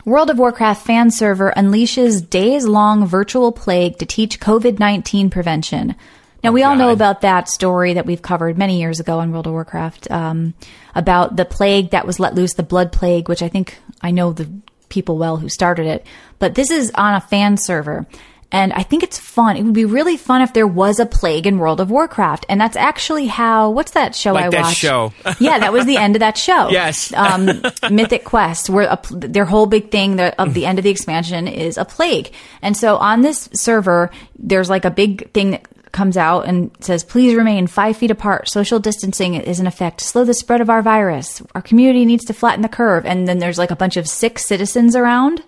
World 0.04 0.28
of 0.28 0.38
Warcraft 0.38 0.84
fan 0.84 1.10
server 1.10 1.52
unleashes 1.56 2.28
days 2.28 2.66
long 2.66 3.06
virtual 3.06 3.52
plague 3.52 3.98
to 3.98 4.06
teach 4.06 4.40
COVID 4.40 4.78
19 4.78 5.30
prevention. 5.30 5.94
Now, 6.42 6.52
we 6.52 6.62
all 6.62 6.76
know 6.76 6.90
about 6.90 7.22
that 7.22 7.48
story 7.48 7.94
that 7.94 8.04
we've 8.04 8.20
covered 8.20 8.58
many 8.58 8.78
years 8.78 9.00
ago 9.00 9.18
on 9.18 9.32
World 9.32 9.46
of 9.46 9.54
Warcraft 9.54 10.10
um, 10.10 10.52
about 10.94 11.36
the 11.36 11.46
plague 11.46 11.90
that 11.90 12.06
was 12.06 12.20
let 12.20 12.34
loose, 12.34 12.52
the 12.52 12.62
blood 12.62 12.92
plague, 12.92 13.30
which 13.30 13.42
I 13.42 13.48
think 13.48 13.78
I 14.02 14.10
know 14.10 14.34
the 14.34 14.50
people 14.90 15.16
well 15.16 15.38
who 15.38 15.48
started 15.48 15.86
it. 15.86 16.06
But 16.38 16.54
this 16.54 16.70
is 16.70 16.92
on 16.94 17.14
a 17.14 17.20
fan 17.22 17.56
server. 17.56 18.06
And 18.54 18.72
I 18.72 18.84
think 18.84 19.02
it's 19.02 19.18
fun. 19.18 19.56
It 19.56 19.64
would 19.64 19.74
be 19.74 19.84
really 19.84 20.16
fun 20.16 20.40
if 20.40 20.52
there 20.52 20.66
was 20.66 21.00
a 21.00 21.06
plague 21.06 21.44
in 21.44 21.58
World 21.58 21.80
of 21.80 21.90
Warcraft. 21.90 22.46
And 22.48 22.60
that's 22.60 22.76
actually 22.76 23.26
how, 23.26 23.70
what's 23.70 23.90
that 23.90 24.14
show 24.14 24.32
Like 24.32 24.44
I 24.44 24.50
that 24.50 24.62
watched? 24.62 24.76
show. 24.76 25.12
yeah, 25.40 25.58
that 25.58 25.72
was 25.72 25.86
the 25.86 25.96
end 25.96 26.14
of 26.14 26.20
that 26.20 26.38
show. 26.38 26.68
Yes. 26.70 27.12
um, 27.14 27.46
Mythic 27.90 28.24
Quest, 28.24 28.70
where 28.70 28.86
a, 28.86 29.00
their 29.10 29.44
whole 29.44 29.66
big 29.66 29.90
thing 29.90 30.14
the, 30.14 30.40
of 30.40 30.54
the 30.54 30.66
end 30.66 30.78
of 30.78 30.84
the 30.84 30.90
expansion 30.90 31.48
is 31.48 31.76
a 31.76 31.84
plague. 31.84 32.30
And 32.62 32.76
so 32.76 32.96
on 32.96 33.22
this 33.22 33.48
server, 33.52 34.12
there's 34.38 34.70
like 34.70 34.84
a 34.84 34.90
big 34.92 35.32
thing 35.32 35.50
that 35.50 35.66
comes 35.90 36.16
out 36.16 36.46
and 36.46 36.70
says, 36.78 37.02
please 37.02 37.34
remain 37.34 37.66
five 37.66 37.96
feet 37.96 38.12
apart. 38.12 38.48
Social 38.48 38.78
distancing 38.78 39.34
is 39.34 39.58
in 39.58 39.66
effect 39.66 40.00
slow 40.00 40.22
the 40.22 40.32
spread 40.32 40.60
of 40.60 40.70
our 40.70 40.80
virus. 40.80 41.42
Our 41.56 41.62
community 41.62 42.04
needs 42.04 42.24
to 42.26 42.32
flatten 42.32 42.62
the 42.62 42.68
curve. 42.68 43.04
And 43.04 43.26
then 43.26 43.40
there's 43.40 43.58
like 43.58 43.72
a 43.72 43.76
bunch 43.76 43.96
of 43.96 44.08
sick 44.08 44.38
citizens 44.38 44.94
around 44.94 45.42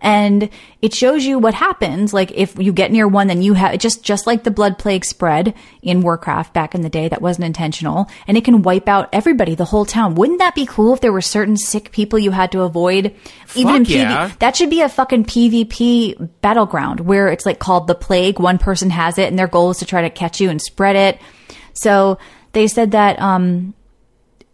and 0.00 0.48
it 0.80 0.94
shows 0.94 1.24
you 1.24 1.38
what 1.38 1.54
happens. 1.54 2.14
Like 2.14 2.32
if 2.32 2.58
you 2.58 2.72
get 2.72 2.90
near 2.90 3.06
one 3.06 3.26
then 3.26 3.42
you 3.42 3.54
have 3.54 3.78
just 3.78 4.02
just 4.02 4.26
like 4.26 4.44
the 4.44 4.50
blood 4.50 4.78
plague 4.78 5.04
spread 5.04 5.54
in 5.82 6.00
warcraft 6.00 6.54
back 6.54 6.74
in 6.74 6.82
the 6.82 6.88
day 6.88 7.08
that 7.08 7.22
wasn't 7.22 7.46
intentional. 7.46 8.08
And 8.26 8.36
it 8.36 8.44
can 8.44 8.62
wipe 8.62 8.88
out 8.88 9.08
everybody 9.12 9.54
the 9.54 9.64
whole 9.64 9.84
town. 9.84 10.14
Wouldn't 10.14 10.38
that 10.38 10.54
be 10.54 10.66
cool 10.66 10.94
if 10.94 11.00
there 11.00 11.12
were 11.12 11.20
certain 11.20 11.56
sick 11.56 11.92
people 11.92 12.18
you 12.18 12.30
had 12.30 12.52
to 12.52 12.62
avoid? 12.62 13.14
Even 13.54 13.76
in 13.76 13.84
Fuck 13.84 13.94
yeah. 13.94 14.28
PV 14.28 14.38
that 14.38 14.56
should 14.56 14.70
be 14.70 14.80
a 14.80 14.88
fucking 14.88 15.24
pvp 15.24 16.30
battleground 16.40 17.00
where 17.00 17.28
it's 17.28 17.46
like 17.46 17.58
called 17.58 17.86
the 17.86 17.94
plague. 17.94 18.38
One 18.38 18.58
person 18.58 18.90
has 18.90 19.18
it 19.18 19.28
and 19.28 19.38
their 19.38 19.48
goal 19.48 19.70
is 19.70 19.78
to 19.78 19.86
try 19.86 20.02
to 20.02 20.10
catch 20.10 20.40
you 20.40 20.50
and 20.50 20.60
spread 20.60 20.96
it. 20.96 21.20
So 21.72 22.18
they 22.52 22.66
said 22.66 22.92
that 22.92 23.20
um 23.20 23.74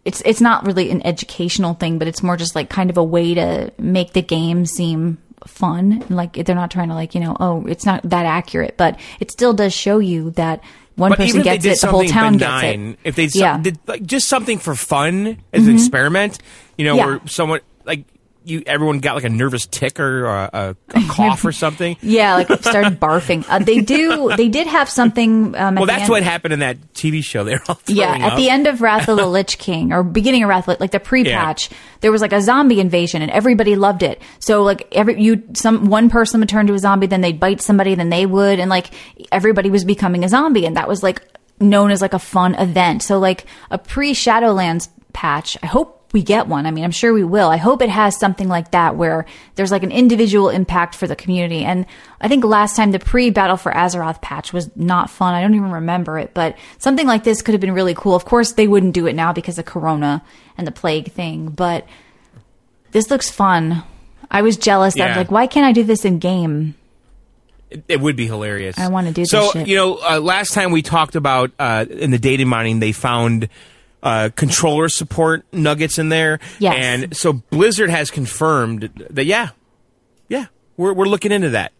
it's 0.07 0.21
it's 0.25 0.39
not 0.39 0.65
really 0.65 0.89
an 0.89 1.05
educational 1.05 1.73
thing, 1.73 1.99
but 1.99 2.07
it's 2.07 2.23
more 2.23 2.37
just 2.37 2.55
like 2.55 2.69
kind 2.69 2.89
of 2.89 2.97
a 2.97 3.03
way 3.03 3.33
to 3.33 3.73
make 3.77 4.13
the 4.13 4.21
game 4.21 4.65
seem 4.65 5.17
fun. 5.47 6.03
Like 6.09 6.33
they're 6.33 6.55
not 6.55 6.71
trying 6.71 6.89
to 6.89 6.93
like 6.95 7.15
you 7.15 7.21
know 7.21 7.35
oh 7.39 7.65
it's 7.67 7.85
not 7.85 8.01
that 8.03 8.25
accurate, 8.25 8.75
but 8.77 8.99
it 9.19 9.31
still 9.31 9.53
does 9.53 9.73
show 9.73 9.99
you 9.99 10.31
that 10.31 10.61
one 10.95 11.11
But 11.11 11.17
person 11.17 11.29
even 11.29 11.41
if 11.41 11.45
they 11.45 11.69
gets 11.69 11.83
it, 11.83 11.85
the 11.85 11.91
whole 11.91 12.05
town 12.05 12.37
benign, 12.37 12.91
gets 12.91 12.99
it. 13.03 13.07
if 13.09 13.15
they 13.15 13.39
Yeah. 13.39 13.53
Mm-hmm. 13.53 13.61
did 13.63 13.79
like 13.87 14.03
just 14.05 14.27
something 14.27 14.57
for 14.57 14.75
fun 14.75 15.37
as 15.53 15.67
an 15.67 15.73
experiment, 15.75 16.39
you 16.77 16.85
know, 16.85 16.95
Yeah. 16.95 17.05
where 17.05 17.21
someone 17.27 17.59
like 17.85 18.05
you, 18.47 18.63
everyone 18.65 18.99
got 18.99 19.15
like 19.15 19.23
a 19.23 19.29
nervous 19.29 19.65
tick 19.65 19.99
or 19.99 20.25
a, 20.25 20.49
a, 20.53 20.75
a 20.99 21.03
cough 21.09 21.43
or 21.45 21.51
something. 21.51 21.97
Yeah, 22.01 22.35
like 22.35 22.47
started 22.63 22.99
barfing. 22.99 23.45
Uh, 23.47 23.59
they 23.59 23.81
do. 23.81 24.31
They 24.35 24.47
did 24.49 24.67
have 24.67 24.89
something. 24.89 25.55
Um, 25.55 25.75
Well, 25.75 25.85
that's 25.85 26.09
what 26.09 26.23
happened 26.23 26.53
in 26.53 26.59
that 26.61 26.93
TV 26.93 27.23
show. 27.23 27.43
They're 27.43 27.61
all 27.67 27.79
Yeah, 27.87 28.13
at 28.15 28.31
up. 28.33 28.37
the 28.37 28.49
end 28.49 28.67
of 28.67 28.81
Wrath 28.81 29.07
of 29.09 29.17
the 29.17 29.25
Lich 29.37 29.57
King, 29.57 29.91
or 29.93 30.03
beginning 30.03 30.43
of 30.43 30.49
Wrath, 30.49 30.67
like 30.67 30.91
the 30.91 30.99
pre-patch, 30.99 31.69
there 32.01 32.11
was 32.11 32.21
like 32.21 32.33
a 32.33 32.41
zombie 32.41 32.79
invasion, 32.79 33.21
and 33.21 33.31
everybody 33.31 33.75
loved 33.75 34.03
it. 34.03 34.21
So 34.39 34.63
like 34.63 34.87
every 34.93 35.21
you, 35.21 35.43
some 35.53 35.85
one 35.89 36.09
person 36.09 36.39
would 36.39 36.49
turn 36.49 36.67
to 36.67 36.73
a 36.73 36.79
zombie, 36.79 37.07
then 37.07 37.21
they'd 37.21 37.39
bite 37.39 37.61
somebody, 37.61 37.95
then 37.95 38.09
they 38.09 38.25
would, 38.25 38.59
and 38.59 38.69
like 38.69 38.91
everybody 39.31 39.69
was 39.69 39.83
becoming 39.83 40.23
a 40.23 40.29
zombie, 40.29 40.65
and 40.65 40.77
that 40.77 40.87
was 40.87 41.03
like 41.03 41.21
known 41.59 41.91
as 41.91 42.01
like 42.01 42.13
a 42.13 42.19
fun 42.19 42.55
event. 42.55 43.01
So 43.03 43.19
like 43.19 43.45
a 43.71 43.77
pre-Shadowlands 43.77 44.89
patch, 45.13 45.57
I 45.63 45.65
hope 45.65 45.96
we 46.13 46.23
get 46.23 46.47
one. 46.47 46.65
I 46.65 46.71
mean, 46.71 46.83
I'm 46.83 46.91
sure 46.91 47.13
we 47.13 47.23
will. 47.23 47.49
I 47.49 47.57
hope 47.57 47.81
it 47.81 47.89
has 47.89 48.17
something 48.17 48.47
like 48.47 48.71
that 48.71 48.95
where 48.95 49.25
there's 49.55 49.71
like 49.71 49.83
an 49.83 49.91
individual 49.91 50.49
impact 50.49 50.95
for 50.95 51.05
the 51.05 51.15
community. 51.15 51.63
And 51.63 51.85
I 52.21 52.27
think 52.27 52.45
last 52.45 52.75
time 52.75 52.91
the 52.91 52.99
pre 52.99 53.29
Battle 53.29 53.57
for 53.57 53.71
Azeroth 53.71 54.21
patch 54.21 54.53
was 54.53 54.69
not 54.75 55.09
fun. 55.09 55.33
I 55.33 55.41
don't 55.41 55.55
even 55.55 55.71
remember 55.71 56.17
it, 56.17 56.33
but 56.33 56.57
something 56.77 57.05
like 57.05 57.23
this 57.23 57.41
could 57.41 57.53
have 57.53 57.61
been 57.61 57.73
really 57.73 57.93
cool. 57.93 58.15
Of 58.15 58.25
course, 58.25 58.53
they 58.53 58.67
wouldn't 58.67 58.93
do 58.93 59.05
it 59.05 59.13
now 59.13 59.33
because 59.33 59.57
of 59.57 59.65
Corona 59.65 60.23
and 60.57 60.65
the 60.65 60.71
plague 60.71 61.11
thing, 61.11 61.49
but 61.49 61.85
this 62.91 63.11
looks 63.11 63.29
fun. 63.29 63.83
I 64.31 64.41
was 64.41 64.57
jealous. 64.57 64.99
I 64.99 65.07
was 65.07 65.17
like, 65.17 65.31
why 65.31 65.47
can't 65.47 65.65
I 65.65 65.71
do 65.71 65.83
this 65.83 66.05
in 66.05 66.19
game? 66.19 66.75
It, 67.69 67.99
would 67.99 68.15
be 68.15 68.27
hilarious. 68.27 68.77
I 68.79 68.87
wanna 68.87 69.11
do 69.11 69.23
this 69.23 69.29
So 69.29 69.51
you 69.53 69.75
know, 69.75 69.99
uh, 70.01 70.19
last 70.21 70.53
time 70.53 70.71
we 70.71 70.81
talked 70.81 71.15
about 71.15 71.51
uh, 71.59 71.85
in 71.89 72.11
the 72.11 72.17
data 72.17 72.45
mining, 72.45 72.79
they 72.79 72.93
found 72.93 73.49
uh, 74.03 74.29
controller 74.35 74.89
support 74.89 75.45
nuggets 75.51 75.97
in 75.97 76.09
there. 76.09 76.39
Yes. 76.59 76.75
And 76.77 77.15
so 77.17 77.33
Blizzard 77.33 77.89
has 77.89 78.11
confirmed 78.11 79.07
that 79.09 79.25
yeah, 79.25 79.49
yeah, 80.29 80.45
we're 80.77 80.93
we're 80.93 81.05
looking 81.07 81.31
into 81.31 81.49
that, 81.51 81.71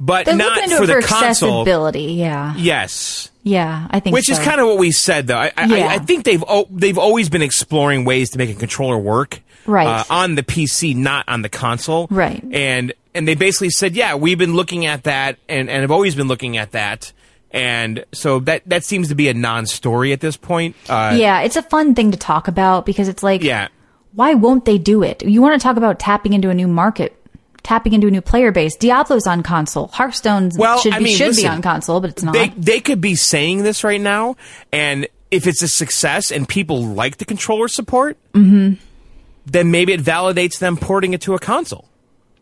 but 0.00 0.26
They're 0.26 0.36
not 0.36 0.58
for 0.70 0.86
the 0.86 0.94
for 0.94 1.02
console. 1.02 1.60
accessibility. 1.62 2.12
Yeah. 2.14 2.54
Yes. 2.56 3.30
Yeah, 3.42 3.86
I 3.90 4.00
think 4.00 4.12
Which 4.14 4.28
is 4.28 4.40
kind 4.40 4.60
of 4.60 4.66
what 4.66 4.78
we 4.78 4.90
said, 4.90 5.28
though. 5.28 5.36
I, 5.38 5.52
I, 5.56 5.66
Yeah. 5.66 5.86
I, 5.86 5.94
I 5.94 5.98
think 5.98 6.24
they've 6.24 6.42
o- 6.48 6.66
they've 6.68 6.98
always 6.98 7.28
been 7.28 7.42
exploring 7.42 8.04
ways 8.04 8.30
to 8.30 8.38
make 8.38 8.50
a 8.50 8.54
controller 8.54 8.98
work, 8.98 9.40
Right. 9.66 9.86
uh, 9.86 10.02
on 10.10 10.34
the 10.34 10.42
PC, 10.42 10.96
not 10.96 11.28
on 11.28 11.42
the 11.42 11.48
console, 11.48 12.08
Right. 12.10 12.42
And 12.52 12.92
and 13.14 13.26
they 13.26 13.34
basically 13.36 13.70
said, 13.70 13.94
yeah, 13.94 14.14
we've 14.16 14.36
been 14.36 14.54
looking 14.54 14.84
at 14.84 15.04
that, 15.04 15.38
and 15.48 15.70
and 15.70 15.82
have 15.82 15.92
always 15.92 16.16
been 16.16 16.26
looking 16.28 16.56
at 16.56 16.72
that, 16.72 17.12
and 17.50 18.04
so 18.12 18.40
that 18.40 18.62
that 18.68 18.84
seems 18.84 19.08
to 19.08 19.14
be 19.14 19.28
a 19.28 19.34
non-story 19.34 20.12
at 20.12 20.20
this 20.20 20.36
point. 20.36 20.76
Uh, 20.88 21.16
yeah, 21.18 21.40
it's 21.42 21.56
a 21.56 21.62
fun 21.62 21.94
thing 21.94 22.10
to 22.10 22.18
talk 22.18 22.48
about 22.48 22.84
because 22.86 23.08
it's 23.08 23.22
like, 23.22 23.42
Yeah. 23.42 23.68
why 24.14 24.34
won't 24.34 24.64
they 24.64 24.78
do 24.78 25.02
it? 25.02 25.24
You 25.24 25.42
want 25.42 25.60
to 25.60 25.62
talk 25.62 25.76
about 25.76 25.98
tapping 25.98 26.32
into 26.32 26.50
a 26.50 26.54
new 26.54 26.68
market, 26.68 27.16
tapping 27.62 27.92
into 27.92 28.06
a 28.06 28.10
new 28.10 28.20
player 28.20 28.52
base. 28.52 28.76
Diablo's 28.76 29.26
on 29.26 29.42
console. 29.42 29.88
Hearthstone 29.88 30.50
Well, 30.56 30.78
should 30.80 30.92
I 30.94 30.98
be 30.98 31.04
mean, 31.04 31.16
should 31.16 31.36
be 31.36 31.46
on 31.46 31.62
console, 31.62 32.00
but 32.00 32.10
it's 32.10 32.22
not. 32.22 32.32
They 32.34 32.48
they 32.56 32.80
could 32.80 33.00
be 33.00 33.14
saying 33.14 33.62
this 33.62 33.82
right 33.84 34.00
now, 34.00 34.36
and 34.72 35.06
if 35.30 35.46
it's 35.46 35.62
a 35.62 35.68
success 35.68 36.30
and 36.30 36.48
people 36.48 36.84
like 36.84 37.16
the 37.18 37.24
controller 37.24 37.68
support, 37.68 38.16
Mm-hmm. 38.34 38.74
then 39.46 39.70
maybe 39.70 39.92
it 39.92 40.00
validates 40.00 40.58
them 40.58 40.76
porting 40.76 41.14
it 41.14 41.20
to 41.22 41.34
a 41.34 41.38
console. 41.38 41.88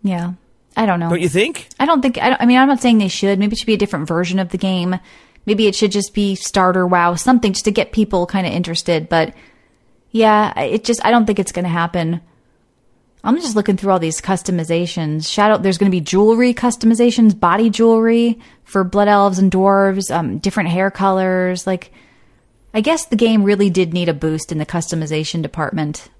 yeah, 0.02 0.32
I 0.76 0.86
don't 0.86 1.00
know. 1.00 1.08
Don't 1.08 1.20
you 1.20 1.28
think? 1.28 1.68
I 1.78 1.86
don't 1.86 2.02
think. 2.02 2.18
I, 2.18 2.30
don't, 2.30 2.40
I 2.40 2.46
mean, 2.46 2.58
I'm 2.58 2.68
not 2.68 2.80
saying 2.80 2.98
they 2.98 3.08
should. 3.08 3.38
Maybe 3.38 3.52
it 3.52 3.58
should 3.58 3.66
be 3.66 3.74
a 3.74 3.78
different 3.78 4.08
version 4.08 4.38
of 4.38 4.50
the 4.50 4.58
game. 4.58 4.98
Maybe 5.46 5.66
it 5.66 5.74
should 5.74 5.92
just 5.92 6.14
be 6.14 6.34
starter 6.34 6.86
WoW, 6.86 7.14
something 7.14 7.52
just 7.52 7.66
to 7.66 7.70
get 7.70 7.92
people 7.92 8.26
kind 8.26 8.46
of 8.46 8.52
interested. 8.52 9.08
But 9.08 9.34
yeah, 10.10 10.58
it 10.60 10.84
just 10.84 11.04
I 11.04 11.10
don't 11.10 11.26
think 11.26 11.38
it's 11.38 11.52
going 11.52 11.64
to 11.64 11.68
happen. 11.68 12.20
I'm 13.22 13.36
just 13.36 13.56
looking 13.56 13.76
through 13.78 13.90
all 13.90 13.98
these 13.98 14.20
customizations. 14.20 15.30
Shadow, 15.30 15.56
there's 15.56 15.78
going 15.78 15.90
to 15.90 15.94
be 15.94 16.00
jewelry 16.02 16.52
customizations, 16.52 17.38
body 17.38 17.70
jewelry 17.70 18.38
for 18.64 18.84
blood 18.84 19.08
elves 19.08 19.38
and 19.38 19.50
dwarves, 19.50 20.14
um, 20.14 20.38
different 20.38 20.68
hair 20.68 20.90
colors. 20.90 21.66
Like, 21.66 21.90
I 22.74 22.82
guess 22.82 23.06
the 23.06 23.16
game 23.16 23.42
really 23.42 23.70
did 23.70 23.94
need 23.94 24.10
a 24.10 24.14
boost 24.14 24.52
in 24.52 24.58
the 24.58 24.66
customization 24.66 25.40
department. 25.40 26.10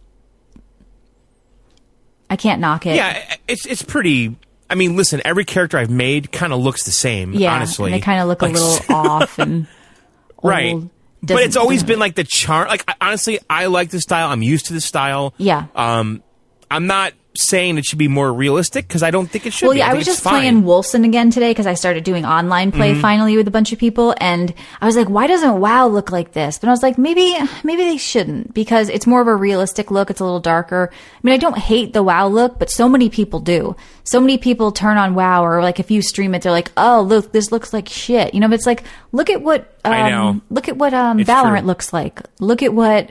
I 2.31 2.37
can't 2.37 2.61
knock 2.61 2.87
it. 2.87 2.97
Yeah, 2.97 3.37
it's 3.47 3.67
it's 3.67 3.83
pretty. 3.83 4.37
I 4.71 4.75
mean, 4.77 4.97
listen, 4.97 5.21
every 5.25 5.45
character 5.45 5.77
I've 5.79 5.91
made 5.91 6.33
kind 6.33 6.53
of 6.53 6.61
looks 6.61 6.85
the 6.85 6.91
same. 6.93 7.33
Yeah, 7.35 7.55
honestly, 7.55 7.93
and 7.93 7.95
they 7.95 8.05
kind 8.05 8.21
of 8.21 8.29
look 8.29 8.43
Like, 8.43 8.53
a 8.53 8.59
little 8.59 8.95
off 8.97 9.39
and 9.39 9.67
right. 10.43 10.73
old. 10.75 10.91
But 11.21 11.29
Doesn't- 11.29 11.47
it's 11.47 11.57
always 11.57 11.83
been 11.83 11.99
like 11.99 12.15
the 12.17 12.25
charm. 12.25 12.69
Like 12.69 12.85
I- 12.89 12.95
honestly, 13.01 13.39
I 13.49 13.67
like 13.67 13.91
the 13.91 14.01
style. 14.01 14.29
I'm 14.31 14.43
used 14.43 14.67
to 14.67 14.73
the 14.75 14.81
style. 14.81 15.33
yeah. 15.39 15.67
Um, 15.75 16.23
I'm 16.71 16.87
not 16.87 17.13
saying 17.37 17.79
it 17.79 17.85
should 17.85 17.99
be 17.99 18.07
more 18.07 18.33
realistic 18.33 18.87
because 18.87 19.03
I 19.03 19.11
don't 19.11 19.27
think 19.29 19.45
it 19.45 19.53
should. 19.53 19.67
Well, 19.67 19.73
be. 19.75 19.79
yeah, 19.81 19.87
I, 19.87 19.91
think 19.91 19.99
was 19.99 20.07
just 20.07 20.23
fine. 20.23 20.35
playing 20.41 20.63
Wolfson 20.63 21.05
again 21.05 21.31
today 21.31 21.51
because 21.51 21.67
I 21.67 21.75
started 21.75 22.05
doing 22.05 22.25
online 22.25 22.71
play 22.71 22.93
Mm-hmm. 22.93 23.01
finally 23.01 23.37
with 23.37 23.49
a 23.49 23.51
bunch 23.51 23.73
of 23.73 23.79
people, 23.79 24.15
and 24.21 24.55
I 24.81 24.87
was 24.87 24.95
like, 24.97 25.09
why 25.09 25.27
doesn't 25.27 25.59
WoW 25.61 25.89
look 25.89 26.13
like 26.13 26.33
this? 26.33 26.59
But 26.59 26.69
I 26.69 26.71
was 26.71 26.83
like, 26.83 26.97
maybe, 26.97 27.35
maybe 27.65 27.83
they 27.85 27.97
shouldn't 27.97 28.55
because 28.55 28.89
it's 28.89 29.07
more 29.07 29.21
of 29.21 29.27
a 29.27 29.35
realistic 29.35 29.91
look. 29.91 30.11
It's 30.11 30.21
a 30.21 30.25
little 30.25 30.39
darker. 30.41 30.91
I 30.93 31.19
mean, 31.23 31.35
I 31.35 31.39
don't 31.39 31.59
hate 31.59 31.93
the 31.93 32.03
WoW 32.05 32.29
look, 32.29 32.59
but 32.59 32.71
so 32.71 32.89
many 32.89 33.11
people 33.11 33.41
do. 33.41 33.75
So 34.05 34.21
many 34.21 34.39
people 34.39 34.71
turn 34.71 34.97
on 34.97 35.15
WoW, 35.17 35.45
or 35.45 35.61
like 35.63 35.81
if 35.81 35.91
you 35.91 36.03
stream 36.03 36.35
it, 36.35 36.43
they're 36.43 36.53
like, 36.53 36.71
oh, 36.77 37.01
look, 37.03 37.33
this 37.33 37.51
looks 37.51 37.73
like 37.73 37.89
shit. 37.89 38.33
You 38.35 38.41
know, 38.41 38.49
but 38.49 38.55
it's 38.55 38.67
like, 38.67 38.85
look 39.11 39.29
at 39.31 39.43
what, 39.43 39.63
um, 39.85 39.93
I 39.93 40.11
know. 40.11 40.41
look 40.51 40.69
at 40.69 40.77
what 40.77 40.95
um, 40.95 41.19
It's 41.19 41.29
Valorant 41.29 41.61
true. 41.61 41.67
looks 41.67 41.93
like. 41.93 42.21
Look 42.39 42.63
at 42.63 42.73
what. 42.73 43.11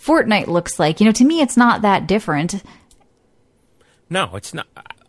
Fortnite 0.00 0.48
looks 0.48 0.80
like. 0.80 0.98
You 1.00 1.06
know, 1.06 1.12
to 1.12 1.24
me, 1.24 1.40
it's 1.42 1.56
not 1.56 1.82
that 1.82 2.08
different. 2.08 2.60
No, 4.12 4.30
it's 4.36 4.52
not. 4.54 4.66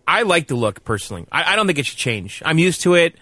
I 0.08 0.24
like 0.24 0.48
the 0.48 0.56
look 0.56 0.84
personally. 0.84 1.26
I, 1.32 1.54
I 1.54 1.56
don't 1.56 1.68
think 1.68 1.80
it 1.80 1.86
should 1.86 1.98
change. 1.98 2.42
I'm 2.46 2.58
used 2.58 2.82
to 2.82 2.96
it. 2.96 3.16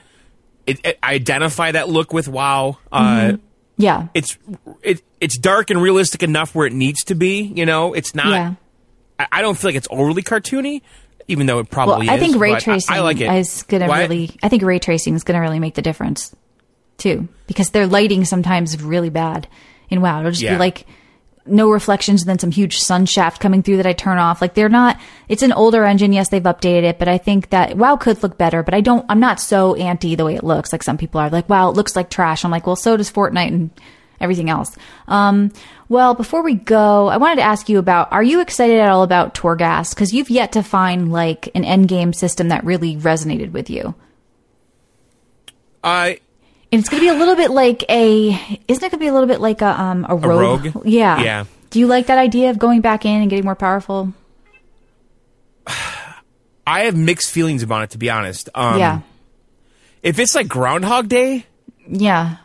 It, 0.65 0.80
it 0.86 1.00
I 1.04 1.13
identify 1.15 1.72
that 1.72 1.89
look 1.89 2.13
with 2.13 2.28
WoW. 2.28 2.78
Uh, 2.91 3.34
Yeah. 3.78 4.08
it's 4.13 4.38
it 4.84 5.02
it's 5.20 5.38
dark 5.38 5.70
and 5.72 5.82
realistic 5.82 6.24
enough 6.24 6.54
where 6.56 6.67
it 6.67 6.74
needs 6.74 7.04
to 7.06 7.15
be. 7.15 7.41
You 7.41 7.65
know, 7.65 7.94
it's 7.94 8.13
not. 8.15 8.28
Yeah. 8.28 8.54
I, 9.20 9.28
I 9.32 9.41
don't 9.41 9.58
feel 9.58 9.70
like 9.70 9.76
it's 9.76 9.88
overly 9.91 10.22
cartoony, 10.24 10.82
even 11.28 11.46
though 11.48 11.60
it 11.60 11.70
probably 11.70 12.08
Well, 12.08 12.15
I 12.15 12.20
is. 12.20 12.22
think 12.32 12.39
ray 12.41 12.52
but 12.52 12.58
I- 12.58 12.60
tracing 12.60 12.96
I, 12.96 13.00
like 13.02 13.20
it. 13.22 13.32
is 13.34 13.63
to 13.63 13.80
What? 13.88 13.98
really. 14.00 14.38
I 14.44 14.50
think 14.50 14.62
ray 14.63 14.80
tracing 14.80 15.15
is 15.15 15.24
going 15.24 15.36
to 15.36 15.41
really 15.41 15.60
make 15.60 15.76
the 15.76 15.82
difference 15.82 16.36
too, 16.98 17.28
because 17.48 17.72
their 17.72 17.88
lighting 17.88 18.26
sometimes 18.26 18.76
is 18.76 18.84
really 18.84 19.10
bad 19.10 19.48
in 19.89 20.02
WoW. 20.02 20.20
It'll 20.20 20.32
just 20.32 20.44
Yeah. 20.44 20.54
be 20.54 20.60
like 20.60 20.86
no 21.45 21.69
reflections, 21.69 22.21
and 22.21 22.30
then 22.30 22.39
some 22.39 22.51
huge 22.51 22.77
sun 22.77 23.06
shaft 23.06 23.41
coming 23.41 23.63
through 23.63 23.77
that 23.77 23.86
I 23.86 23.93
turn 23.93 24.17
off. 24.17 24.41
Like 24.41 24.54
they're 24.54 24.69
not. 24.69 24.99
It's 25.27 25.43
an 25.43 25.51
older 25.51 25.86
engine. 25.86 26.13
Yes, 26.13 26.30
they've 26.30 26.41
updated 26.41 26.84
it, 26.84 26.99
but 26.99 27.08
I 27.08 27.17
think 27.17 27.49
that 27.49 27.77
WoW 27.77 27.97
could 27.97 28.21
look 28.21 28.38
better. 28.38 28.63
But 28.63 28.73
I 28.73 28.82
don't. 28.82 29.06
I'm 29.10 29.19
not 29.19 29.39
so 29.39 29.75
anti 29.75 30.15
the 30.15 30.25
way 30.25 30.36
it 30.36 30.43
looks. 30.43 30.71
Like 30.71 30.84
some 30.84 30.97
people 30.97 31.19
are. 31.19 31.30
Like 31.30 31.49
wow, 31.49 31.69
it 31.69 31.75
looks 31.75 31.95
like 31.95 32.10
trash. 32.10 32.45
I'm 32.45 32.51
like, 32.51 32.67
well, 32.67 32.75
so 32.75 32.97
does 32.97 33.12
Fortnite 33.12 33.47
and 33.47 33.71
everything 34.19 34.49
else. 34.49 34.75
Um, 35.08 35.51
well, 35.89 36.13
before 36.13 36.43
we 36.43 36.54
go, 36.54 37.08
I 37.08 37.17
wanted 37.17 37.38
to 37.38 37.41
ask 37.41 37.67
you 37.67 37.80
about: 37.80 38.12
Are 38.12 38.23
you 38.23 38.41
excited 38.41 38.80
at 38.80 38.89
all 38.89 39.04
about 39.04 39.34
Torghast? 39.34 39.95
Because 39.95 40.13
you've 40.13 40.30
yet 40.30 40.54
to 40.54 40.63
find 40.63 41.12
like 41.12 41.49
an 41.56 41.65
end 41.65 41.88
game 41.88 42.13
system 42.13 42.49
that 42.49 42.63
really 42.63 42.95
resonated 42.97 43.51
with 43.51 43.69
you. 43.69 43.95
I 45.84 46.19
And 46.71 46.79
it's 46.79 46.88
going 46.89 47.01
to 47.01 47.05
be 47.05 47.10
a 47.10 47.17
little 47.19 47.36
bit 47.36 47.51
like 47.51 47.84
a, 47.89 48.29
isn't 48.67 48.69
it 48.69 48.79
going 48.79 48.91
to 48.91 48.97
be 48.97 49.07
a 49.07 49.13
little 49.13 49.27
bit 49.27 49.41
like 49.41 49.62
a 49.62 49.79
um 49.81 50.05
a 50.07 50.15
rogue? 50.15 50.65
rogue? 50.75 50.86
Yeah. 50.86 51.21
Yeah. 51.21 51.45
Do 51.69 51.79
you 51.79 51.88
like 51.88 52.07
that 52.07 52.17
idea 52.17 52.49
of 52.49 52.57
going 52.60 52.81
back 52.81 53.05
in 53.05 53.21
and 53.21 53.29
getting 53.29 53.45
more 53.45 53.55
powerful? 53.55 54.13
I 56.67 56.81
have 56.81 56.95
mixed 56.95 57.31
feelings 57.31 57.63
about 57.63 57.84
it 57.84 57.89
to 57.91 57.97
be 57.97 58.10
honest. 58.10 58.49
Um, 58.55 58.79
yeah. 58.79 59.01
If 60.03 60.19
it's 60.19 60.36
like 60.36 60.47
Groundhog 60.47 61.10
Day, 61.10 61.45
Yeah. 61.88 62.38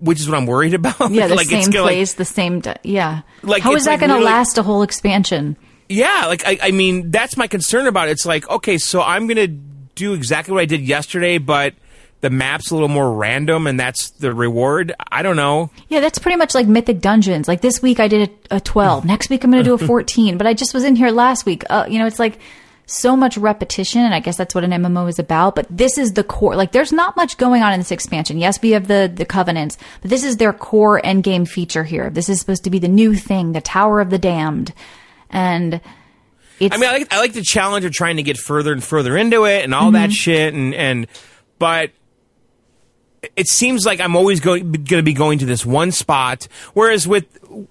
which 0.00 0.20
is 0.20 0.28
what 0.28 0.36
I'm 0.38 0.46
worried 0.46 0.74
about. 0.80 1.10
Yeah. 1.10 1.28
The 1.28 1.34
like 1.36 1.46
same 1.46 1.70
gonna, 1.70 1.84
like, 1.84 1.92
place, 1.94 2.14
the 2.14 2.24
same. 2.24 2.60
d 2.60 2.72
yeah. 2.82 3.22
Like, 3.42 3.62
how 3.62 3.74
is 3.74 3.84
that 3.84 3.92
like 3.92 4.00
going 4.00 4.10
to 4.10 4.16
literally- 4.16 4.32
last 4.32 4.58
a 4.58 4.62
whole 4.62 4.82
expansion? 4.82 5.56
Yeah, 5.90 6.26
like 6.26 6.42
I, 6.46 6.58
I 6.64 6.70
mean, 6.72 7.10
that's 7.10 7.38
my 7.38 7.46
concern 7.46 7.86
about 7.86 8.08
it. 8.08 8.10
It's 8.12 8.26
like, 8.26 8.46
okay, 8.50 8.76
so 8.76 9.00
I'm 9.00 9.26
gonna 9.26 9.46
do 9.46 10.12
exactly 10.12 10.52
what 10.52 10.60
I 10.60 10.66
did 10.66 10.82
yesterday, 10.82 11.38
but 11.38 11.72
the 12.20 12.30
map's 12.30 12.70
a 12.70 12.74
little 12.74 12.88
more 12.88 13.12
random, 13.12 13.66
and 13.66 13.78
that's 13.78 14.10
the 14.10 14.34
reward. 14.34 14.94
I 15.10 15.22
don't 15.22 15.36
know. 15.36 15.70
Yeah, 15.88 16.00
that's 16.00 16.18
pretty 16.18 16.36
much 16.36 16.54
like 16.54 16.66
Mythic 16.66 17.00
Dungeons. 17.00 17.46
Like 17.46 17.60
this 17.60 17.80
week 17.80 18.00
I 18.00 18.08
did 18.08 18.30
a, 18.50 18.56
a 18.56 18.60
12. 18.60 19.04
Next 19.04 19.30
week 19.30 19.44
I'm 19.44 19.50
going 19.50 19.62
to 19.62 19.68
do 19.68 19.74
a 19.74 19.78
14. 19.86 20.36
But 20.36 20.46
I 20.46 20.54
just 20.54 20.74
was 20.74 20.84
in 20.84 20.96
here 20.96 21.10
last 21.10 21.46
week. 21.46 21.64
Uh, 21.70 21.86
you 21.88 21.98
know, 21.98 22.06
it's 22.06 22.18
like 22.18 22.38
so 22.86 23.16
much 23.16 23.36
repetition, 23.36 24.00
and 24.02 24.14
I 24.14 24.20
guess 24.20 24.36
that's 24.36 24.54
what 24.54 24.64
an 24.64 24.70
MMO 24.70 25.08
is 25.08 25.18
about. 25.18 25.54
But 25.54 25.66
this 25.70 25.98
is 25.98 26.14
the 26.14 26.24
core. 26.24 26.56
Like 26.56 26.72
there's 26.72 26.92
not 26.92 27.16
much 27.16 27.36
going 27.36 27.62
on 27.62 27.72
in 27.72 27.80
this 27.80 27.92
expansion. 27.92 28.38
Yes, 28.38 28.60
we 28.60 28.70
have 28.70 28.88
the 28.88 29.10
the 29.14 29.24
covenants, 29.24 29.78
but 30.00 30.10
this 30.10 30.24
is 30.24 30.38
their 30.38 30.52
core 30.52 31.04
end 31.04 31.22
game 31.22 31.44
feature 31.44 31.84
here. 31.84 32.10
This 32.10 32.28
is 32.28 32.40
supposed 32.40 32.64
to 32.64 32.70
be 32.70 32.78
the 32.78 32.88
new 32.88 33.14
thing, 33.14 33.52
the 33.52 33.60
Tower 33.60 34.00
of 34.00 34.10
the 34.10 34.18
Damned, 34.18 34.72
and 35.30 35.80
it's 36.58 36.74
I 36.74 36.78
mean, 36.78 36.88
I 36.90 36.92
like, 36.94 37.14
I 37.14 37.18
like 37.20 37.32
the 37.34 37.42
challenge 37.42 37.84
of 37.84 37.92
trying 37.92 38.16
to 38.16 38.22
get 38.22 38.38
further 38.38 38.72
and 38.72 38.82
further 38.82 39.16
into 39.16 39.44
it 39.44 39.62
and 39.64 39.74
all 39.74 39.92
that 39.92 40.10
shit, 40.10 40.54
and 40.54 40.74
and 40.74 41.06
but 41.58 41.92
it 43.36 43.48
seems 43.48 43.84
like 43.84 44.00
I'm 44.00 44.14
always 44.16 44.40
going 44.40 44.70
going 44.72 44.84
to 44.86 45.02
be 45.02 45.12
going 45.12 45.38
to 45.40 45.46
this 45.46 45.64
one 45.66 45.90
spot. 45.92 46.46
Whereas 46.74 47.06
with 47.08 47.24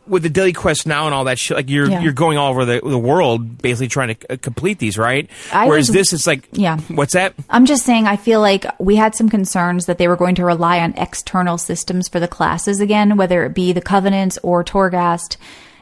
with 0.07 0.23
the 0.23 0.29
daily 0.29 0.53
quest 0.53 0.85
now 0.87 1.05
and 1.05 1.13
all 1.15 1.23
that 1.25 1.39
shit, 1.39 1.55
like 1.55 1.69
you're 1.69 1.89
Yeah. 1.89 2.01
you're 2.01 2.11
going 2.13 2.37
all 2.37 2.49
over 2.51 2.65
the, 2.65 2.81
the 2.83 2.97
world 2.97 3.61
basically 3.61 3.87
trying 3.87 4.15
to 4.15 4.33
uh, 4.33 4.37
complete 4.41 4.79
these, 4.79 4.97
right? 4.97 5.29
I 5.53 5.67
Whereas 5.67 5.87
was- 5.89 5.95
this, 5.95 6.13
it's 6.13 6.27
like, 6.27 6.47
Yeah. 6.51 6.77
what's 6.89 7.13
that? 7.13 7.33
I'm 7.49 7.65
just 7.65 7.83
saying, 7.83 8.07
I 8.07 8.17
feel 8.17 8.41
like 8.41 8.65
we 8.79 8.95
had 8.97 9.15
some 9.15 9.29
concerns 9.29 9.85
that 9.85 9.97
they 9.97 10.07
were 10.07 10.15
going 10.17 10.35
to 10.35 10.43
rely 10.45 10.79
on 10.79 10.93
external 10.97 11.57
systems 11.57 12.09
for 12.09 12.19
the 12.19 12.27
classes 12.27 12.79
again, 12.81 13.15
whether 13.17 13.45
it 13.45 13.53
be 13.53 13.71
the 13.71 13.81
Covenants 13.81 14.37
or 14.43 14.63
Torghast. 14.63 15.37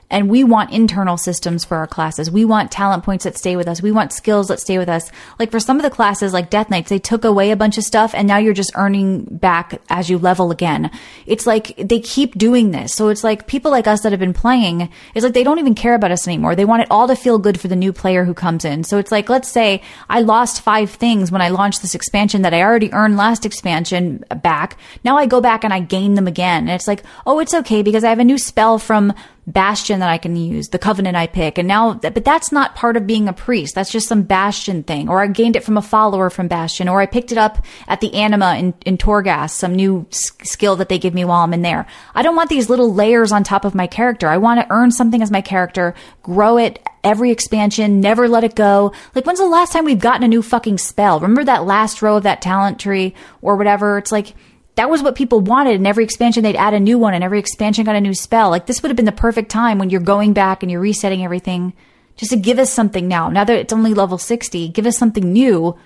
And 0.10 0.30
we 0.30 0.44
want 0.44 0.72
internal 0.72 1.18
systems 1.18 1.66
for 1.66 1.78
our 1.78 1.88
classes. 1.88 2.30
We 2.30 2.46
want 2.46 2.72
talent 2.72 3.04
points 3.04 3.24
that 3.24 3.38
stay 3.38 3.56
with 3.56 3.68
us. 3.68 3.82
We 3.82 3.92
want 3.92 4.14
skills 4.14 4.50
that 4.50 4.60
stay 4.60 4.78
with 4.78 4.88
us. 4.88 5.12
Like 5.40 5.50
for 5.50 5.60
some 5.60 5.78
of 5.78 5.84
the 5.84 5.90
classes, 5.90 6.32
like 6.32 6.52
Death 6.52 6.70
Knights, 6.70 6.90
they 6.90 7.00
took 7.00 7.26
away 7.26 7.50
a 7.50 7.56
bunch 7.56 7.78
of 7.78 7.84
stuff 7.84 8.14
and 8.14 8.28
now 8.28 8.38
you're 8.38 8.54
just 8.54 8.72
earning 8.76 9.24
back 9.24 9.82
as 9.90 10.10
you 10.10 10.20
level 10.20 10.52
again. 10.52 10.92
It's 11.26 11.48
like 11.48 11.76
they 11.78 12.00
keep 12.00 12.38
doing 12.38 12.72
this. 12.72 12.94
So 12.94 13.10
it's 13.10 13.24
like 13.24 13.48
people 13.48 13.72
like 13.72 13.88
us 13.88 14.02
that 14.02 14.12
have 14.12 14.20
been 14.20 14.34
playing, 14.34 14.90
it's 15.16 15.24
like 15.24 15.34
they 15.34 15.44
don't 15.44 15.60
even 15.60 15.74
care 15.76 15.96
about 15.96 16.12
us 16.12 16.28
anymore. 16.28 16.56
They 16.56 16.66
want 16.66 16.84
it 16.84 16.92
all 16.92 17.08
to 17.08 17.16
feel 17.16 17.40
good 17.40 17.60
for 17.60 17.68
the 17.68 17.76
new 17.76 17.92
player 17.92 18.26
who 18.26 18.34
comes 18.36 18.64
in. 18.64 18.84
So 18.84 19.00
it's 19.00 19.12
like, 19.12 19.28
let's 19.28 19.50
say 19.50 19.82
I 20.08 20.22
lost 20.22 20.62
five 20.62 20.92
things 20.92 21.32
when 21.32 21.42
I 21.42 21.50
launched 21.50 21.82
this 21.82 21.96
expansion 21.96 22.44
that 22.44 22.54
I 22.54 22.62
already 22.62 22.94
earned 22.94 23.18
last 23.18 23.46
expansion 23.46 24.24
back. 24.44 24.78
Now 25.04 25.18
I 25.18 25.26
go 25.26 25.42
back 25.42 25.64
and 25.64 25.74
I 25.74 25.80
gain 25.80 26.14
them 26.14 26.28
again. 26.28 26.64
And 26.64 26.72
it's 26.72 26.88
like, 26.88 27.04
oh, 27.26 27.40
it's 27.40 27.54
okay 27.56 27.82
because 27.82 28.04
I 28.04 28.10
have 28.10 28.20
a 28.20 28.24
new 28.24 28.38
spell 28.38 28.78
from 28.78 29.14
Bastion 29.48 30.00
that 30.00 30.10
I 30.10 30.18
can 30.18 30.36
use, 30.36 30.70
the 30.70 30.80
Covenant 30.80 31.16
I 31.16 31.28
pick. 31.28 31.60
And 31.60 31.68
now, 31.68 31.94
but 31.94 32.26
that's 32.26 32.52
not 32.52 32.76
part 32.76 32.98
of 32.98 33.06
being 33.06 33.28
a 33.28 33.34
priest. 33.34 33.76
That's 33.76 33.92
just 33.92 34.08
some 34.08 34.24
Bastion 34.24 34.82
thing. 34.82 35.08
Or 35.08 35.22
I 35.22 35.28
gained 35.28 35.56
it 35.56 35.64
from 35.64 35.78
a 35.78 35.84
follower 35.84 36.32
from 36.32 36.48
Bastion. 36.48 36.90
Or 36.90 37.00
I 37.00 37.06
picked 37.06 37.32
it 37.32 37.38
up 37.38 37.64
at 37.88 38.02
the 38.02 38.14
Anima 38.16 38.56
in, 38.56 38.74
in 38.86 38.98
Torghast, 38.98 39.52
some 39.52 39.76
new 39.76 40.08
skill 40.10 40.76
that 40.78 40.90
they 40.90 40.98
give 40.98 41.14
me 41.14 41.26
while 41.26 41.42
I'm 41.42 41.54
in 41.54 41.62
there. 41.62 41.86
I 42.16 42.24
don't 42.24 42.36
want 42.36 42.50
these 42.50 42.70
little 42.70 42.92
layers 42.92 43.32
on 43.32 43.44
top 43.44 43.66
of 43.66 43.76
my 43.76 43.86
character. 43.86 44.28
I 44.28 44.38
want 44.38 44.62
to 44.62 44.74
earn 44.74 44.90
something 44.90 45.22
as 45.22 45.30
my 45.30 45.42
character, 45.42 45.94
grow 46.24 46.58
it 46.58 46.80
every 47.04 47.30
expansion, 47.30 48.02
never 48.02 48.28
let 48.28 48.44
it 48.44 48.56
go. 48.56 48.94
Like, 49.14 49.28
when's 49.28 49.40
the 49.40 49.46
last 49.46 49.74
time 49.74 49.86
we've 49.86 50.00
gotten 50.00 50.24
a 50.24 50.28
new 50.28 50.42
fucking 50.42 50.80
spell? 50.80 51.20
Remember 51.20 51.44
that 51.44 51.66
last 51.66 52.02
row 52.02 52.18
of 52.18 52.24
that 52.24 52.42
talent 52.42 52.80
tree 52.80 53.14
or 53.44 53.56
whatever? 53.56 54.00
It's 54.00 54.12
like, 54.12 54.34
that 54.76 54.90
was 54.90 55.02
what 55.02 55.16
people 55.16 55.40
wanted. 55.40 55.76
And 55.76 55.88
every 55.88 56.04
expansion, 56.04 56.44
they'd 56.44 56.56
add 56.56 56.74
a 56.74 56.80
new 56.80 56.98
one, 57.00 57.14
and 57.14 57.24
every 57.24 57.40
expansion 57.40 57.86
got 57.86 57.96
a 57.96 58.02
new 58.02 58.14
spell. 58.14 58.50
Like 58.50 58.66
this 58.66 58.82
would 58.82 58.90
have 58.90 58.96
been 58.96 59.06
the 59.06 59.12
perfect 59.12 59.50
time 59.50 59.80
when 59.80 59.90
you're 59.90 60.02
going 60.02 60.34
back 60.34 60.64
and 60.64 60.72
you're 60.72 60.82
resetting 60.82 61.24
everything, 61.24 61.74
just 62.16 62.32
to 62.32 62.38
give 62.38 62.60
us 62.60 62.72
something 62.72 63.08
now. 63.08 63.30
Now 63.30 63.44
that 63.44 63.58
it's 63.58 63.74
only 63.74 63.94
level 63.94 64.18
sixty, 64.18 64.68
give 64.68 64.86
us 64.86 64.98
something 64.98 65.32
new. 65.32 65.78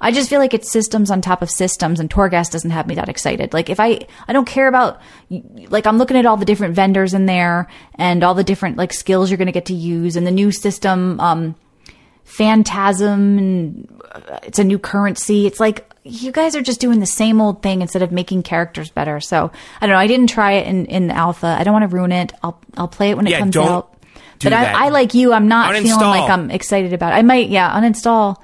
I 0.00 0.12
just 0.12 0.30
feel 0.30 0.38
like 0.38 0.54
it's 0.54 0.70
systems 0.70 1.10
on 1.10 1.20
top 1.20 1.42
of 1.42 1.50
systems, 1.50 2.00
and 2.00 2.08
Torghast 2.08 2.52
doesn't 2.52 2.70
have 2.70 2.86
me 2.86 2.94
that 2.94 3.08
excited. 3.08 3.52
Like 3.52 3.68
if 3.68 3.80
I, 3.80 4.06
I 4.28 4.32
don't 4.32 4.46
care 4.46 4.68
about, 4.68 5.00
like 5.30 5.86
I'm 5.86 5.98
looking 5.98 6.16
at 6.16 6.26
all 6.26 6.36
the 6.36 6.44
different 6.44 6.74
vendors 6.74 7.14
in 7.14 7.26
there 7.26 7.66
and 7.96 8.22
all 8.22 8.34
the 8.34 8.44
different 8.44 8.76
like 8.76 8.92
skills 8.92 9.30
you're 9.30 9.38
going 9.38 9.46
to 9.46 9.52
get 9.52 9.66
to 9.66 9.74
use, 9.74 10.16
and 10.16 10.26
the 10.26 10.30
new 10.30 10.52
system. 10.52 11.18
um 11.20 11.56
phantasma 12.28 13.06
and 13.06 14.02
uh, 14.12 14.38
it's 14.42 14.58
a 14.58 14.64
new 14.64 14.78
currency. 14.78 15.46
It's 15.46 15.58
like 15.58 15.90
you 16.08 16.32
guys 16.32 16.56
are 16.56 16.62
just 16.62 16.80
doing 16.80 17.00
the 17.00 17.06
same 17.06 17.40
old 17.40 17.62
thing 17.62 17.82
instead 17.82 18.02
of 18.02 18.10
making 18.12 18.42
characters 18.42 18.90
better. 18.90 19.20
So 19.20 19.50
I 19.80 19.86
don't 19.86 19.94
know. 19.94 19.98
I 20.00 20.06
didn't 20.06 20.28
try 20.28 20.52
it 20.52 20.66
in, 20.66 20.86
in 20.86 21.10
alpha. 21.10 21.46
I 21.46 21.64
don't 21.64 21.72
want 21.72 21.88
to 21.90 21.94
ruin 21.96 22.12
it. 22.12 22.32
I'll 22.42 22.60
I'll 22.76 22.88
play 22.88 23.10
it 23.10 23.16
when 23.16 23.26
it 23.26 23.30
Yeah, 23.30 23.38
comes 23.40 23.56
out. 23.56 23.94
But 24.42 24.52
I. 24.52 24.86
I 24.86 24.88
like 24.90 25.14
you. 25.14 25.32
I'm 25.32 25.48
not 25.48 25.74
feeling 25.74 25.98
like 26.00 26.30
I'm 26.30 26.50
excited 26.50 26.92
about 26.92 27.12
it. 27.12 27.16
I 27.16 27.22
might, 27.22 27.48
yeah, 27.48 27.70
uninstall. 27.78 28.36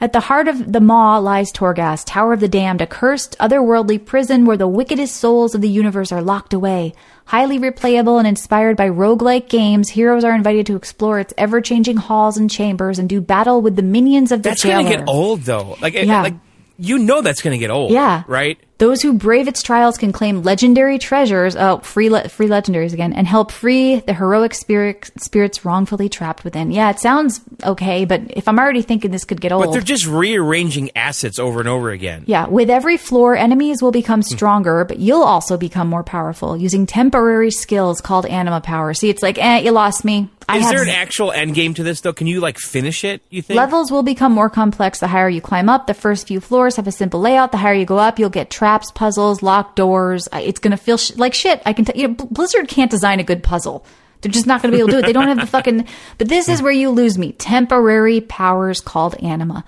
At 0.00 0.12
the 0.12 0.20
heart 0.20 0.48
of 0.48 0.72
the 0.72 0.80
maw 0.80 1.18
lies 1.18 1.52
Torghast, 1.52 2.06
Tower 2.08 2.32
of 2.32 2.40
the 2.40 2.48
Damned, 2.48 2.80
a 2.80 2.88
cursed, 2.88 3.38
otherworldly 3.38 4.04
prison 4.04 4.44
where 4.46 4.56
the 4.56 4.66
wickedest 4.66 5.14
souls 5.16 5.54
of 5.54 5.60
the 5.60 5.68
universe 5.68 6.10
are 6.10 6.20
locked 6.20 6.52
away. 6.52 6.92
Highly 7.26 7.60
replayable 7.60 8.18
and 8.18 8.26
inspired 8.26 8.76
by 8.76 8.88
roguelike 8.90 9.48
games, 9.48 9.88
heroes 9.90 10.24
are 10.24 10.34
invited 10.34 10.66
to 10.66 10.74
explore 10.76 11.20
its 11.20 11.32
ever-changing 11.38 11.98
halls 11.98 12.36
and 12.36 12.50
chambers 12.50 12.98
and 12.98 13.08
do 13.08 13.20
battle 13.20 13.62
with 13.62 13.76
the 13.76 13.82
minions 13.82 14.32
of 14.32 14.42
the 14.42 14.48
That's 14.48 14.62
jailer. 14.62 14.82
gonna 14.82 14.96
get 14.96 15.08
old 15.08 15.42
though. 15.42 15.76
Like, 15.80 15.94
it- 15.94 16.08
Yeah. 16.08 16.22
like 16.22 16.34
you 16.82 16.98
know 16.98 17.22
that's 17.22 17.42
gonna 17.42 17.58
get 17.58 17.70
old. 17.70 17.92
Yeah. 17.92 18.24
Right. 18.26 18.58
Those 18.78 19.00
who 19.00 19.12
brave 19.12 19.46
its 19.46 19.62
trials 19.62 19.96
can 19.96 20.10
claim 20.10 20.42
legendary 20.42 20.98
treasures, 20.98 21.54
oh, 21.54 21.78
free 21.78 22.10
le- 22.10 22.28
free 22.28 22.48
legendaries 22.48 22.92
again, 22.92 23.12
and 23.12 23.28
help 23.28 23.52
free 23.52 24.00
the 24.00 24.12
heroic 24.12 24.54
spirit, 24.54 25.08
spirits 25.16 25.64
wrongfully 25.64 26.08
trapped 26.08 26.42
within. 26.42 26.72
Yeah, 26.72 26.90
it 26.90 26.98
sounds 26.98 27.40
okay, 27.62 28.04
but 28.04 28.22
if 28.30 28.48
I'm 28.48 28.58
already 28.58 28.82
thinking 28.82 29.12
this 29.12 29.24
could 29.24 29.40
get 29.40 29.52
old. 29.52 29.66
But 29.66 29.70
they're 29.70 29.80
just 29.82 30.04
rearranging 30.08 30.90
assets 30.96 31.38
over 31.38 31.60
and 31.60 31.68
over 31.68 31.90
again. 31.90 32.24
Yeah, 32.26 32.48
with 32.48 32.68
every 32.68 32.96
floor, 32.96 33.36
enemies 33.36 33.80
will 33.80 33.92
become 33.92 34.22
stronger, 34.22 34.84
but 34.84 34.98
you'll 34.98 35.22
also 35.22 35.56
become 35.56 35.86
more 35.86 36.02
powerful 36.02 36.56
using 36.56 36.84
temporary 36.84 37.52
skills 37.52 38.00
called 38.00 38.26
anima 38.26 38.60
power. 38.60 38.92
See, 38.94 39.08
it's 39.08 39.22
like, 39.22 39.38
eh, 39.38 39.60
you 39.60 39.70
lost 39.70 40.04
me. 40.04 40.28
I 40.48 40.58
Is 40.58 40.70
there 40.70 40.82
an 40.82 40.88
actual 40.88 41.32
end 41.32 41.54
game 41.54 41.74
to 41.74 41.82
this 41.82 42.00
though? 42.00 42.12
Can 42.12 42.26
you 42.26 42.40
like 42.40 42.58
finish 42.58 43.04
it? 43.04 43.22
You 43.30 43.42
think? 43.42 43.56
Levels 43.56 43.90
will 43.90 44.02
become 44.02 44.32
more 44.32 44.50
complex 44.50 45.00
the 45.00 45.08
higher 45.08 45.28
you 45.28 45.40
climb 45.40 45.68
up. 45.68 45.86
The 45.86 45.94
first 45.94 46.28
few 46.28 46.40
floors 46.40 46.76
have 46.76 46.86
a 46.86 46.92
simple 46.92 47.20
layout. 47.20 47.52
The 47.52 47.58
higher 47.58 47.74
you 47.74 47.84
go 47.84 47.98
up, 47.98 48.18
you'll 48.18 48.30
get 48.30 48.50
traps, 48.50 48.90
puzzles, 48.90 49.42
locked 49.42 49.76
doors. 49.76 50.28
It's 50.32 50.60
to 50.60 50.76
feel 50.76 50.96
sh- 50.96 51.16
like 51.16 51.34
shit. 51.34 51.62
I 51.66 51.72
can 51.72 51.84
tell 51.84 51.96
you, 51.96 52.08
know, 52.08 52.14
Blizzard 52.14 52.68
can't 52.68 52.90
design 52.90 53.20
a 53.20 53.24
good 53.24 53.42
puzzle. 53.42 53.84
They're 54.20 54.30
just 54.30 54.46
not 54.46 54.62
going 54.62 54.70
to 54.70 54.76
be 54.76 54.80
able 54.80 54.88
to 54.88 54.92
do 54.92 54.98
it. 55.00 55.06
They 55.06 55.12
don't 55.12 55.26
have 55.28 55.40
the 55.40 55.46
fucking. 55.46 55.86
But 56.18 56.28
this 56.28 56.48
is 56.48 56.62
where 56.62 56.72
you 56.72 56.90
lose 56.90 57.18
me. 57.18 57.32
Temporary 57.32 58.20
powers 58.20 58.80
called 58.80 59.16
anima. 59.16 59.64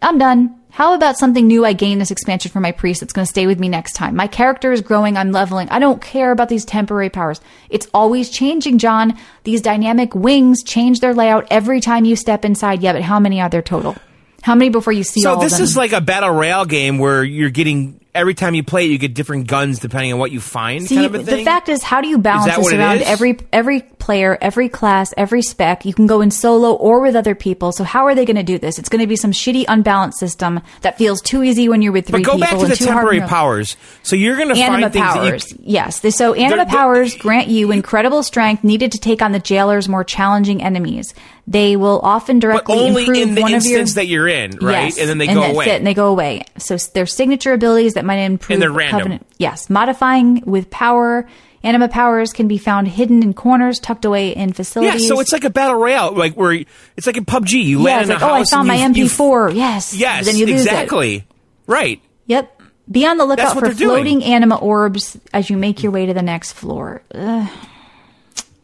I'm 0.00 0.18
done. 0.18 0.55
How 0.76 0.92
about 0.92 1.16
something 1.16 1.46
new 1.46 1.64
I 1.64 1.72
gain 1.72 1.98
this 1.98 2.10
expansion 2.10 2.50
for 2.50 2.60
my 2.60 2.70
priest 2.70 3.00
that's 3.00 3.14
going 3.14 3.24
to 3.24 3.30
stay 3.30 3.46
with 3.46 3.58
me 3.58 3.66
next 3.66 3.94
time? 3.94 4.14
My 4.14 4.26
character 4.26 4.72
is 4.72 4.82
growing, 4.82 5.16
I'm 5.16 5.32
leveling. 5.32 5.70
I 5.70 5.78
don't 5.78 6.02
care 6.02 6.32
about 6.32 6.50
these 6.50 6.66
temporary 6.66 7.08
powers. 7.08 7.40
It's 7.70 7.88
always 7.94 8.28
changing, 8.28 8.76
John. 8.76 9.18
These 9.44 9.62
dynamic 9.62 10.14
wings 10.14 10.62
change 10.62 11.00
their 11.00 11.14
layout 11.14 11.46
every 11.50 11.80
time 11.80 12.04
you 12.04 12.14
step 12.14 12.44
inside. 12.44 12.82
Yeah, 12.82 12.92
but 12.92 13.00
how 13.00 13.18
many 13.18 13.40
are 13.40 13.48
there 13.48 13.62
total? 13.62 13.96
How 14.42 14.54
many 14.54 14.68
before 14.68 14.92
you 14.92 15.02
see 15.02 15.22
So 15.22 15.30
all 15.30 15.40
this 15.40 15.54
of 15.54 15.60
them? 15.60 15.64
is 15.64 15.78
like 15.78 15.92
a 15.92 16.02
battle 16.02 16.28
royale 16.28 16.66
game 16.66 16.98
where 16.98 17.24
you're 17.24 17.48
getting 17.48 17.98
every 18.16 18.34
time 18.34 18.54
you 18.54 18.64
play 18.64 18.86
it, 18.86 18.90
you 18.90 18.98
get 18.98 19.14
different 19.14 19.46
guns 19.46 19.78
depending 19.78 20.12
on 20.12 20.18
what 20.18 20.32
you 20.32 20.40
find. 20.40 20.84
See, 20.86 20.96
kind 20.96 21.06
of 21.06 21.14
a 21.14 21.18
the 21.22 21.44
fact 21.44 21.68
is, 21.68 21.82
how 21.82 22.00
do 22.00 22.08
you 22.08 22.18
balance 22.18 22.56
this 22.56 22.72
around 22.72 23.02
every 23.02 23.38
every 23.52 23.80
player, 23.82 24.36
every 24.40 24.68
class, 24.68 25.12
every 25.16 25.42
spec? 25.42 25.84
You 25.84 25.94
can 25.94 26.06
go 26.06 26.20
in 26.20 26.30
solo 26.30 26.72
or 26.72 27.00
with 27.00 27.14
other 27.14 27.34
people. 27.34 27.72
So 27.72 27.84
how 27.84 28.06
are 28.06 28.14
they 28.14 28.24
going 28.24 28.36
to 28.36 28.42
do 28.42 28.58
this? 28.58 28.78
It's 28.78 28.88
going 28.88 29.00
to 29.02 29.06
be 29.06 29.16
some 29.16 29.32
shitty, 29.32 29.64
unbalanced 29.68 30.18
system 30.18 30.60
that 30.80 30.98
feels 30.98 31.20
too 31.20 31.42
easy 31.42 31.68
when 31.68 31.82
you're 31.82 31.92
with 31.92 32.06
three 32.08 32.20
people. 32.20 32.38
but 32.38 32.40
go 32.40 32.46
people. 32.46 32.62
back 32.66 32.76
to 32.76 32.78
the 32.78 32.84
temporary 32.90 33.20
powers. 33.20 33.76
So 34.02 34.16
you're 34.16 34.36
going 34.36 34.48
to 34.54 34.60
Anima 34.60 34.80
find 34.82 34.92
things 34.92 35.04
powers, 35.04 35.44
that 35.46 35.58
you. 35.60 35.64
yes. 35.66 36.16
So 36.16 36.32
anima 36.34 36.48
They're- 36.56 36.64
they're- 36.64 36.66
powers 36.66 37.14
grant 37.16 37.48
you 37.48 37.70
incredible 37.72 38.22
strength 38.22 38.64
needed 38.64 38.92
to 38.92 38.98
take 38.98 39.22
on 39.22 39.32
the 39.32 39.38
jailer's 39.40 39.88
more 39.88 40.04
challenging 40.04 40.62
enemies. 40.62 41.12
They 41.48 41.76
will 41.76 42.00
often 42.02 42.40
directly 42.40 42.76
only 42.76 43.02
improve 43.02 43.18
in 43.18 43.34
the 43.36 43.40
one 43.42 43.54
of 43.54 43.64
your 43.64 43.78
instance 43.78 43.94
that 43.94 44.08
you're 44.08 44.26
in, 44.26 44.58
right? 44.60 44.86
Yes, 44.86 44.98
and 44.98 45.08
then 45.08 45.18
they 45.18 45.28
go 45.28 45.34
that's 45.42 45.54
away. 45.54 45.66
it, 45.66 45.76
and 45.76 45.86
they 45.86 45.94
go 45.94 46.08
away. 46.08 46.42
So 46.58 46.76
they're 46.76 47.06
signature 47.06 47.52
abilities 47.52 47.94
that 47.94 48.04
might 48.06 48.16
improve 48.18 48.54
And 48.54 48.62
they're 48.62 48.72
random. 48.72 48.98
covenant. 49.00 49.26
Yes, 49.38 49.68
modifying 49.68 50.42
with 50.46 50.70
power. 50.70 51.26
Anima 51.62 51.88
powers 51.88 52.32
can 52.32 52.46
be 52.46 52.58
found 52.58 52.86
hidden 52.86 53.22
in 53.24 53.34
corners, 53.34 53.80
tucked 53.80 54.04
away 54.04 54.30
in 54.30 54.52
facilities. 54.52 55.02
yeah, 55.02 55.08
so 55.08 55.18
it's 55.20 55.32
like 55.32 55.42
a 55.44 55.50
battle 55.50 55.74
royale, 55.76 56.12
like 56.12 56.34
where 56.34 56.52
it's 56.96 57.06
like 57.06 57.16
in 57.16 57.24
PUBG. 57.24 57.52
You 57.64 57.78
yeah, 57.78 57.84
land 57.84 58.00
it's 58.02 58.10
in 58.10 58.14
like 58.14 58.22
a 58.22 58.26
oh, 58.26 58.34
I 58.34 58.44
found 58.44 58.68
my 58.68 58.74
you- 58.76 58.92
you- 58.94 59.04
MP4. 59.06 59.54
yes, 59.54 59.92
Yes, 59.94 60.26
Then 60.26 60.36
you 60.36 60.46
lose 60.46 60.60
it. 60.60 60.68
exactly. 60.68 61.24
Right. 61.66 62.00
Yep. 62.26 62.62
Be 62.88 63.04
on 63.04 63.16
the 63.18 63.24
lookout 63.24 63.54
for 63.54 63.62
they're 63.62 63.72
doing. 63.74 63.88
floating 63.90 64.22
anima 64.24 64.54
orbs 64.56 65.18
as 65.34 65.50
you 65.50 65.56
make 65.56 65.82
your 65.82 65.90
way 65.90 66.06
to 66.06 66.14
the 66.14 66.22
next 66.22 66.52
floor. 66.52 67.02
Ugh. 67.12 67.48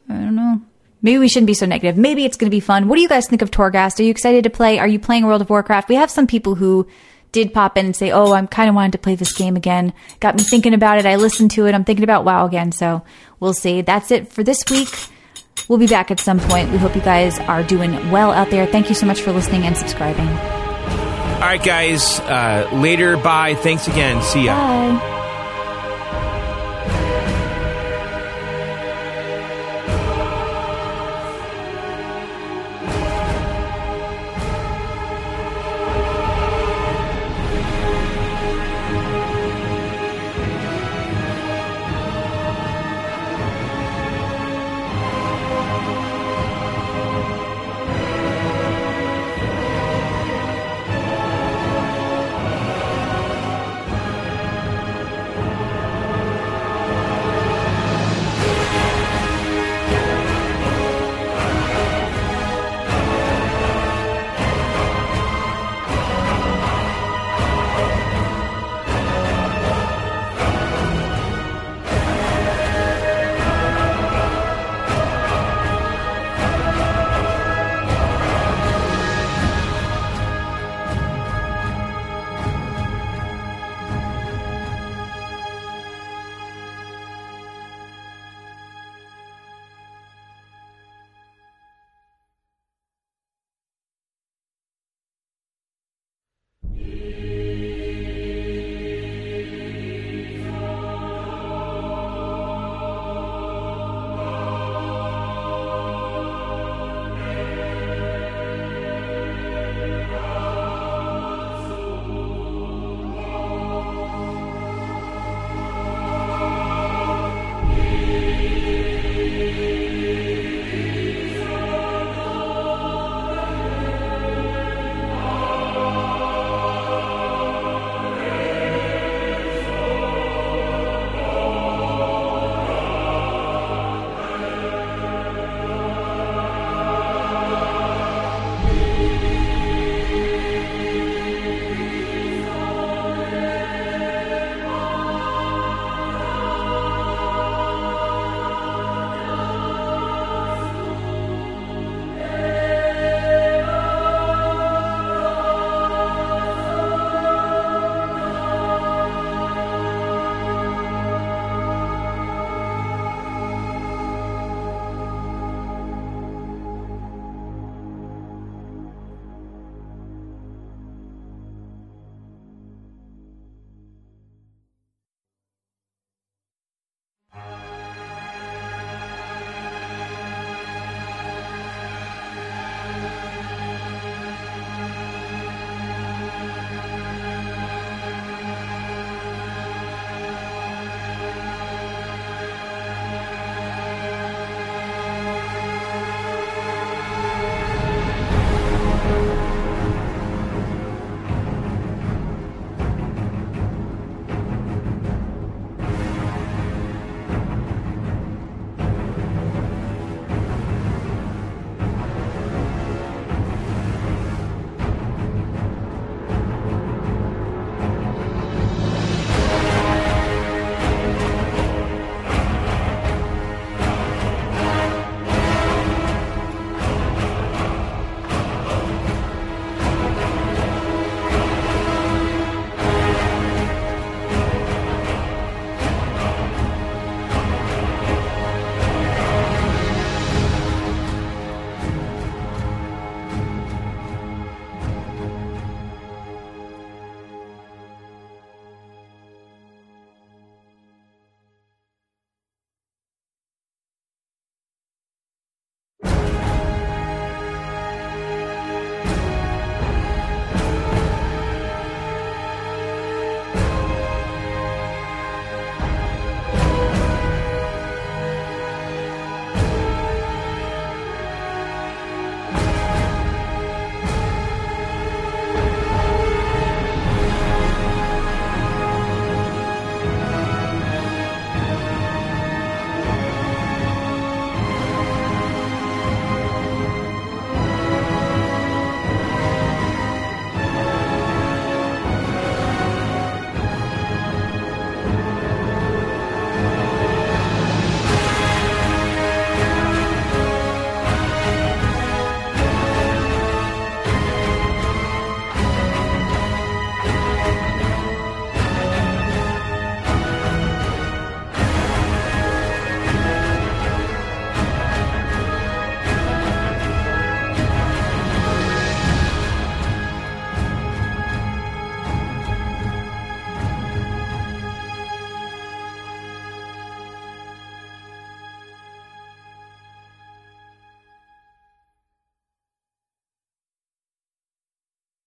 I 0.09 0.13
don't 0.15 0.37
know. 0.37 0.61
Maybe 1.05 1.19
we 1.19 1.29
shouldn't 1.29 1.49
be 1.49 1.55
so 1.55 1.67
negative. 1.67 1.97
Maybe 1.97 2.25
it's 2.25 2.37
going 2.37 2.49
to 2.49 2.55
be 2.55 2.61
fun. 2.61 2.87
What 2.87 2.95
do 2.97 3.03
you 3.03 3.09
guys 3.09 3.27
think 3.27 3.43
of 3.43 3.51
Torghast? 3.51 3.99
Are 3.99 4.05
you 4.05 4.11
excited 4.11 4.45
to 4.45 4.51
play? 4.51 4.79
Are 4.79 4.87
you 4.87 5.01
playing 5.01 5.27
World 5.27 5.41
of 5.43 5.51
Warcraft? 5.51 5.89
We 5.89 5.97
have 5.97 6.11
some 6.11 6.29
people 6.29 6.55
who 6.55 6.87
did 7.33 7.53
pop 7.53 7.77
in 7.77 7.87
and 7.87 7.97
say, 7.97 8.11
"Oh, 8.11 8.33
I'm 8.33 8.47
kind 8.47 8.69
of 8.69 8.75
wanting 8.75 8.93
to 8.93 8.99
play 8.99 9.15
this 9.15 9.33
game 9.33 9.57
again." 9.57 9.93
Got 10.21 10.37
me 10.37 10.43
thinking 10.43 10.75
about 10.75 10.99
it. 10.99 11.07
I 11.07 11.17
listened 11.17 11.51
to 11.53 11.67
it. 11.67 11.75
I'm 11.75 11.85
thinking 11.85 12.05
about 12.05 12.25
WoW 12.25 12.47
again. 12.47 12.73
So 12.73 13.03
we'll 13.41 13.55
see. 13.55 13.81
That's 13.81 14.11
it 14.11 14.33
for 14.33 14.43
this 14.43 14.63
week. 14.71 14.89
We'll 15.69 15.79
be 15.79 15.87
back 15.87 16.11
at 16.11 16.21
some 16.21 16.41
point. 16.41 16.71
We 16.71 16.79
hope 16.79 16.95
you 16.95 17.03
guys 17.03 17.39
are 17.41 17.63
doing 17.63 18.11
well 18.11 18.33
out 18.33 18.51
there. 18.51 18.67
Thank 18.67 18.89
you 18.89 18.95
so 18.95 19.07
much 19.07 19.21
for 19.21 19.33
listening 19.33 19.65
and 19.65 19.77
subscribing. 19.77 20.29
All 20.29 21.49
right, 21.49 21.63
guys. 21.63 22.21
Uh, 22.21 22.69
later. 22.73 23.17
Bye. 23.17 23.55
Thanks 23.55 23.89
again. 23.89 24.23
See 24.23 24.45
ya. 24.45 24.55
Bye. 24.55 25.22